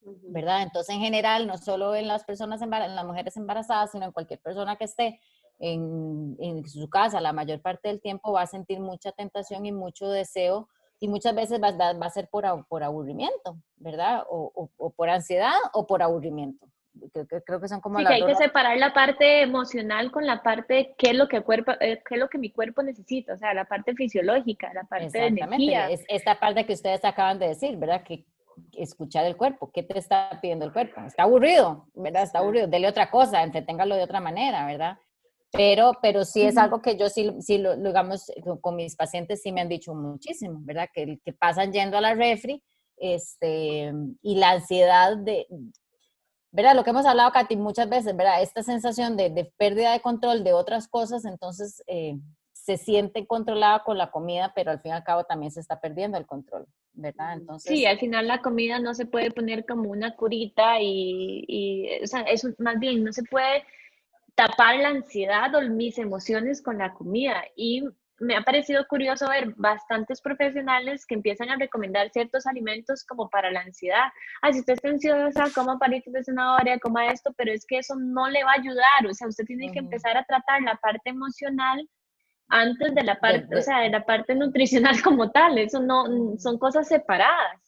¿verdad? 0.00 0.62
Entonces, 0.62 0.94
en 0.94 1.00
general, 1.00 1.46
no 1.46 1.58
solo 1.58 1.94
en 1.94 2.08
las 2.08 2.24
personas, 2.24 2.62
en 2.62 2.70
las 2.70 3.04
mujeres 3.04 3.36
embarazadas, 3.36 3.92
sino 3.92 4.06
en 4.06 4.12
cualquier 4.12 4.40
persona 4.40 4.76
que 4.76 4.84
esté 4.84 5.20
en, 5.58 6.36
en, 6.40 6.66
su 6.66 6.88
casa, 6.88 7.20
la 7.20 7.32
mayor 7.32 7.60
parte 7.60 7.88
del 7.88 8.00
tiempo 8.00 8.32
va 8.32 8.42
a 8.42 8.46
sentir 8.46 8.80
mucha 8.80 9.12
tentación 9.12 9.66
y 9.66 9.72
mucho 9.72 10.08
deseo 10.08 10.68
y 11.00 11.08
muchas 11.08 11.34
veces 11.34 11.60
va, 11.62 11.72
va 11.72 12.06
a 12.06 12.10
ser 12.10 12.28
por, 12.28 12.66
por 12.66 12.82
aburrimiento, 12.82 13.58
¿verdad? 13.76 14.24
O, 14.28 14.70
o, 14.76 14.90
por 14.90 15.08
ansiedad 15.08 15.54
o 15.72 15.86
por 15.86 16.02
aburrimiento. 16.02 16.66
Creo, 17.12 17.26
creo 17.44 17.60
que 17.60 17.68
son 17.68 17.80
como 17.80 17.98
sí, 17.98 18.04
que 18.04 18.14
hay 18.14 18.26
que 18.26 18.34
separar 18.34 18.76
la 18.76 18.92
parte 18.92 19.42
emocional 19.42 20.10
con 20.10 20.26
la 20.26 20.42
parte 20.42 20.94
qué 20.98 21.10
es 21.10 21.16
lo 21.16 21.28
que 21.28 21.40
cuerpo 21.42 21.72
eh, 21.80 22.02
qué 22.06 22.16
es 22.16 22.20
lo 22.20 22.28
que 22.28 22.36
mi 22.36 22.50
cuerpo 22.50 22.82
necesita 22.82 23.34
o 23.34 23.36
sea 23.36 23.54
la 23.54 23.64
parte 23.64 23.94
fisiológica 23.94 24.72
la 24.74 24.82
parte 24.82 25.16
de 25.16 25.26
energía. 25.28 25.88
es 25.88 26.04
esta 26.08 26.40
parte 26.40 26.66
que 26.66 26.72
ustedes 26.72 27.04
acaban 27.04 27.38
de 27.38 27.46
decir 27.46 27.76
verdad 27.76 28.02
que 28.02 28.26
escuchar 28.72 29.24
el 29.24 29.36
cuerpo 29.36 29.70
qué 29.72 29.84
te 29.84 30.00
está 30.00 30.40
pidiendo 30.42 30.64
el 30.64 30.72
cuerpo 30.72 31.00
está 31.02 31.22
aburrido 31.22 31.86
verdad 31.94 32.24
está 32.24 32.40
aburrido 32.40 32.66
dele 32.66 32.88
otra 32.88 33.08
cosa 33.08 33.44
entreténgalo 33.44 33.94
de 33.94 34.02
otra 34.02 34.20
manera 34.20 34.66
verdad 34.66 34.98
pero, 35.52 35.92
pero 36.00 36.24
sí 36.24 36.42
es 36.42 36.56
algo 36.56 36.80
que 36.80 36.96
yo 36.96 37.08
sí, 37.08 37.28
sí 37.40 37.58
lo, 37.58 37.76
digamos, 37.76 38.30
con 38.60 38.76
mis 38.76 38.94
pacientes 38.94 39.42
sí 39.42 39.50
me 39.50 39.60
han 39.60 39.68
dicho 39.68 39.94
muchísimo, 39.94 40.60
¿verdad? 40.62 40.88
Que, 40.94 41.18
que 41.24 41.32
pasan 41.32 41.72
yendo 41.72 41.98
a 41.98 42.00
la 42.00 42.14
refri 42.14 42.62
este, 42.96 43.92
y 44.22 44.36
la 44.36 44.52
ansiedad 44.52 45.16
de, 45.16 45.46
¿verdad? 46.52 46.74
Lo 46.74 46.84
que 46.84 46.90
hemos 46.90 47.06
hablado, 47.06 47.32
Katy, 47.32 47.56
muchas 47.56 47.88
veces, 47.88 48.16
¿verdad? 48.16 48.42
Esta 48.42 48.62
sensación 48.62 49.16
de, 49.16 49.52
pérdida 49.56 49.92
de 49.92 50.00
control 50.00 50.44
de 50.44 50.52
otras 50.52 50.88
cosas, 50.88 51.24
entonces 51.24 51.82
eh, 51.86 52.16
se 52.52 52.76
siente 52.76 53.26
controlada 53.26 53.82
con 53.84 53.98
la 53.98 54.10
comida, 54.10 54.52
pero 54.54 54.70
al 54.70 54.80
fin 54.80 54.92
y 54.92 54.94
al 54.94 55.04
cabo 55.04 55.24
también 55.24 55.52
se 55.52 55.60
está 55.60 55.80
perdiendo 55.80 56.18
el 56.18 56.26
control, 56.26 56.66
¿verdad? 56.92 57.34
Entonces, 57.34 57.70
sí, 57.70 57.86
al 57.86 57.98
final 57.98 58.26
la 58.26 58.42
comida 58.42 58.78
no 58.78 58.94
se 58.94 59.06
puede 59.06 59.30
poner 59.30 59.64
como 59.64 59.90
una 59.90 60.14
curita 60.16 60.80
y, 60.80 61.44
y 61.46 62.02
o 62.02 62.06
sea, 62.06 62.22
eso 62.22 62.48
más 62.58 62.78
bien 62.78 63.04
no 63.04 63.12
se 63.12 63.22
puede 63.24 63.64
tapar 64.34 64.76
la 64.76 64.88
ansiedad 64.88 65.54
o 65.54 65.60
mis 65.68 65.98
emociones 65.98 66.62
con 66.62 66.78
la 66.78 66.94
comida. 66.94 67.44
Y 67.56 67.84
me 68.20 68.36
ha 68.36 68.42
parecido 68.42 68.86
curioso 68.86 69.28
ver 69.28 69.54
bastantes 69.56 70.20
profesionales 70.20 71.06
que 71.06 71.14
empiezan 71.14 71.48
a 71.48 71.56
recomendar 71.56 72.10
ciertos 72.10 72.46
alimentos 72.46 73.04
como 73.04 73.30
para 73.30 73.50
la 73.50 73.60
ansiedad. 73.60 74.08
Ah, 74.42 74.52
si 74.52 74.60
usted 74.60 74.74
está 74.74 74.88
ansiosa, 74.90 75.44
coma 75.54 75.78
palitos 75.78 76.12
de 76.12 76.22
zanahoria, 76.22 76.78
coma 76.78 77.08
esto, 77.08 77.32
pero 77.36 77.50
es 77.50 77.64
que 77.66 77.78
eso 77.78 77.94
no 77.96 78.28
le 78.28 78.44
va 78.44 78.52
a 78.52 78.60
ayudar. 78.60 79.06
O 79.08 79.14
sea, 79.14 79.26
usted 79.26 79.44
tiene 79.46 79.72
que 79.72 79.78
empezar 79.78 80.16
a 80.16 80.24
tratar 80.24 80.60
la 80.62 80.76
parte 80.76 81.10
emocional 81.10 81.88
antes 82.48 82.94
de 82.94 83.04
la 83.04 83.18
parte, 83.18 83.56
o 83.56 83.62
sea, 83.62 83.80
de 83.80 83.90
la 83.90 84.04
parte 84.04 84.34
nutricional 84.34 85.00
como 85.02 85.30
tal. 85.30 85.56
Eso 85.56 85.80
no, 85.80 86.04
son 86.38 86.58
cosas 86.58 86.86
separadas. 86.88 87.58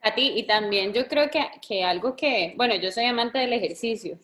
A 0.00 0.14
ti, 0.14 0.32
y 0.36 0.46
también 0.46 0.94
yo 0.94 1.06
creo 1.06 1.28
que, 1.28 1.44
que 1.66 1.84
algo 1.84 2.16
que, 2.16 2.54
bueno, 2.56 2.74
yo 2.76 2.90
soy 2.90 3.04
amante 3.04 3.38
del 3.38 3.52
ejercicio. 3.52 4.18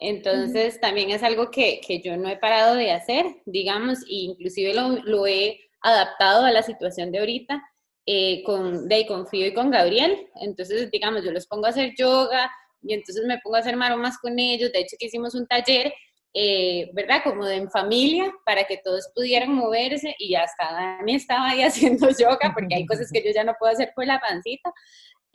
Entonces, 0.00 0.80
también 0.80 1.10
es 1.10 1.22
algo 1.22 1.50
que, 1.50 1.80
que, 1.86 2.00
yo 2.00 2.16
no 2.16 2.28
he 2.28 2.36
parado 2.36 2.74
de 2.74 2.90
hacer, 2.90 3.26
digamos, 3.46 4.02
e 4.02 4.26
inclusive 4.26 4.74
lo, 4.74 4.90
lo, 5.04 5.26
he 5.26 5.60
adaptado 5.80 6.44
a 6.44 6.50
la 6.50 6.62
situación 6.62 7.12
de 7.12 7.20
ahorita 7.20 7.62
eh, 8.06 8.42
con, 8.44 8.88
de 8.88 9.06
Confío 9.06 9.46
y 9.46 9.54
con 9.54 9.70
Gabriel. 9.70 10.28
Entonces, 10.36 10.90
digamos, 10.90 11.24
yo 11.24 11.30
los 11.30 11.46
pongo 11.46 11.66
a 11.66 11.70
hacer 11.70 11.94
yoga 11.96 12.50
y 12.82 12.92
entonces 12.92 13.24
me 13.26 13.38
pongo 13.38 13.56
a 13.56 13.60
hacer 13.60 13.76
maromas 13.76 14.18
con 14.18 14.38
ellos. 14.38 14.72
De 14.72 14.80
hecho, 14.80 14.96
que 14.98 15.06
hicimos 15.06 15.34
un 15.34 15.46
taller, 15.46 15.92
eh, 16.34 16.90
¿verdad? 16.92 17.22
Como 17.24 17.46
de 17.46 17.56
en 17.56 17.70
familia, 17.70 18.32
para 18.44 18.64
que 18.64 18.78
todos 18.78 19.10
pudieran 19.14 19.54
moverse 19.54 20.14
y 20.18 20.34
hasta 20.34 20.72
Dani 20.72 21.14
estaba 21.14 21.50
ahí 21.50 21.62
haciendo 21.62 22.08
yoga, 22.10 22.52
porque 22.52 22.74
hay 22.74 22.86
cosas 22.86 23.10
que 23.10 23.22
yo 23.24 23.30
ya 23.34 23.44
no 23.44 23.54
puedo 23.58 23.72
hacer 23.72 23.92
por 23.94 24.06
la 24.06 24.20
pancita. 24.20 24.72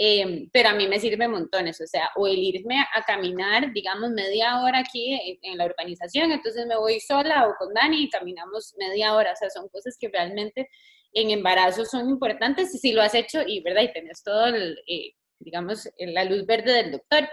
Em, 0.02 0.50
pero 0.54 0.70
a 0.70 0.74
mí 0.74 0.88
me 0.88 0.98
sirve 0.98 1.28
montones, 1.28 1.82
o 1.82 1.86
sea, 1.86 2.10
o 2.16 2.26
el 2.26 2.38
irme 2.38 2.78
a, 2.96 3.04
caminar, 3.04 3.74
digamos, 3.74 4.12
media 4.12 4.62
hora 4.62 4.80
aquí 4.80 5.20
en, 5.42 5.58
la 5.58 5.66
urbanización, 5.66 6.32
entonces 6.32 6.66
me 6.68 6.78
voy 6.78 7.02
sola 7.02 7.50
o 7.50 7.56
con 7.60 7.74
Dani 7.74 8.04
y 8.04 8.10
caminamos 8.10 8.74
media 8.78 9.14
hora, 9.14 9.34
o 9.34 9.36
sea, 9.36 9.50
son 9.50 9.68
cosas 9.68 9.98
que 10.00 10.08
realmente 10.08 10.70
en 11.12 11.32
embarazo 11.32 11.84
son 11.84 12.10
importantes 12.10 12.74
y 12.74 12.78
si 12.78 12.94
lo 12.94 13.02
has 13.02 13.14
hecho 13.14 13.42
y, 13.46 13.60
¿verdad? 13.60 13.82
Y 13.82 13.92
tenés 13.92 14.24
todo, 14.24 14.46
el, 14.46 14.80
eh, 14.88 15.16
digamos, 15.38 15.90
la 15.98 16.24
luz 16.24 16.46
verde 16.46 16.72
del 16.72 16.92
doctor, 16.94 17.28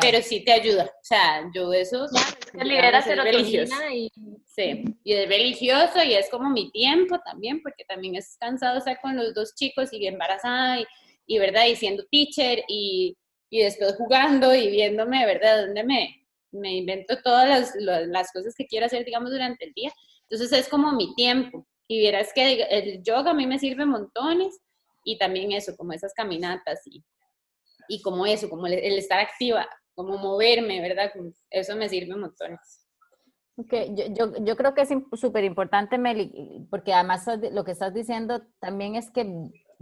pero 0.00 0.22
sí 0.22 0.44
te 0.44 0.52
ayuda, 0.52 0.84
o 0.84 1.04
sea, 1.04 1.50
yo 1.52 1.72
eso... 1.72 2.06
Claro, 2.52 2.68
libera 2.68 3.02
serotonina 3.02 3.92
y... 3.92 4.08
Sí, 4.46 4.84
y 5.02 5.12
es 5.12 5.28
religioso 5.28 6.04
y 6.04 6.14
es 6.14 6.30
como 6.30 6.50
mi 6.50 6.70
tiempo 6.70 7.18
también, 7.24 7.60
porque 7.62 7.84
también 7.84 8.14
es 8.14 8.36
cansado 8.38 8.78
estar 8.78 9.00
con 9.00 9.16
los 9.16 9.34
dos 9.34 9.56
chicos 9.56 9.92
y 9.92 10.06
embarazada 10.06 10.78
y 10.78 10.86
y 11.26 11.38
verdad, 11.38 11.66
y 11.66 11.76
siendo 11.76 12.04
teacher 12.10 12.62
y, 12.68 13.16
y 13.50 13.62
después 13.62 13.96
jugando 13.96 14.54
y 14.54 14.70
viéndome, 14.70 15.24
¿verdad? 15.26 15.66
Donde 15.66 15.84
me, 15.84 16.22
me 16.52 16.76
invento 16.76 17.20
todas 17.22 17.48
las, 17.76 18.06
las, 18.06 18.32
cosas 18.32 18.54
que 18.54 18.66
quiero 18.66 18.86
hacer, 18.86 19.04
digamos, 19.04 19.30
durante 19.30 19.64
el 19.66 19.72
día. 19.72 19.92
Entonces 20.28 20.58
es 20.58 20.68
como 20.68 20.92
mi 20.92 21.14
tiempo. 21.14 21.66
Y 21.88 21.98
vieras 21.98 22.32
que 22.34 22.62
el 22.62 23.02
yoga 23.02 23.32
a 23.32 23.34
mí 23.34 23.46
me 23.46 23.58
sirve 23.58 23.84
montones 23.84 24.60
y 25.04 25.18
también 25.18 25.52
eso, 25.52 25.76
como 25.76 25.92
esas 25.92 26.14
caminatas 26.14 26.80
y, 26.86 27.04
y 27.88 28.00
como 28.02 28.24
eso, 28.24 28.48
como 28.48 28.66
el, 28.66 28.74
estar 28.74 29.20
activa, 29.20 29.68
como 29.94 30.16
moverme, 30.16 30.80
¿verdad? 30.80 31.12
Eso 31.50 31.76
me 31.76 31.88
sirve 31.88 32.16
montones. 32.16 32.86
Ok, 33.56 33.74
yo, 33.90 34.06
yo, 34.14 34.44
yo 34.44 34.56
creo 34.56 34.74
que 34.74 34.82
es 34.82 34.88
súper 35.20 35.44
importante, 35.44 35.98
Meli, 35.98 36.66
porque 36.70 36.94
además 36.94 37.26
lo 37.52 37.64
que 37.64 37.72
estás 37.72 37.92
diciendo 37.92 38.42
también 38.60 38.94
es 38.94 39.10
que 39.10 39.30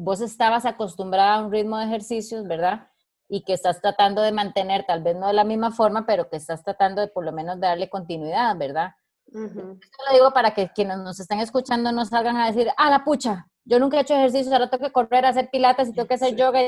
vos 0.02 0.20
estabas 0.20 0.64
acostumbrada 0.64 1.34
a 1.34 1.44
un 1.44 1.52
ritmo 1.52 1.78
de 1.78 1.86
ejercicios, 1.86 2.46
¿verdad? 2.46 2.90
y 3.30 3.42
que 3.42 3.52
estás 3.52 3.80
tratando 3.80 4.22
de 4.22 4.32
mantener, 4.32 4.84
tal 4.84 5.02
vez 5.02 5.14
no 5.14 5.28
de 5.28 5.32
la 5.32 5.44
misma 5.44 5.70
forma, 5.70 6.04
pero 6.04 6.28
que 6.28 6.36
estás 6.36 6.64
tratando 6.64 7.00
de 7.00 7.08
por 7.08 7.24
lo 7.24 7.30
menos 7.30 7.60
darle 7.60 7.88
continuidad, 7.88 8.56
¿verdad? 8.56 8.90
Esto 9.28 10.02
lo 10.08 10.12
digo 10.12 10.32
para 10.32 10.52
que 10.52 10.70
quienes 10.74 10.98
nos 10.98 11.20
estén 11.20 11.38
escuchando 11.38 11.92
no 11.92 12.04
salgan 12.04 12.36
a 12.36 12.48
decir, 12.48 12.68
ah, 12.76 12.90
la 12.90 13.04
pucha, 13.04 13.46
yo 13.64 13.78
nunca 13.78 13.98
he 13.98 14.00
hecho 14.00 14.16
ejercicio, 14.16 14.52
ahora 14.52 14.68
tengo 14.68 14.84
que 14.84 14.92
correr, 14.92 15.24
hacer 15.24 15.48
pilates 15.48 15.88
y 15.88 15.92
tengo 15.92 16.08
que 16.08 16.14
hacer 16.14 16.34
yoga. 16.34 16.60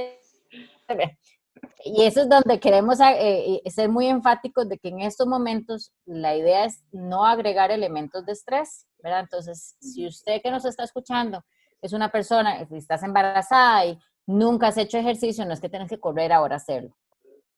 Y 1.85 2.05
eso 2.05 2.23
es 2.23 2.29
donde 2.29 2.61
queremos 2.61 3.01
eh, 3.01 3.61
eh, 3.65 3.71
ser 3.71 3.89
muy 3.89 4.07
enfáticos 4.07 4.69
de 4.69 4.79
que 4.79 4.89
en 4.89 5.01
estos 5.01 5.27
momentos 5.27 5.93
la 6.05 6.37
idea 6.37 6.65
es 6.65 6.85
no 6.93 7.27
agregar 7.27 7.73
elementos 7.73 8.25
de 8.25 8.33
estrés, 8.33 8.87
¿verdad? 9.03 9.21
Entonces, 9.21 9.75
si 9.81 10.07
usted 10.07 10.41
que 10.41 10.53
nos 10.53 10.65
está 10.65 10.85
escuchando 10.85 11.43
es 11.83 11.93
una 11.93 12.11
persona, 12.11 12.65
si 12.67 12.77
estás 12.77 13.03
embarazada 13.03 13.85
y 13.85 13.99
nunca 14.27 14.69
has 14.69 14.79
hecho 14.79 14.99
ejercicio, 14.99 15.45
no 15.45 15.53
es 15.53 15.61
que 15.61 15.69
tienes 15.69 15.91
que 15.91 16.01
correr 16.01 16.33
ahora 16.33 16.55
a 16.55 16.59
hacerlo. 16.59 16.97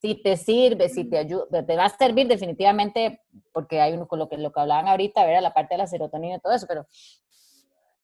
Si 0.01 0.20
te 0.22 0.37
sirve, 0.37 0.89
si 0.89 1.05
te 1.05 1.18
ayuda, 1.18 1.64
te 1.64 1.77
va 1.77 1.85
a 1.85 1.89
servir 1.91 2.27
definitivamente, 2.27 3.22
porque 3.53 3.81
hay 3.81 3.93
uno 3.93 4.09
con 4.09 4.18
lo 4.18 4.29
que, 4.29 4.39
lo 4.39 4.51
que 4.51 4.61
hablaban 4.61 4.89
ahorita, 4.89 5.25
ver 5.25 5.43
la 5.43 5.55
parte 5.55 5.75
de 5.75 5.79
la 5.79 5.87
serotonina 5.87 6.37
y 6.37 6.41
todo 6.41 6.55
eso, 6.55 6.66
pero, 6.66 6.87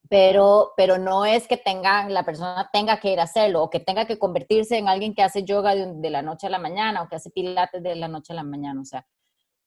pero, 0.08 0.72
pero 0.76 0.98
no 0.98 1.24
es 1.24 1.46
que 1.48 1.56
tenga, 1.56 2.08
la 2.08 2.24
persona 2.24 2.68
tenga 2.72 3.00
que 3.00 3.12
ir 3.12 3.20
a 3.20 3.24
hacerlo 3.24 3.62
o 3.62 3.70
que 3.70 3.80
tenga 3.80 4.06
que 4.06 4.18
convertirse 4.18 4.76
en 4.76 4.88
alguien 4.88 5.14
que 5.14 5.22
hace 5.22 5.44
yoga 5.44 5.74
de, 5.74 5.94
de 5.94 6.10
la 6.10 6.22
noche 6.22 6.46
a 6.46 6.50
la 6.50 6.58
mañana 6.58 7.02
o 7.02 7.08
que 7.08 7.16
hace 7.16 7.30
pilates 7.30 7.82
de 7.82 7.96
la 7.96 8.08
noche 8.08 8.32
a 8.32 8.36
la 8.36 8.44
mañana. 8.44 8.80
O 8.80 8.84
sea, 8.84 9.06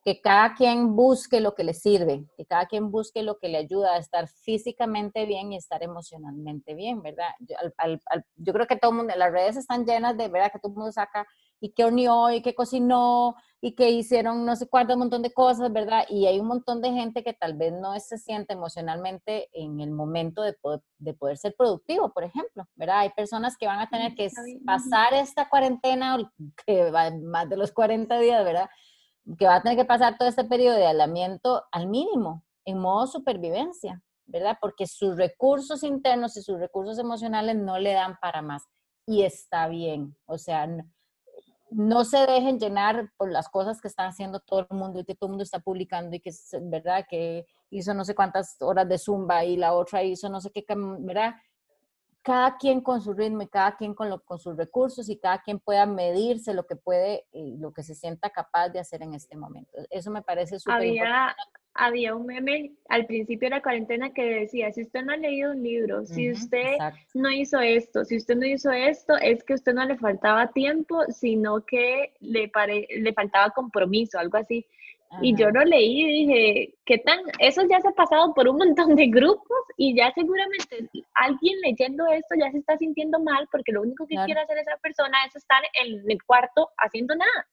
que 0.04 0.20
cada 0.20 0.54
quien 0.54 0.96
busque 0.96 1.40
lo 1.40 1.56
que 1.56 1.64
le 1.64 1.74
sirve, 1.74 2.26
que 2.36 2.46
cada 2.46 2.66
quien 2.66 2.92
busque 2.92 3.24
lo 3.24 3.40
que 3.40 3.48
le 3.48 3.58
ayuda 3.58 3.94
a 3.94 3.98
estar 4.00 4.28
físicamente 4.28 5.26
bien 5.26 5.54
y 5.54 5.56
estar 5.56 5.82
emocionalmente 5.82 6.74
bien, 6.74 7.02
¿verdad? 7.02 7.30
Yo, 8.36 8.54
creo 8.54 8.68
que 8.68 8.76
todo 8.76 8.92
el 8.92 8.98
mundo, 8.98 9.14
las 9.16 9.32
redes 9.32 9.56
están 9.56 9.86
llenas 9.86 10.18
de, 10.18 10.28
¿verdad? 10.28 10.52
Que 10.52 10.60
todo 10.60 10.74
el 10.74 10.78
mundo 10.78 10.92
saca 10.92 11.26
y 11.62 11.72
que 11.72 11.86
horneó 11.86 12.30
y 12.32 12.42
que 12.42 12.54
cocinó 12.54 13.36
y 13.62 13.76
que 13.76 13.92
hicieron 13.92 14.46
no 14.46 14.58
sé 14.58 14.68
cuánto, 14.68 14.94
un 14.94 15.00
montón 15.00 15.22
de 15.22 15.32
cosas, 15.32 15.72
¿verdad? 15.72 16.04
Y 16.10 16.26
hay 16.26 16.38
un 16.38 16.48
montón 16.48 16.82
de 16.82 16.92
gente 16.92 17.24
que 17.24 17.32
tal 17.32 17.54
vez 17.54 17.72
no 17.72 17.98
se 17.98 18.18
siente 18.18 18.52
emocionalmente 18.52 19.48
en 19.54 19.80
el 19.80 19.92
momento 19.92 20.42
de 20.42 20.52
poder, 20.52 20.82
de 20.98 21.14
poder 21.14 21.38
ser 21.38 21.56
productivo, 21.58 22.12
por 22.12 22.26
ejemplo, 22.26 22.68
¿verdad? 22.76 23.00
Hay 23.00 23.12
personas 23.12 23.56
que 23.56 23.68
van 23.68 23.80
a 23.80 23.90
tener 23.90 24.16
que 24.16 24.30
pasar 24.66 25.14
esta 25.14 25.48
cuarentena, 25.48 26.18
que 26.68 26.92
va 26.92 27.10
más 27.12 27.48
de 27.50 27.56
los 27.56 27.72
40 27.72 28.20
días, 28.20 28.44
¿verdad? 28.44 28.70
Que 29.38 29.46
va 29.46 29.56
a 29.56 29.62
tener 29.62 29.78
que 29.78 29.86
pasar 29.86 30.18
todo 30.18 30.28
este 30.28 30.44
periodo 30.44 30.76
de 30.76 30.88
aislamiento 30.88 31.64
al 31.72 31.88
mínimo, 31.88 32.44
en 32.66 32.80
modo 32.80 33.08
supervivencia, 33.08 34.02
¿verdad? 34.26 34.58
Porque 34.60 34.88
sus 34.88 35.18
recursos 35.18 35.84
internos 35.84 36.38
y 36.38 36.42
sus 36.42 36.60
recursos 36.60 37.00
emocionales 37.00 37.56
no 37.56 37.80
le 37.80 37.94
dan 37.94 38.18
para 38.22 38.42
más. 38.42 38.68
Y 39.06 39.24
está 39.24 39.68
bien, 39.68 40.16
o 40.26 40.38
sea, 40.38 40.68
no, 41.72 42.06
se 42.06 42.26
dejen 42.26 42.60
llenar 42.60 43.12
por 43.18 43.32
las 43.32 43.50
cosas 43.50 43.82
que 43.82 43.88
están 43.88 44.08
haciendo 44.08 44.40
todo 44.40 44.68
el 44.70 44.78
mundo 44.78 45.00
y 45.00 45.06
que 45.06 45.16
todo 45.16 45.28
el 45.28 45.32
mundo 45.32 45.44
está 45.44 45.60
publicando 45.60 46.16
y 46.16 46.20
que, 46.20 46.32
¿verdad? 46.62 47.06
Que 47.10 47.46
hizo 47.70 47.94
no 47.94 48.06
sé 48.06 48.16
cuántas 48.16 48.56
horas 48.62 48.88
de 48.88 48.98
zumba 48.98 49.44
y 49.44 49.58
la 49.58 49.74
otra 49.74 50.04
hizo 50.04 50.30
no 50.30 50.40
sé 50.40 50.52
qué, 50.52 50.64
¿verdad? 51.00 51.34
Cada 52.24 52.58
quien 52.58 52.80
con 52.80 53.02
su 53.02 53.14
ritmo 53.14 53.42
y 53.44 53.48
cada 53.48 53.76
quien 53.76 53.94
con, 53.94 54.10
lo, 54.10 54.24
con 54.24 54.40
sus 54.40 54.56
recursos 54.56 55.10
y 55.10 55.18
cada 55.18 55.42
quien 55.42 55.60
pueda 55.60 55.86
medirse 55.86 56.54
lo 56.54 56.66
que 56.66 56.78
puede 56.78 57.26
y 57.34 57.58
lo 57.58 57.74
que 57.74 57.84
se 57.84 57.96
sienta 57.96 58.30
capaz 58.30 58.70
de 58.70 58.80
hacer 58.80 59.02
en 59.02 59.14
este 59.14 59.36
momento. 59.36 59.72
Eso 59.92 60.10
me 60.10 60.22
parece 60.22 60.58
súper 60.58 60.78
había, 60.78 61.36
había 61.74 62.16
un 62.16 62.26
meme 62.26 62.72
al 62.88 63.06
principio 63.08 63.48
de 63.50 63.56
la 63.56 63.62
cuarentena 63.62 64.14
que 64.14 64.24
decía, 64.24 64.72
si 64.72 64.84
usted 64.84 65.04
no 65.04 65.12
ha 65.12 65.18
leído 65.18 65.52
un 65.52 65.62
libro, 65.62 66.06
si 66.06 66.32
usted 66.32 66.78
no 67.14 67.30
hizo 67.30 67.60
esto, 67.60 68.06
si 68.06 68.16
usted 68.16 68.38
no 68.38 68.46
hizo 68.46 68.72
esto, 68.72 69.18
es 69.18 69.44
que 69.44 69.56
usted 69.56 69.74
no 69.74 69.84
le 69.86 69.98
faltaba 69.98 70.48
tiempo, 70.52 71.04
sino 71.10 71.66
que 71.66 72.14
le, 72.22 72.50
le 72.90 73.14
faltaba 73.14 73.50
compromiso, 73.50 74.18
algo 74.18 74.38
así. 74.38 74.66
Y 75.22 75.36
yo 75.36 75.50
lo 75.50 75.64
leí 75.64 76.02
y 76.02 76.26
dije, 76.26 76.76
¿qué 76.86 76.98
tan? 77.00 77.20
Eso 77.40 77.62
ya 77.70 77.80
se 77.82 77.90
ha 77.90 77.92
pasado 77.92 78.34
por 78.34 78.48
un 78.48 78.58
montón 78.58 78.96
de 78.96 79.08
grupos 79.08 79.58
y 79.78 79.96
ya 79.96 80.12
seguramente 80.14 80.90
alguien 81.16 81.60
leyendo 81.62 82.06
esto 82.08 82.36
ya 82.40 82.52
se 82.52 82.58
está 82.58 82.78
sintiendo 82.78 83.20
mal 83.20 83.48
porque 83.52 83.72
lo 83.72 83.82
único 83.82 84.08
que 84.08 84.16
quiere 84.26 84.42
hacer 84.42 84.58
esa 84.58 84.78
persona 84.82 85.18
es 85.28 85.36
estar 85.36 85.62
en 85.82 86.10
el 86.10 86.24
cuarto 86.24 86.70
haciendo 86.78 87.16
nada. 87.16 87.48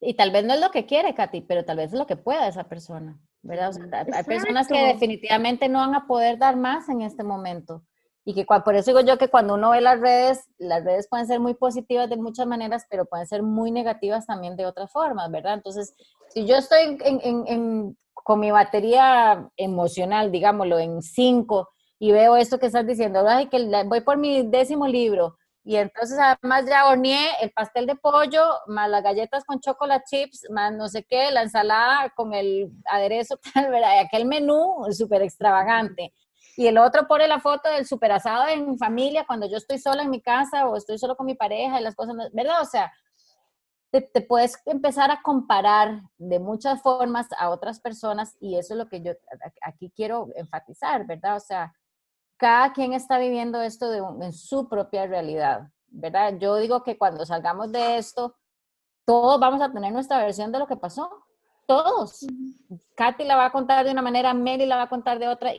Y 0.00 0.14
tal 0.14 0.30
vez 0.30 0.44
no 0.44 0.54
es 0.54 0.60
lo 0.60 0.70
que 0.70 0.86
quiere, 0.86 1.14
Katy, 1.14 1.42
pero 1.42 1.64
tal 1.64 1.76
vez 1.76 1.92
es 1.92 1.98
lo 1.98 2.06
que 2.06 2.16
pueda 2.16 2.48
esa 2.48 2.64
persona, 2.64 3.18
¿verdad? 3.42 3.72
hay 3.92 4.24
personas 4.24 4.66
que 4.66 4.86
definitivamente 4.86 5.68
no 5.68 5.80
van 5.80 5.94
a 5.94 6.06
poder 6.06 6.38
dar 6.38 6.56
más 6.56 6.88
en 6.88 7.02
este 7.02 7.22
momento. 7.22 7.82
Y 8.30 8.34
que 8.34 8.44
por 8.44 8.76
eso 8.76 8.92
digo 8.92 9.00
yo 9.00 9.18
que 9.18 9.26
cuando 9.26 9.54
uno 9.54 9.70
ve 9.70 9.80
las 9.80 9.98
redes, 9.98 10.48
las 10.56 10.84
redes 10.84 11.08
pueden 11.08 11.26
ser 11.26 11.40
muy 11.40 11.54
positivas 11.54 12.08
de 12.08 12.16
muchas 12.16 12.46
maneras, 12.46 12.86
pero 12.88 13.04
pueden 13.04 13.26
ser 13.26 13.42
muy 13.42 13.72
negativas 13.72 14.24
también 14.24 14.54
de 14.54 14.66
otras 14.66 14.92
formas, 14.92 15.28
¿verdad? 15.32 15.54
Entonces, 15.54 15.96
si 16.28 16.46
yo 16.46 16.54
estoy 16.54 16.96
con 18.14 18.38
mi 18.38 18.52
batería 18.52 19.50
emocional, 19.56 20.30
digámoslo, 20.30 20.78
en 20.78 21.02
cinco, 21.02 21.70
y 21.98 22.12
veo 22.12 22.36
esto 22.36 22.60
que 22.60 22.66
estás 22.66 22.86
diciendo, 22.86 23.24
Ay, 23.26 23.48
que 23.48 23.68
voy 23.86 24.02
por 24.02 24.16
mi 24.16 24.46
décimo 24.46 24.86
libro, 24.86 25.36
y 25.64 25.74
entonces 25.74 26.16
además 26.16 26.66
ya 26.68 26.88
horneé 26.88 27.30
el 27.42 27.50
pastel 27.50 27.86
de 27.86 27.96
pollo, 27.96 28.44
más 28.68 28.88
las 28.88 29.02
galletas 29.02 29.44
con 29.44 29.58
chocolate 29.58 30.04
chips, 30.08 30.46
más 30.50 30.72
no 30.72 30.86
sé 30.86 31.02
qué, 31.02 31.32
la 31.32 31.42
ensalada 31.42 32.10
con 32.10 32.32
el 32.32 32.70
aderezo, 32.86 33.40
tal, 33.54 33.72
¿verdad? 33.72 33.98
aquel 33.98 34.24
menú 34.24 34.86
súper 34.92 35.22
extravagante. 35.22 36.14
Y 36.56 36.66
el 36.66 36.78
otro 36.78 37.06
pone 37.06 37.28
la 37.28 37.40
foto 37.40 37.68
del 37.70 37.86
super 37.86 38.12
asado 38.12 38.48
en 38.48 38.76
familia 38.78 39.24
cuando 39.26 39.48
yo 39.48 39.56
estoy 39.56 39.78
sola 39.78 40.02
en 40.02 40.10
mi 40.10 40.20
casa 40.20 40.66
o 40.68 40.76
estoy 40.76 40.98
solo 40.98 41.16
con 41.16 41.26
mi 41.26 41.34
pareja 41.34 41.80
y 41.80 41.84
las 41.84 41.94
cosas, 41.94 42.16
¿verdad? 42.32 42.60
O 42.62 42.64
sea, 42.64 42.92
te, 43.90 44.20
puedes 44.22 44.56
empezar 44.66 45.10
a 45.10 45.22
comparar 45.22 46.02
de 46.18 46.38
muchas 46.38 46.80
formas 46.80 47.26
a 47.38 47.50
otras 47.50 47.80
personas 47.80 48.36
y 48.40 48.56
eso 48.56 48.74
es 48.74 48.78
lo 48.78 48.88
que 48.88 49.02
yo 49.02 49.12
aquí 49.62 49.92
quiero 49.94 50.28
enfatizar, 50.36 51.06
¿verdad? 51.06 51.36
O 51.36 51.40
sea, 51.40 51.74
cada 52.36 52.72
quien 52.72 52.92
está 52.92 53.18
viviendo 53.18 53.60
esto 53.60 53.90
de 53.90 53.98
en 54.24 54.32
su 54.32 54.68
propia 54.68 55.06
realidad, 55.06 55.68
¿verdad? 55.88 56.34
Yo 56.38 56.56
digo 56.56 56.82
que 56.84 56.96
cuando 56.96 57.26
salgamos 57.26 57.72
de 57.72 57.98
esto, 57.98 58.36
todos 59.04 59.40
vamos 59.40 59.60
a 59.60 59.72
tener 59.72 59.92
nuestra 59.92 60.18
versión 60.18 60.52
de 60.52 60.60
lo 60.60 60.66
que 60.66 60.76
pasó, 60.76 61.10
todos. 61.66 62.26
Katy 62.96 63.24
la 63.24 63.36
va 63.36 63.46
a 63.46 63.52
contar 63.52 63.84
de 63.84 63.90
una 63.90 64.02
manera, 64.02 64.32
Mary 64.34 64.66
la 64.66 64.76
va 64.76 64.82
a 64.82 64.88
contar 64.88 65.18
de 65.18 65.28
otra, 65.28 65.52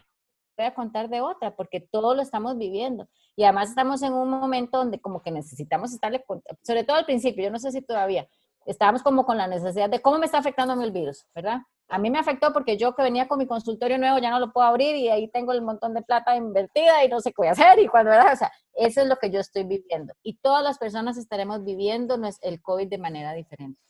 voy 0.58 0.66
a 0.66 0.74
contar 0.74 1.10
de 1.10 1.22
otra, 1.22 1.56
porque 1.56 1.80
todos 1.80 2.16
lo 2.16 2.22
estamos 2.22 2.58
viviendo. 2.58 3.08
Y 3.36 3.44
además 3.44 3.70
estamos 3.70 4.02
en 4.04 4.14
un 4.14 4.30
momento 4.30 4.78
donde 4.78 5.00
como 5.00 5.22
que 5.22 5.32
necesitamos 5.32 5.94
estarle, 5.94 6.24
sobre 6.62 6.84
todo 6.84 6.98
al 6.98 7.06
principio, 7.06 7.44
yo 7.44 7.52
no 7.52 7.60
sé 7.60 7.72
si 7.72 7.82
todavía, 7.82 8.28
estábamos 8.66 9.04
como 9.04 9.26
con 9.26 9.38
la 9.38 9.48
necesidad 9.48 9.90
de 9.90 10.02
cómo 10.02 10.20
me 10.20 10.26
está 10.26 10.38
afectando 10.38 10.74
el 10.82 10.92
virus, 10.92 11.26
¿verdad? 11.34 11.60
A 11.88 11.98
mí 11.98 12.10
me 12.10 12.20
afectó 12.20 12.54
porque 12.54 12.78
yo 12.78 12.96
que 12.96 13.04
venía 13.04 13.28
con 13.28 13.38
mi 13.38 13.48
consultorio 13.48 13.98
nuevo 13.98 14.18
ya 14.20 14.30
no 14.30 14.40
lo 14.40 14.54
puedo 14.54 14.66
abrir 14.66 14.96
y 14.96 15.10
ahí 15.10 15.28
tengo 15.30 15.52
el 15.52 15.62
montón 15.62 15.94
de 15.94 16.02
plata 16.02 16.36
invertida 16.36 17.04
y 17.04 17.10
no 17.10 17.20
sé 17.20 17.32
qué 17.32 17.36
voy 17.38 17.48
a 17.48 17.52
hacer 17.52 17.80
y 17.80 17.88
cuando, 17.88 18.12
¿verdad? 18.12 18.34
O 18.34 18.36
sea, 18.38 18.52
eso 18.74 19.02
es 19.02 19.08
lo 19.08 19.18
que 19.18 19.30
yo 19.30 19.40
estoy 19.40 19.64
viviendo. 19.64 20.14
Y 20.24 20.38
todas 20.38 20.64
las 20.64 20.78
personas 20.78 21.18
estaremos 21.18 21.66
viviendo 21.66 22.18
el 22.42 22.62
COVID 22.62 22.88
de 22.88 22.98
manera 22.98 23.34
diferente. 23.34 23.82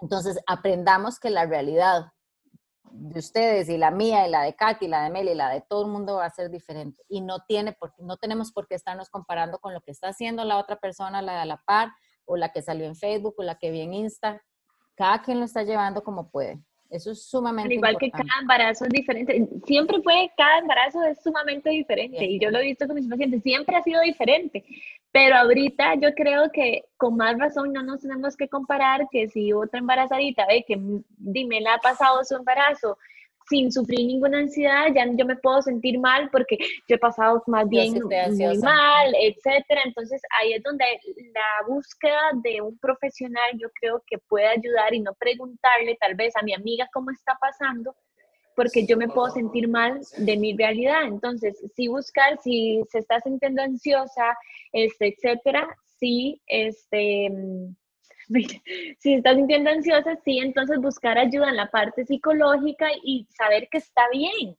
Entonces, 0.00 0.38
aprendamos 0.46 1.18
que 1.18 1.30
la 1.30 1.46
realidad 1.46 2.06
de 2.90 3.18
ustedes 3.18 3.68
y 3.68 3.76
la 3.76 3.90
mía 3.90 4.26
y 4.26 4.30
la 4.30 4.42
de 4.42 4.54
Katy, 4.54 4.88
la 4.88 5.04
de 5.04 5.10
Meli, 5.10 5.34
la 5.34 5.50
de 5.50 5.60
todo 5.60 5.84
el 5.84 5.92
mundo 5.92 6.16
va 6.16 6.26
a 6.26 6.30
ser 6.30 6.50
diferente. 6.50 7.02
Y 7.08 7.20
no, 7.20 7.40
tiene 7.46 7.72
por, 7.72 7.92
no 7.98 8.16
tenemos 8.16 8.52
por 8.52 8.66
qué 8.66 8.74
estarnos 8.74 9.10
comparando 9.10 9.58
con 9.58 9.74
lo 9.74 9.80
que 9.80 9.90
está 9.90 10.08
haciendo 10.08 10.44
la 10.44 10.58
otra 10.58 10.76
persona, 10.76 11.22
la 11.22 11.40
de 11.40 11.46
la 11.46 11.62
par, 11.66 11.90
o 12.24 12.36
la 12.36 12.50
que 12.50 12.62
salió 12.62 12.86
en 12.86 12.96
Facebook, 12.96 13.34
o 13.38 13.42
la 13.42 13.58
que 13.58 13.70
vi 13.70 13.80
en 13.80 13.94
Insta. 13.94 14.42
Cada 14.94 15.22
quien 15.22 15.38
lo 15.38 15.44
está 15.44 15.62
llevando 15.62 16.02
como 16.02 16.30
puede. 16.30 16.60
Eso 16.90 17.10
es 17.10 17.22
sumamente 17.24 17.74
Igual 17.74 17.94
importante. 17.94 18.18
que 18.18 18.28
cada 18.28 18.40
embarazo 18.40 18.84
es 18.84 18.90
diferente. 18.90 19.48
Siempre 19.66 20.00
fue, 20.02 20.30
cada 20.36 20.58
embarazo 20.58 21.02
es 21.04 21.22
sumamente 21.22 21.70
diferente. 21.70 22.24
Y 22.24 22.38
yo 22.38 22.50
lo 22.50 22.58
he 22.58 22.64
visto 22.64 22.86
con 22.86 22.96
mis 22.96 23.08
pacientes, 23.08 23.42
siempre 23.42 23.76
ha 23.76 23.82
sido 23.82 24.00
diferente. 24.02 24.64
Pero 25.10 25.36
ahorita 25.36 25.94
yo 25.94 26.12
creo 26.14 26.50
que 26.52 26.84
con 26.96 27.16
más 27.16 27.38
razón 27.38 27.72
no 27.72 27.82
nos 27.82 28.02
tenemos 28.02 28.36
que 28.36 28.48
comparar 28.48 29.08
que 29.10 29.28
si 29.28 29.52
otra 29.52 29.80
embarazadita 29.80 30.46
ve 30.46 30.64
que 30.66 30.78
dime 31.16 31.60
la 31.60 31.74
ha 31.74 31.78
pasado 31.78 32.22
su 32.24 32.36
embarazo 32.36 32.98
sin 33.48 33.70
sufrir 33.70 34.06
ninguna 34.06 34.38
ansiedad, 34.38 34.86
ya 34.94 35.06
yo 35.12 35.24
me 35.24 35.36
puedo 35.36 35.62
sentir 35.62 35.98
mal 35.98 36.28
porque 36.30 36.58
yo 36.88 36.96
he 36.96 36.98
pasado 36.98 37.42
más 37.46 37.68
bien 37.68 37.92
muy 37.92 38.58
mal, 38.58 39.14
etcétera. 39.20 39.82
Entonces 39.84 40.20
ahí 40.40 40.54
es 40.54 40.62
donde 40.62 40.84
la 41.32 41.66
búsqueda 41.66 42.20
de 42.42 42.60
un 42.60 42.78
profesional 42.78 43.50
yo 43.58 43.68
creo 43.80 44.02
que 44.06 44.18
puede 44.18 44.46
ayudar 44.46 44.94
y 44.94 45.00
no 45.00 45.14
preguntarle 45.14 45.96
tal 46.00 46.14
vez 46.14 46.34
a 46.36 46.42
mi 46.42 46.54
amiga 46.54 46.88
cómo 46.92 47.10
está 47.10 47.36
pasando, 47.40 47.94
porque 48.54 48.86
yo 48.86 48.96
me 48.96 49.08
puedo 49.08 49.30
sentir 49.30 49.68
mal 49.68 50.00
de 50.16 50.36
mi 50.36 50.56
realidad. 50.56 51.04
Entonces, 51.04 51.62
sí 51.74 51.88
buscar 51.88 52.38
si 52.42 52.82
se 52.90 52.98
está 52.98 53.20
sintiendo 53.20 53.62
ansiosa, 53.62 54.36
este, 54.72 55.14
etcétera, 55.14 55.68
sí, 55.98 56.40
este 56.46 57.30
si 58.98 59.14
estás 59.14 59.36
sintiendo 59.36 59.70
ansiosa, 59.70 60.18
sí, 60.24 60.38
entonces 60.38 60.78
buscar 60.80 61.18
ayuda 61.18 61.48
en 61.48 61.56
la 61.56 61.70
parte 61.70 62.04
psicológica 62.04 62.88
y 63.02 63.26
saber 63.36 63.68
que 63.70 63.78
está 63.78 64.02
bien. 64.12 64.56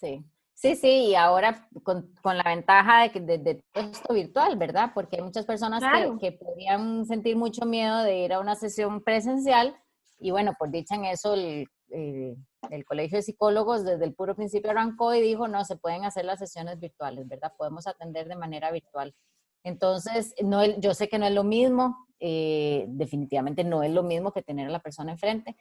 Sí. 0.00 0.24
Sí, 0.54 0.74
sí, 0.74 0.88
y 1.10 1.14
ahora 1.14 1.68
con, 1.84 2.10
la 2.24 2.42
ventaja 2.42 3.02
de, 3.02 3.10
que, 3.10 3.20
de, 3.20 3.62
todo 3.72 3.90
esto 3.92 4.12
virtual, 4.12 4.56
¿verdad? 4.56 4.90
Porque 4.92 5.14
hay 5.14 5.22
muchas 5.22 5.46
personas 5.46 5.80
que, 5.80 6.18
que, 6.18 6.32
podrían 6.32 7.06
sentir 7.06 7.36
mucho 7.36 7.64
miedo 7.64 8.02
de 8.02 8.24
ir 8.24 8.32
a 8.32 8.40
una 8.40 8.56
sesión 8.56 9.00
presencial 9.04 9.76
y 10.18 10.32
bueno, 10.32 10.54
por 10.58 10.70
dicha 10.70 10.96
en 10.96 11.04
eso 11.04 11.34
el, 11.34 11.68
el, 11.90 12.84
Colegio 12.84 13.18
de 13.18 13.22
Psicólogos 13.22 13.84
desde 13.84 14.04
el 14.04 14.14
puro 14.14 14.34
principio 14.34 14.70
arrancó 14.70 15.14
y 15.14 15.20
dijo, 15.20 15.48
no, 15.48 15.64
se 15.64 15.76
pueden 15.76 16.04
hacer 16.04 16.24
las 16.24 16.40
sesiones 16.40 16.80
virtuales, 16.80 17.26
¿verdad? 17.28 17.52
Podemos 17.56 17.86
atender 17.86 18.26
de 18.26 18.36
manera 18.36 18.70
virtual. 18.70 19.14
Entonces, 19.62 20.34
no, 20.42 20.64
yo 20.64 20.94
sé 20.94 21.08
que 21.08 21.18
no 21.18 21.26
es 21.26 21.34
lo 21.34 21.44
mismo, 21.44 22.07
eh, 22.20 22.86
definitivamente 22.88 23.64
no 23.64 23.82
es 23.82 23.92
lo 23.92 24.02
mismo 24.02 24.32
que 24.32 24.42
tener 24.42 24.66
a 24.66 24.70
la 24.70 24.80
persona 24.80 25.12
enfrente, 25.12 25.56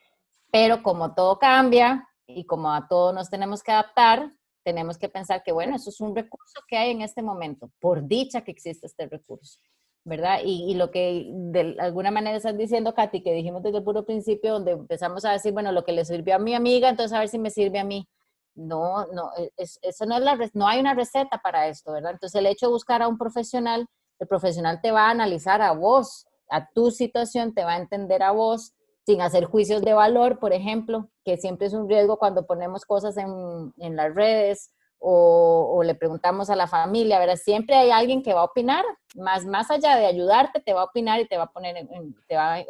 pero 0.52 0.82
como 0.84 1.14
todo 1.14 1.40
cambia 1.40 2.08
y 2.26 2.46
como 2.46 2.74
a 2.74 2.88
todos 2.88 3.14
nos 3.14 3.30
tenemos 3.30 3.64
que 3.64 3.72
adaptar, 3.72 4.32
tenemos 4.64 4.98
que 4.98 5.08
pensar 5.08 5.44
que, 5.44 5.54
bueno, 5.54 5.78
eso 5.78 5.90
es 5.90 6.02
un 6.02 6.14
recurso 6.14 6.60
que 6.68 6.78
hay 6.78 6.92
en 6.92 7.02
este 7.02 7.22
momento, 7.22 7.72
por 7.80 8.06
dicha 8.06 8.42
que 8.42 8.52
existe 8.52 8.86
este 8.86 9.08
recurso, 9.08 9.60
¿verdad? 10.04 10.40
Y, 10.44 10.74
lo 10.74 10.92
que 10.92 11.26
de 11.32 11.78
alguna 11.80 12.12
manera 12.12 12.36
estás 12.36 12.58
diciendo, 12.58 12.94
Katy, 12.94 13.24
que 13.24 13.34
dijimos 13.34 13.64
desde 13.64 13.78
el 13.78 13.84
puro 13.86 14.04
principio, 14.04 14.52
donde 14.52 14.72
empezamos 14.72 15.24
a 15.24 15.32
decir, 15.32 15.54
bueno, 15.54 15.72
lo 15.72 15.86
que 15.86 15.94
le 15.94 16.04
sirvió 16.04 16.36
a 16.36 16.40
mi 16.40 16.54
amiga, 16.54 16.90
entonces 16.90 17.16
a 17.16 17.20
ver 17.20 17.30
si 17.30 17.40
me 17.40 17.50
sirve 17.50 17.80
a 17.80 17.86
mí. 17.86 18.10
No, 18.56 19.06
no, 19.14 19.32
e, 19.38 19.52
eso 19.58 20.06
no 20.06 20.18
es 20.18 20.24
la, 20.24 20.38
no 20.54 20.68
hay 20.68 20.82
una 20.82 20.96
receta 20.96 21.38
para 21.38 21.68
esto, 21.70 21.94
¿verdad? 21.94 22.12
Entonces 22.12 22.38
el 22.38 22.48
hecho 22.48 22.66
de 22.66 22.74
buscar 22.74 23.02
a 23.02 23.08
un 23.08 23.18
profesional, 23.18 23.88
el 24.20 24.28
profesional 24.28 24.82
te 24.82 24.92
va 24.92 25.08
a 25.08 25.12
analizar 25.12 25.62
a 25.62 25.72
vos, 25.72 26.26
a 26.50 26.70
tu 26.70 26.92
situación, 26.92 27.54
te 27.54 27.64
va 27.64 27.74
a 27.74 27.78
entender 27.78 28.24
a 28.24 28.32
vos, 28.32 28.74
sin 29.06 29.22
hacer 29.22 29.46
juicios 29.46 29.82
de 29.82 29.94
valor, 29.94 30.40
por 30.40 30.54
ejemplo, 30.54 31.10
que 31.24 31.38
siempre 31.38 31.68
es 31.68 31.74
un 31.74 31.88
riesgo 31.88 32.18
cuando 32.18 32.46
ponemos 32.46 32.86
cosas 32.86 33.16
en, 33.18 33.74
en 33.78 33.96
las 33.96 34.14
redes 34.14 34.72
o, 35.00 35.82
le 35.84 35.96
preguntamos 35.96 36.50
a 36.50 36.56
la 36.56 36.68
familia, 36.68 37.20
¿verdad? 37.20 37.36
Siempre 37.36 37.76
hay 37.76 37.92
alguien 37.92 38.24
que 38.24 38.34
va 38.34 38.42
a 38.42 38.46
opinar, 38.46 38.84
más, 39.16 39.46
más 39.46 39.70
allá 39.72 39.96
de 39.96 40.06
ayudarte, 40.06 40.60
te 40.60 40.74
va 40.74 40.82
a 40.82 40.86
opinar 40.86 41.20
y 41.20 41.28
te 41.28 41.38
va 41.38 41.44
a 41.44 41.52
poner, 41.52 41.88
te 42.28 42.36
va 42.36 42.56
a 42.56 42.64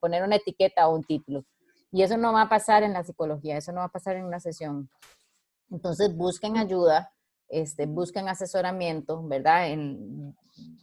poner 0.00 0.22
una 0.22 0.36
etiqueta 0.36 0.88
o 0.88 0.94
un 0.94 1.04
título. 1.04 1.44
Y 1.90 2.02
eso 2.02 2.16
no 2.16 2.32
va 2.32 2.42
a 2.42 2.48
pasar 2.48 2.82
en 2.82 2.92
la 2.92 3.04
psicología, 3.04 3.56
eso 3.56 3.72
no 3.72 3.78
va 3.80 3.86
a 3.86 3.92
pasar 3.92 4.16
en 4.16 4.24
una 4.24 4.40
sesión. 4.40 4.88
Entonces 5.70 6.14
busquen 6.16 6.56
ayuda, 6.56 7.12
este, 7.48 7.86
busquen 7.86 8.28
asesoramiento, 8.28 9.22
¿verdad? 9.26 9.70
En, 9.70 10.34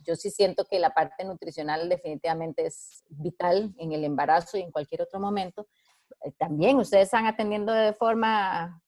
yo 0.05 0.15
sí 0.15 0.29
siento 0.29 0.65
que 0.65 0.79
la 0.79 0.91
parte 0.91 1.23
nutricional 1.23 1.89
definitivamente 1.89 2.65
es 2.65 3.03
vital 3.09 3.73
en 3.77 3.91
el 3.91 4.03
embarazo 4.03 4.57
y 4.57 4.61
en 4.61 4.71
cualquier 4.71 5.01
otro 5.01 5.19
momento. 5.19 5.67
Eh, 6.25 6.31
también 6.37 6.77
ustedes 6.77 7.05
están 7.05 7.25
atendiendo 7.25 7.73
de 7.73 7.93
forma 7.93 8.81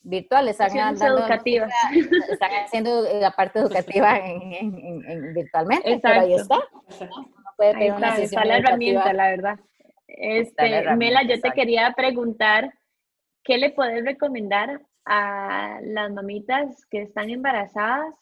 virtual, 0.00 0.48
están, 0.48 0.74
dando, 0.74 1.18
están 1.26 2.50
haciendo 2.64 3.02
la 3.20 3.32
parte 3.32 3.58
educativa 3.58 4.18
en, 4.18 5.34
virtualmente, 5.34 5.98
pero 6.00 6.20
ahí 6.20 6.34
está. 6.34 6.58
puede 7.56 7.72
tener 7.72 7.92
una 7.92 8.16
está 8.16 8.44
la 8.44 8.58
herramienta, 8.58 9.12
la 9.12 9.30
verdad. 9.30 9.60
Este, 10.06 10.94
Mela, 10.94 11.22
yo 11.24 11.40
te 11.40 11.50
quería 11.50 11.92
preguntar, 11.96 12.72
¿qué 13.42 13.58
le 13.58 13.70
puedes 13.70 14.04
recomendar 14.04 14.80
a 15.06 15.78
las 15.82 16.12
mamitas 16.12 16.84
que 16.90 17.02
están 17.02 17.30
embarazadas 17.30 18.14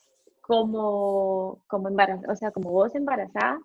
como, 0.43 1.65
como 1.67 1.89
embarazada, 1.89 2.33
o 2.33 2.37
sea, 2.37 2.51
como 2.51 2.71
vos 2.71 2.95
embarazada 2.95 3.59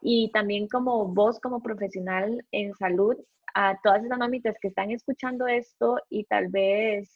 y 0.00 0.30
también 0.30 0.68
como 0.68 1.06
vos 1.06 1.40
como 1.40 1.60
profesional 1.60 2.44
en 2.52 2.74
salud, 2.74 3.16
a 3.54 3.78
todas 3.82 4.04
esas 4.04 4.18
mamitas 4.18 4.56
que 4.60 4.68
están 4.68 4.90
escuchando 4.90 5.46
esto 5.46 5.98
y 6.08 6.24
tal 6.24 6.48
vez 6.48 7.10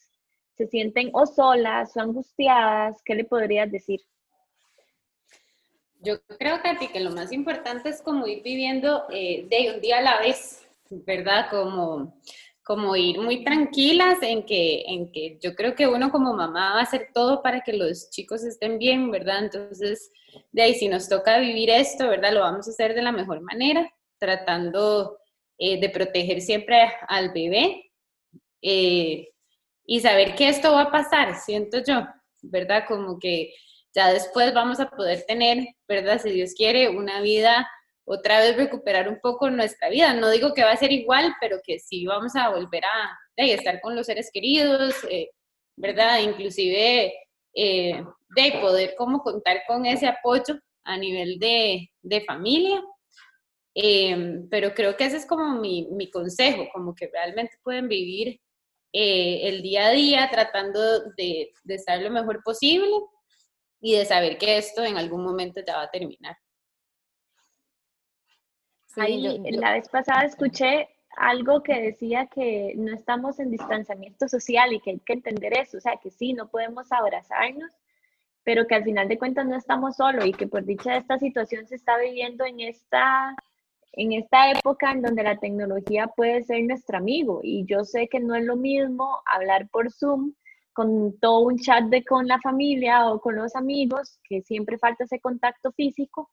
se 0.57 0.66
sienten 0.66 1.11
o 1.12 1.26
solas 1.26 1.97
o 1.97 2.01
angustiadas, 2.01 3.01
¿qué 3.05 3.14
le 3.14 3.24
podrías 3.24 3.70
decir? 3.70 4.01
Yo 6.01 6.20
creo, 6.38 6.61
Katy, 6.62 6.88
que 6.88 7.01
lo 7.01 7.11
más 7.11 7.32
importante 7.32 7.88
es 7.88 8.03
como 8.03 8.26
ir 8.26 8.42
viviendo 8.42 9.05
eh, 9.11 9.47
de 9.49 9.74
un 9.74 9.80
día 9.80 9.99
a 9.99 10.03
la 10.03 10.20
vez, 10.20 10.66
¿verdad? 10.90 11.49
Como 11.51 12.14
como 12.66 12.96
ir 12.96 13.20
muy 13.20 13.44
tranquilas 13.44 14.18
en 14.22 14.44
que, 14.44 14.82
en 14.88 15.12
que 15.12 15.38
yo 15.40 15.54
creo 15.54 15.76
que 15.76 15.86
uno 15.86 16.10
como 16.10 16.34
mamá 16.34 16.74
va 16.74 16.80
a 16.80 16.82
hacer 16.82 17.10
todo 17.14 17.40
para 17.40 17.60
que 17.60 17.72
los 17.72 18.10
chicos 18.10 18.42
estén 18.42 18.76
bien, 18.78 19.08
¿verdad? 19.12 19.44
Entonces, 19.44 20.10
de 20.50 20.62
ahí, 20.62 20.74
si 20.74 20.88
nos 20.88 21.08
toca 21.08 21.38
vivir 21.38 21.70
esto, 21.70 22.08
¿verdad? 22.08 22.32
Lo 22.32 22.40
vamos 22.40 22.66
a 22.66 22.72
hacer 22.72 22.94
de 22.94 23.02
la 23.02 23.12
mejor 23.12 23.40
manera, 23.40 23.88
tratando 24.18 25.16
eh, 25.58 25.78
de 25.78 25.88
proteger 25.90 26.40
siempre 26.40 26.92
al 27.06 27.32
bebé 27.32 27.92
eh, 28.60 29.28
y 29.86 30.00
saber 30.00 30.34
que 30.34 30.48
esto 30.48 30.72
va 30.72 30.82
a 30.82 30.90
pasar, 30.90 31.36
siento 31.36 31.78
yo, 31.86 32.04
¿verdad? 32.42 32.82
Como 32.88 33.20
que 33.20 33.54
ya 33.94 34.12
después 34.12 34.52
vamos 34.52 34.80
a 34.80 34.90
poder 34.90 35.24
tener, 35.24 35.68
¿verdad? 35.86 36.20
Si 36.20 36.30
Dios 36.30 36.52
quiere, 36.52 36.88
una 36.88 37.20
vida 37.20 37.68
otra 38.07 38.38
vez 38.40 38.57
recuperar 38.57 39.09
un 39.09 39.18
poco 39.20 39.50
nuestra 39.50 39.90
vida. 39.90 40.14
No 40.14 40.30
digo 40.30 40.54
que 40.54 40.62
va 40.62 40.70
a 40.70 40.76
ser 40.76 40.92
igual, 40.92 41.34
pero 41.40 41.59
que 41.62 41.78
sí 41.78 42.07
vamos 42.07 42.36
a 42.36 42.50
volver 42.50 42.84
a 42.84 43.18
estar 43.36 43.80
con 43.80 43.96
los 43.96 44.07
seres 44.07 44.30
queridos, 44.32 44.94
eh, 45.11 45.30
¿verdad? 45.76 46.20
Inclusive 46.20 47.12
eh, 47.54 48.04
de 48.36 48.52
poder 48.61 48.94
como 48.96 49.20
contar 49.20 49.62
con 49.66 49.86
ese 49.86 50.07
apoyo 50.07 50.59
a 50.84 50.96
nivel 50.96 51.38
de, 51.38 51.90
familia. 52.26 52.80
Em, 53.74 54.48
pero 54.48 54.72
creo 54.72 54.96
que 54.96 55.04
ese 55.04 55.18
es 55.18 55.26
como 55.26 55.61
mi, 55.61 56.11
consejo, 56.11 56.68
como 56.72 56.94
que 56.94 57.09
realmente 57.12 57.59
pueden 57.62 57.88
vivir 57.88 58.40
eh, 58.92 59.48
el 59.48 59.62
día 59.62 59.88
a 59.88 59.90
día 59.90 60.28
tratando 60.30 60.80
de, 61.16 61.52
de 61.64 61.74
estar 61.74 62.00
lo 62.00 62.11
mejor 62.11 62.42
posible 62.42 62.88
y 63.80 63.96
de 63.96 64.07
saber 64.07 64.38
que 64.38 64.59
esto 64.59 64.84
en 64.84 64.96
algún 64.96 65.24
momento 65.24 65.61
ya 65.66 65.76
va 65.76 65.82
a 65.82 65.90
terminar. 65.90 66.36
Ahí, 68.97 69.40
la 69.51 69.72
vez 69.72 69.88
pasada 69.88 70.22
escuché 70.22 70.88
algo 71.16 71.62
que 71.62 71.80
decía 71.80 72.26
que 72.26 72.74
no 72.76 72.92
estamos 72.92 73.38
en 73.40 73.51
distanciamiento 73.51 74.28
social 74.28 74.72
y 74.72 74.80
que 74.80 74.90
hay 74.90 74.99
que 75.01 75.14
entender 75.14 75.59
eso, 75.59 75.78
o 75.78 75.80
sea, 75.80 75.97
que 76.03 76.11
sí, 76.11 76.32
no 76.32 76.49
podemos 76.49 76.92
abrazarnos, 76.92 77.70
pero 78.44 78.66
que 78.66 78.74
al 78.74 78.84
final 78.84 79.09
de 79.09 79.18
cuentas 79.18 79.47
no 79.47 79.57
estamos 79.57 79.97
solos 79.97 80.24
y 80.26 80.32
que 80.32 80.47
por 80.47 80.64
dicha 80.64 80.97
esta 80.97 81.18
situación 81.18 81.66
se 81.66 81.74
está 81.74 81.99
viviendo 81.99 82.44
en 82.44 82.61
esta, 82.61 83.34
en 83.92 84.12
esta 84.12 84.53
época 84.53 84.92
en 84.92 85.03
donde 85.03 85.22
la 85.22 85.38
tecnología 85.38 86.07
puede 86.09 86.44
ser 86.44 86.62
nuestro 86.64 86.99
amigo. 86.99 87.40
Y 87.42 87.64
yo 87.66 87.84
sé 87.84 88.09
que 88.09 88.20
no 88.20 88.34
es 88.34 88.44
lo 88.44 88.57
mismo 88.57 89.20
hablar 89.26 89.68
por 89.68 89.90
Zoom 89.90 90.34
con 90.72 91.18
todo 91.18 91.40
un 91.40 91.59
chat 91.59 91.84
de 91.84 92.05
con 92.05 92.28
la 92.28 92.38
familia 92.40 93.11
o 93.11 93.20
con 93.20 93.34
los 93.34 93.57
amigos, 93.57 94.20
que 94.28 94.42
siempre 94.42 94.78
falta 94.78 95.05
ese 95.05 95.18
contacto 95.18 95.72
físico, 95.72 96.30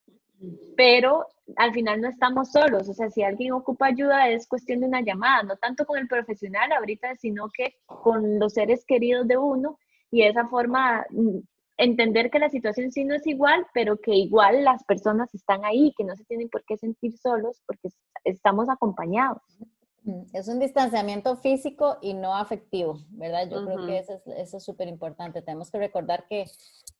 pero 0.76 1.26
al 1.58 1.74
final 1.74 2.02
no 2.02 2.10
estamos 2.10 2.52
solos, 2.52 2.90
o 2.90 2.94
sea, 2.94 3.10
si 3.10 3.24
alguien 3.24 3.54
ocupa 3.54 3.88
ayuda 3.88 4.30
es 4.30 4.48
cuestión 4.48 4.80
de 4.80 4.88
una 4.88 5.02
llamada, 5.02 5.44
no 5.44 5.58
tanto 5.58 5.86
con 5.86 6.00
el 6.00 6.08
profesional 6.08 6.72
ahorita, 6.72 7.16
sino 7.18 7.50
que 7.50 7.76
con 7.86 8.40
los 8.40 8.54
seres 8.54 8.86
queridos 8.86 9.28
de 9.28 9.38
uno 9.38 9.78
y 10.12 10.22
de 10.22 10.30
esa 10.30 10.48
forma 10.48 11.06
mm, 11.10 11.40
entender 11.78 12.30
que 12.30 12.40
la 12.40 12.50
situación 12.50 12.92
sí 12.92 13.04
no 13.04 13.16
es 13.16 13.26
igual, 13.28 13.66
pero 13.74 13.98
que 13.98 14.16
igual 14.16 14.64
las 14.64 14.84
personas 14.84 15.34
están 15.34 15.66
ahí, 15.66 15.94
que 15.98 16.04
no 16.04 16.16
se 16.16 16.26
tienen 16.26 16.50
por 16.50 16.64
qué 16.66 16.78
sentir 16.78 17.18
solos 17.18 17.62
porque 17.66 17.90
estamos 18.24 18.70
acompañados. 18.70 19.42
Es 20.34 20.50
un 20.50 20.60
distanciamiento 20.60 21.38
físico 21.38 21.98
y 22.02 22.14
no 22.14 22.36
afectivo, 22.36 23.00
¿verdad? 23.12 23.50
Yo 23.50 23.66
creo 23.66 23.86
que 23.86 24.00
eso 24.00 24.58
es 24.58 24.64
súper 24.64 24.90
importante. 24.90 25.42
Tenemos 25.42 25.72
que 25.72 25.78
recordar 25.78 26.26
que, 26.28 26.46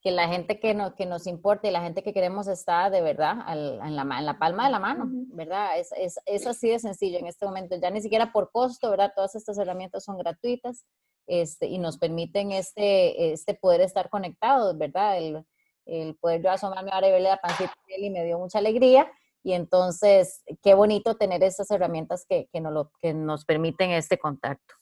que 0.02 0.12
la 0.12 0.30
gente 0.30 0.60
que, 0.60 0.74
no, 0.74 0.96
que 0.96 1.06
nos 1.06 1.28
importa 1.28 1.68
y 1.68 1.72
la 1.72 1.82
gente 1.82 2.02
que 2.02 2.14
queremos 2.14 2.48
está 2.48 2.90
de 2.90 3.02
verdad 3.02 3.40
en, 3.50 3.96
la, 3.96 4.02
en 4.04 4.26
la 4.26 4.40
palma 4.40 4.66
de 4.66 4.72
la 4.72 4.80
mano, 4.80 5.10
¿verdad? 5.34 5.78
Es, 5.80 5.92
es, 5.98 6.20
es, 6.26 6.48
así 6.48 6.70
de 6.70 6.80
sencillo 6.80 7.20
en 7.20 7.28
este 7.28 7.46
momento. 7.46 7.76
Ya 7.76 7.90
ni 7.90 8.02
siquiera 8.02 8.32
por 8.32 8.52
costo, 8.52 8.90
¿verdad? 8.90 9.12
Todas 9.14 9.36
estas 9.36 9.58
herramientas 9.58 10.06
son 10.06 10.18
gratuitas 10.18 10.86
este, 11.28 11.68
y 11.68 11.80
nos 11.80 11.98
permiten 11.98 12.54
este, 12.54 13.34
este 13.34 13.54
poder 13.54 13.82
estar 13.82 14.10
conectados, 14.10 14.78
¿verdad? 14.78 15.18
El, 15.18 15.46
el 15.86 16.16
poder 16.16 16.42
yo 16.42 16.52
asomarme 16.52 16.92
ahora 16.94 17.10
y 17.10 17.12
verle 17.12 17.30
la 17.30 17.42
pancita 17.42 17.74
y 17.98 18.10
me 18.10 18.24
dio 18.24 18.40
mucha 18.40 18.60
alegría 18.60 19.12
y 19.44 19.54
entonces, 19.54 20.44
qué 20.64 20.74
bonito 20.74 21.16
tener 21.16 21.44
esas 21.44 21.70
herramientas 21.70 22.26
que, 22.28 22.48
que, 22.52 22.62
nos, 22.62 22.74
lo, 22.74 22.92
que 23.02 23.14
nos 23.14 23.44
permiten 23.44 23.92
este 23.92 24.18
contacto. 24.18 24.74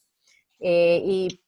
Eh, 0.59 1.01
y 1.03 1.41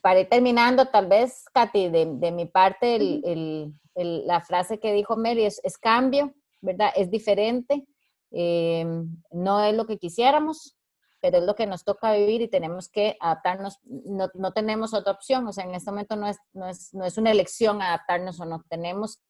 para 0.00 0.20
ir 0.20 0.28
terminando, 0.30 0.86
tal 0.86 1.06
vez, 1.06 1.44
Katy, 1.52 1.90
de, 1.90 2.06
de 2.14 2.32
mi 2.32 2.46
parte, 2.46 2.96
el, 2.96 3.74
el, 3.94 4.26
la 4.26 4.40
frase 4.40 4.80
que 4.80 4.94
dijo 4.94 5.16
Mary 5.16 5.44
es, 5.44 5.60
es 5.62 5.76
cambio, 5.76 6.34
¿verdad? 6.62 6.90
Es 6.96 7.10
diferente, 7.10 7.86
eh, 8.30 8.86
no 9.30 9.62
es 9.62 9.74
lo 9.74 9.86
que 9.86 9.98
quisiéramos, 9.98 10.76
pero 11.20 11.38
es 11.38 11.44
lo 11.44 11.54
que 11.54 11.66
nos 11.66 11.84
toca 11.84 12.14
vivir 12.14 12.40
y 12.40 12.48
tenemos 12.48 12.88
que 12.88 13.16
adaptarnos, 13.20 13.78
no, 13.84 14.28
no 14.34 14.52
tenemos 14.52 14.94
otra 14.94 15.12
opción, 15.12 15.46
o 15.46 15.52
sea, 15.52 15.64
en 15.64 15.74
este 15.74 15.90
momento 15.90 16.16
no 16.16 16.28
es, 16.28 16.38
no 16.54 16.66
es, 16.66 16.94
no 16.94 17.04
es 17.04 17.18
una 17.18 17.30
elección 17.30 17.82
adaptarnos 17.82 18.40
o 18.40 18.46
no, 18.46 18.64
tenemos 18.68 19.22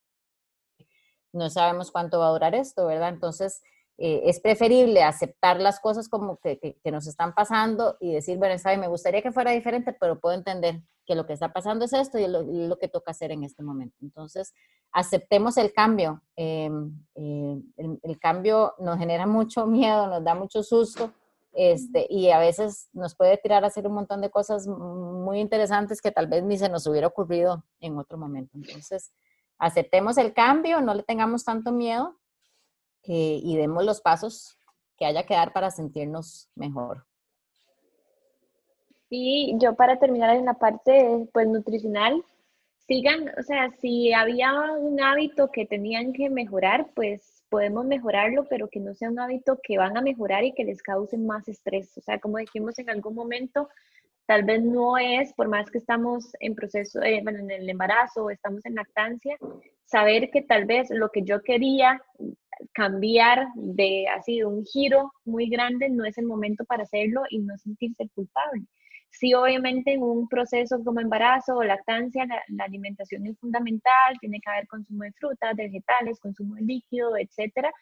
no 1.35 1.51
sabemos 1.51 1.91
cuánto 1.91 2.19
va 2.19 2.29
a 2.29 2.33
durar 2.33 2.55
esto, 2.55 2.87
¿verdad? 2.87 3.11
Entonces, 3.11 3.63
eh, 3.99 4.23
es 4.25 4.41
preferible 4.41 5.03
aceptar 5.03 5.61
las 5.61 5.79
cosas 5.79 6.09
como 6.09 6.39
que, 6.39 6.59
que, 6.59 6.91
nos 6.91 7.07
están 7.07 7.35
pasando 7.35 7.97
y 8.01 8.13
decir, 8.13 8.39
bueno, 8.39 8.59
sabe, 8.59 8.77
me 8.77 8.89
gustaría 8.89 9.23
que 9.23 9.31
fuera 9.31 9.53
diferente, 9.53 9.93
pero 9.93 10.19
puedo 10.19 10.35
entender 10.35 10.83
que 11.07 11.15
lo 11.15 11.27
que 11.27 11.35
está 11.35 11.53
pasando 11.53 11.85
es 11.85 11.93
esto 11.93 12.19
y 12.19 12.27
lo, 12.27 12.43
lo 12.43 12.79
que 12.79 12.89
toca 12.89 13.13
hacer 13.13 13.31
en 13.31 13.45
este 13.45 13.63
momento. 13.63 13.97
Entonces, 14.01 14.53
aceptemos 14.91 15.57
el 15.59 15.73
cambio. 15.73 16.23
Eh, 16.37 16.71
eh, 17.15 17.61
el, 17.77 18.01
el, 18.03 18.19
cambio 18.19 18.75
nos 18.79 18.99
genera 18.99 19.27
mucho 19.27 19.67
miedo, 19.67 20.09
nos 20.09 20.25
da 20.25 20.35
mucho 20.35 20.63
susto. 20.63 21.13
Este, 21.53 22.09
y 22.11 22.31
a 22.31 22.39
veces 22.41 22.89
nos 22.93 23.15
puede 23.15 23.37
tirar 23.37 23.63
a 23.63 23.69
hacer 23.69 23.87
un 23.87 23.95
montón 23.95 24.21
de 24.21 24.31
cosas 24.31 24.67
muy 24.67 25.39
interesantes 25.39 26.03
que 26.03 26.11
tal 26.11 26.27
vez 26.27 26.43
ni 26.43 26.59
se 26.59 26.69
nos 26.69 26.85
hubiera 26.89 27.07
ocurrido 27.07 27.65
en 27.79 27.97
otro 27.97 28.19
momento. 28.19 28.57
Entonces, 28.57 29.13
aceptemos 29.59 30.19
el 30.19 30.33
cambio, 30.33 30.81
no 30.81 30.95
le 30.95 31.03
tengamos 31.03 31.45
tanto 31.45 31.73
miedo 31.73 32.19
eh, 33.03 33.41
y 33.43 33.57
demos 33.57 33.85
los 33.85 34.01
pasos 34.01 34.59
que 34.97 35.07
haya 35.07 35.25
que 35.25 35.35
dar 35.35 35.53
para 35.53 35.71
sentirnos 35.71 36.51
mejor. 36.55 37.07
Y 39.11 39.55
yo 39.59 39.75
para 39.75 39.99
terminar 39.99 40.35
en 40.37 40.47
la 40.47 40.55
parte 40.55 41.29
pues 41.33 41.47
nutricional, 41.47 42.25
sigan, 42.87 43.31
o 43.39 43.43
sea, 43.43 43.71
si 43.81 44.13
había 44.13 44.53
un 44.73 45.01
hábito 45.01 45.51
que 45.51 45.67
tenían 45.67 46.13
que 46.13 46.31
mejorar, 46.31 46.91
pues 46.95 47.45
podemos 47.49 47.85
mejorarlo, 47.87 48.47
pero 48.49 48.69
que 48.69 48.81
no 48.81 48.95
sea 48.95 49.11
un 49.11 49.21
hábito 49.21 49.61
que 49.63 49.79
van 49.79 49.97
a 49.97 50.03
mejorar 50.03 50.45
y 50.45 50.53
que 50.53 50.65
les 50.65 50.83
cause 50.83 51.17
más 51.17 51.49
estrés. 51.49 51.97
O 51.97 52.01
sea, 52.01 52.19
como 52.19 52.39
dijimos 52.39 52.79
en 52.79 52.91
algún 52.91 53.15
momento, 53.15 53.69
tal 54.27 54.45
vez 54.45 54.63
no 54.63 54.97
es, 54.99 55.33
por 55.35 55.49
más 55.49 55.71
que 55.71 55.79
estamos 55.79 56.33
en 56.41 56.55
proceso, 56.55 57.03
eh, 57.03 57.19
en 57.19 57.51
el 57.51 57.69
embarazo 57.69 58.25
o 58.25 58.31
estamos 58.31 58.65
en 58.65 58.75
lactancia, 58.75 59.37
saber 59.85 60.31
que 60.31 60.43
tal 60.43 60.65
vez 60.65 60.89
lo 60.91 61.11
que 61.11 61.23
yo 61.23 61.43
quería 61.43 62.03
cambiar 62.73 63.47
de 63.55 64.07
así 64.09 64.39
de 64.39 64.45
un 64.45 64.65
giro 64.65 65.13
muy 65.25 65.49
grande 65.49 65.89
no 65.89 66.05
es 66.05 66.17
el 66.19 66.27
momento 66.27 66.65
para 66.65 66.85
hacerlo 66.85 67.23
y 67.29 67.39
no 67.41 67.57
sentirse 67.59 68.09
culpable. 68.15 68.63
Sí, 69.11 69.33
obviamente 69.33 69.93
en 69.93 70.03
un 70.03 70.29
proceso 70.29 70.83
como 70.83 71.01
embarazo 71.01 71.57
o 71.57 71.63
lactancia, 71.63 72.27
la, 72.27 72.65
alimentación 72.65 73.27
es 73.27 73.39
fundamental, 73.39 74.19
tiene 74.21 74.41
que 74.41 74.51
haber 74.51 74.67
consumo 74.67 75.05
de 75.05 75.13
frutas, 75.13 75.55
vegetales, 75.55 76.19
consumo 76.19 76.57
de 76.57 76.63
líquido, 76.63 77.17
etcétera. 77.17 77.73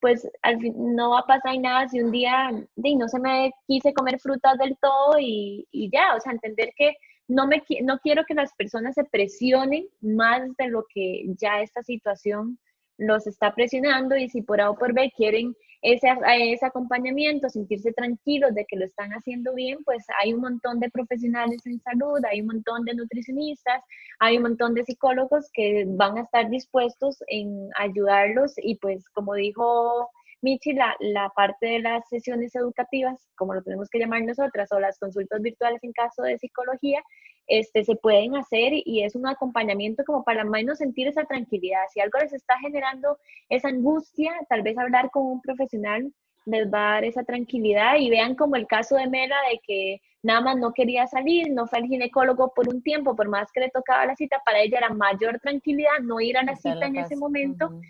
Pues 0.00 0.28
al 0.42 0.60
fin, 0.60 0.74
no 0.94 1.10
va 1.10 1.20
a 1.20 1.26
pasar 1.26 1.58
nada 1.58 1.88
si 1.88 2.00
un 2.00 2.12
día 2.12 2.50
de, 2.76 2.94
no 2.94 3.08
se 3.08 3.18
me 3.18 3.52
quise 3.66 3.92
comer 3.92 4.20
frutas 4.20 4.56
del 4.58 4.76
todo 4.80 5.18
y, 5.18 5.66
y 5.72 5.90
ya, 5.90 6.14
o 6.16 6.20
sea, 6.20 6.32
entender 6.32 6.72
que 6.76 6.96
no, 7.28 7.46
me, 7.46 7.62
no 7.82 7.98
quiero 7.98 8.24
que 8.24 8.34
las 8.34 8.54
personas 8.54 8.94
se 8.94 9.04
presionen 9.04 9.86
más 10.00 10.42
de 10.56 10.68
lo 10.68 10.84
que 10.92 11.24
ya 11.38 11.60
esta 11.60 11.82
situación 11.82 12.58
los 12.96 13.26
está 13.26 13.54
presionando 13.54 14.16
y 14.16 14.28
si 14.28 14.42
por 14.42 14.60
A 14.60 14.70
o 14.70 14.76
por 14.76 14.92
B 14.92 15.12
quieren 15.16 15.54
ese, 15.82 16.08
ese 16.26 16.66
acompañamiento, 16.66 17.48
sentirse 17.48 17.92
tranquilos 17.92 18.54
de 18.54 18.64
que 18.66 18.76
lo 18.76 18.84
están 18.84 19.10
haciendo 19.12 19.54
bien, 19.54 19.78
pues 19.84 20.04
hay 20.20 20.32
un 20.32 20.40
montón 20.40 20.80
de 20.80 20.90
profesionales 20.90 21.64
en 21.66 21.80
salud, 21.80 22.20
hay 22.30 22.40
un 22.40 22.48
montón 22.48 22.84
de 22.84 22.94
nutricionistas, 22.94 23.82
hay 24.18 24.36
un 24.38 24.44
montón 24.44 24.74
de 24.74 24.84
psicólogos 24.84 25.48
que 25.52 25.84
van 25.86 26.18
a 26.18 26.22
estar 26.22 26.50
dispuestos 26.50 27.18
en 27.28 27.68
ayudarlos 27.78 28.54
y 28.56 28.76
pues 28.76 29.08
como 29.10 29.34
dijo 29.34 30.08
Michi, 30.40 30.72
la, 30.72 30.94
la, 31.00 31.30
parte 31.30 31.66
de 31.66 31.80
las 31.80 32.08
sesiones 32.08 32.54
educativas, 32.54 33.28
como 33.36 33.54
lo 33.54 33.62
tenemos 33.62 33.88
que 33.90 33.98
llamar 33.98 34.22
nosotras, 34.22 34.70
o 34.70 34.78
las 34.78 34.98
consultas 34.98 35.42
virtuales 35.42 35.82
en 35.82 35.92
caso 35.92 36.22
de 36.22 36.38
psicología, 36.38 37.02
este, 37.48 37.84
se 37.84 37.96
pueden 37.96 38.36
hacer 38.36 38.72
y 38.74 39.02
es 39.02 39.14
un 39.16 39.26
acompañamiento 39.26 40.04
como 40.04 40.22
para 40.22 40.44
menos 40.44 40.78
sentir 40.78 41.08
esa 41.08 41.24
tranquilidad. 41.24 41.80
Si 41.92 42.00
algo 42.00 42.18
les 42.18 42.32
está 42.32 42.58
generando 42.58 43.18
esa 43.48 43.68
angustia, 43.68 44.32
tal 44.48 44.62
vez 44.62 44.76
hablar 44.78 45.10
con 45.10 45.26
un 45.26 45.40
profesional 45.40 46.12
les 46.44 46.72
va 46.72 46.90
a 46.90 46.92
dar 46.94 47.04
esa 47.04 47.24
tranquilidad 47.24 47.96
y 47.98 48.10
vean 48.10 48.34
como 48.34 48.56
el 48.56 48.66
caso 48.66 48.96
de 48.96 49.06
Mela 49.06 49.36
de 49.50 49.60
que 49.66 50.00
nada 50.22 50.40
más 50.40 50.56
no 50.56 50.72
quería 50.72 51.06
salir, 51.06 51.50
no 51.50 51.66
fue 51.66 51.78
al 51.78 51.86
ginecólogo 51.86 52.52
por 52.54 52.68
un 52.68 52.82
tiempo, 52.82 53.14
por 53.14 53.28
más 53.28 53.50
que 53.52 53.60
le 53.60 53.70
tocaba 53.70 54.06
la 54.06 54.16
cita, 54.16 54.40
para 54.44 54.60
ella 54.60 54.78
era 54.78 54.90
mayor 54.90 55.38
tranquilidad 55.40 56.00
no 56.02 56.20
ir 56.20 56.36
a 56.38 56.42
la 56.42 56.56
cita 56.56 56.86
en 56.86 56.96
ese 56.96 57.16
momento. 57.16 57.80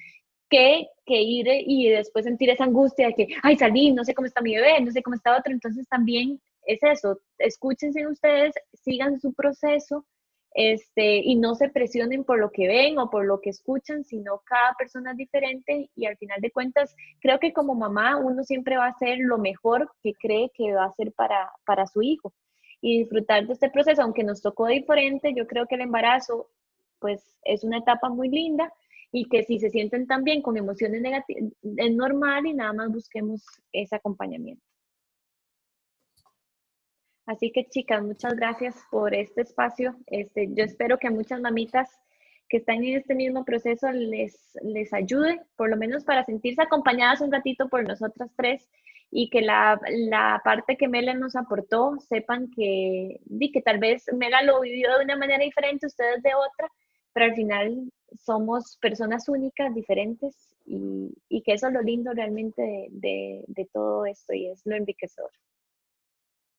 Que, 0.51 0.87
que 1.05 1.21
ir 1.21 1.47
y 1.47 1.91
después 1.91 2.25
sentir 2.25 2.49
esa 2.49 2.65
angustia 2.65 3.09
de 3.09 3.15
que, 3.15 3.29
ay, 3.43 3.59
salí, 3.59 3.93
no 3.93 4.03
sé 4.03 4.15
cómo 4.15 4.25
está 4.25 4.41
mi 4.41 4.55
bebé, 4.55 4.81
no 4.81 4.91
sé 4.91 5.03
cómo 5.03 5.15
está 5.15 5.37
otro, 5.37 5.53
entonces 5.53 5.87
también 5.89 6.41
es 6.69 6.83
eso, 6.83 7.19
escúchense 7.39 8.07
ustedes, 8.07 8.55
sigan 8.75 9.19
su 9.19 9.33
proceso 9.33 10.05
este, 10.55 11.17
y 11.17 11.37
no 11.37 11.55
se 11.55 11.71
presionen 11.71 12.25
por 12.25 12.39
lo 12.39 12.51
que 12.51 12.69
ven 12.69 12.99
o 12.99 13.09
por 13.11 13.25
lo 13.25 13.41
que 13.41 13.51
escuchan, 13.51 14.05
sino 14.05 14.43
cada 14.45 14.75
persona 14.75 15.13
es 15.13 15.17
diferente 15.17 15.91
y 15.95 16.05
al 16.05 16.19
final 16.19 16.41
de 16.43 16.51
cuentas 16.51 16.95
creo 17.21 17.39
que 17.39 17.55
como 17.55 17.75
mamá 17.75 18.19
uno 18.19 18.45
siempre 18.45 18.77
va 18.77 18.85
a 18.85 18.91
hacer 18.91 19.19
lo 19.19 19.39
mejor 19.39 19.91
que 20.03 20.13
cree 20.13 20.51
que 20.55 20.75
va 20.75 20.85
a 20.85 20.89
hacer 20.89 21.13
para, 21.13 21.51
para 21.65 21.87
su 21.87 22.03
hijo 22.03 22.35
y 22.83 22.99
disfrutar 22.99 23.47
de 23.47 23.55
este 23.55 23.71
proceso, 23.71 24.03
aunque 24.03 24.23
nos 24.23 24.43
tocó 24.43 24.67
diferente, 24.67 25.33
yo 25.35 25.47
creo 25.47 25.67
que 25.67 25.77
el 25.77 25.81
embarazo 25.81 26.51
pues 26.99 27.39
es 27.45 27.65
una 27.65 27.79
etapa 27.79 28.11
muy 28.11 28.29
linda 28.29 28.71
y 29.11 29.27
que 29.29 29.43
si 29.45 29.59
se 29.59 29.71
sienten 29.71 30.07
también 30.07 30.43
con 30.43 30.59
emociones 30.59 31.01
negativas 31.01 31.51
es 31.63 31.95
normal 31.95 32.47
y 32.47 32.53
nada 32.53 32.75
más 32.75 32.93
busquemos 32.93 33.43
ese 33.73 33.97
acompañamiento. 33.97 34.68
Así 37.29 37.53
que 37.53 37.67
chicas, 37.67 38.03
muchas 38.03 38.35
gracias 38.37 38.75
por 38.91 39.15
este 39.15 39.43
espacio. 39.43 39.95
Este, 40.07 40.49
yo 40.55 40.65
espero 40.65 40.97
que 40.97 41.09
a 41.09 41.11
muchas 41.11 41.43
mamitas 41.43 41.91
que 42.49 42.57
están 42.57 42.83
en 42.83 42.97
este 42.97 43.15
mismo 43.15 43.45
proceso 43.45 43.93
les, 43.93 44.57
les 44.63 44.95
ayude, 44.95 45.39
por 45.55 45.69
lo 45.69 45.77
menos 45.77 46.05
para 46.05 46.25
sentirse 46.25 46.63
acompañadas 46.63 47.21
un 47.21 47.31
ratito 47.31 47.69
por 47.69 47.87
nosotras 47.87 48.31
tres 48.35 48.67
y 49.11 49.29
que 49.29 49.43
la, 49.43 49.79
la 49.91 50.41
parte 50.43 50.79
que 50.79 50.89
Mela 50.89 51.13
nos 51.13 51.37
aportó 51.37 51.99
sepan 52.01 52.51
que, 52.51 53.21
que 53.53 53.61
tal 53.61 53.79
vez 53.79 54.07
Mela 54.15 54.43
lo 54.43 54.63
vivió 54.63 54.97
de 54.97 55.05
una 55.05 55.17
manera 55.17 55.45
diferente, 55.45 55.87
ustedes 55.87 56.23
de 56.23 56.31
otra, 56.35 56.73
pero 57.13 57.27
al 57.27 57.35
final 57.35 57.93
somos 58.25 58.79
personas 58.81 59.29
únicas, 59.29 59.75
diferentes 59.75 60.57
y, 60.65 61.13
y 61.29 61.43
que 61.43 61.53
eso 61.53 61.67
es 61.67 61.75
lo 61.75 61.83
lindo 61.83 62.11
realmente 62.15 62.63
de, 62.63 62.89
de, 62.91 63.45
de 63.49 63.69
todo 63.71 64.07
esto 64.07 64.33
y 64.33 64.47
es 64.47 64.63
lo 64.65 64.77
enriquecedor. 64.77 65.31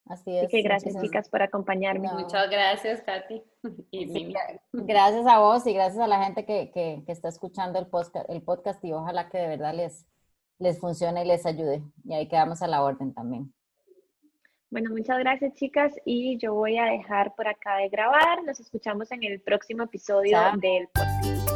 Así 0.10 0.36
es. 0.36 0.49
que 0.49 0.64
gracias, 0.64 0.99
chicas, 0.99 1.30
por 1.30 1.43
acompañarme. 1.43 2.12
Muchas 2.12 2.49
gracias, 2.49 3.01
Katy. 3.03 3.43
gracias 4.74 5.28
a 5.28 5.39
vos 5.39 5.66
y 5.68 5.74
gracias 5.74 6.03
a 6.03 6.07
la 6.07 6.24
gente 6.24 6.45
que, 6.45 6.72
que, 6.72 7.03
que, 7.05 7.12
está 7.12 7.30
escuchando 7.30 7.78
el 7.78 7.86
podcast, 7.86 8.28
el 8.28 8.41
podcast 8.41 8.84
y 8.84 8.91
ojalá 8.91 9.30
que 9.30 9.38
de 9.38 9.47
verdad 9.47 9.76
les, 9.76 10.07
les 10.57 10.80
funcione 10.80 11.24
y 11.24 11.28
les 11.28 11.45
ayude. 11.45 11.84
Y 12.03 12.16
ahí 12.16 12.28
quedamos 12.28 12.64
a 12.64 12.68
la 12.68 12.84
orden 12.84 13.14
también. 13.14 13.53
Bueno, 14.72 14.89
muchas 14.89 15.20
gracias, 15.20 15.53
chicas. 15.53 15.93
Y 16.05 16.38
yo 16.38 16.55
voy 16.55 16.78
a 16.80 16.86
dejar 16.86 17.36
por 17.36 17.47
acá 17.47 17.78
de 17.78 17.89
grabar. 17.89 18.43
Nos 18.43 18.60
escuchamos 18.60 19.12
en 19.12 19.24
el 19.24 19.39
próximo 19.41 19.84
episodio 19.84 20.39
del 20.60 20.88
podcast. 20.88 21.49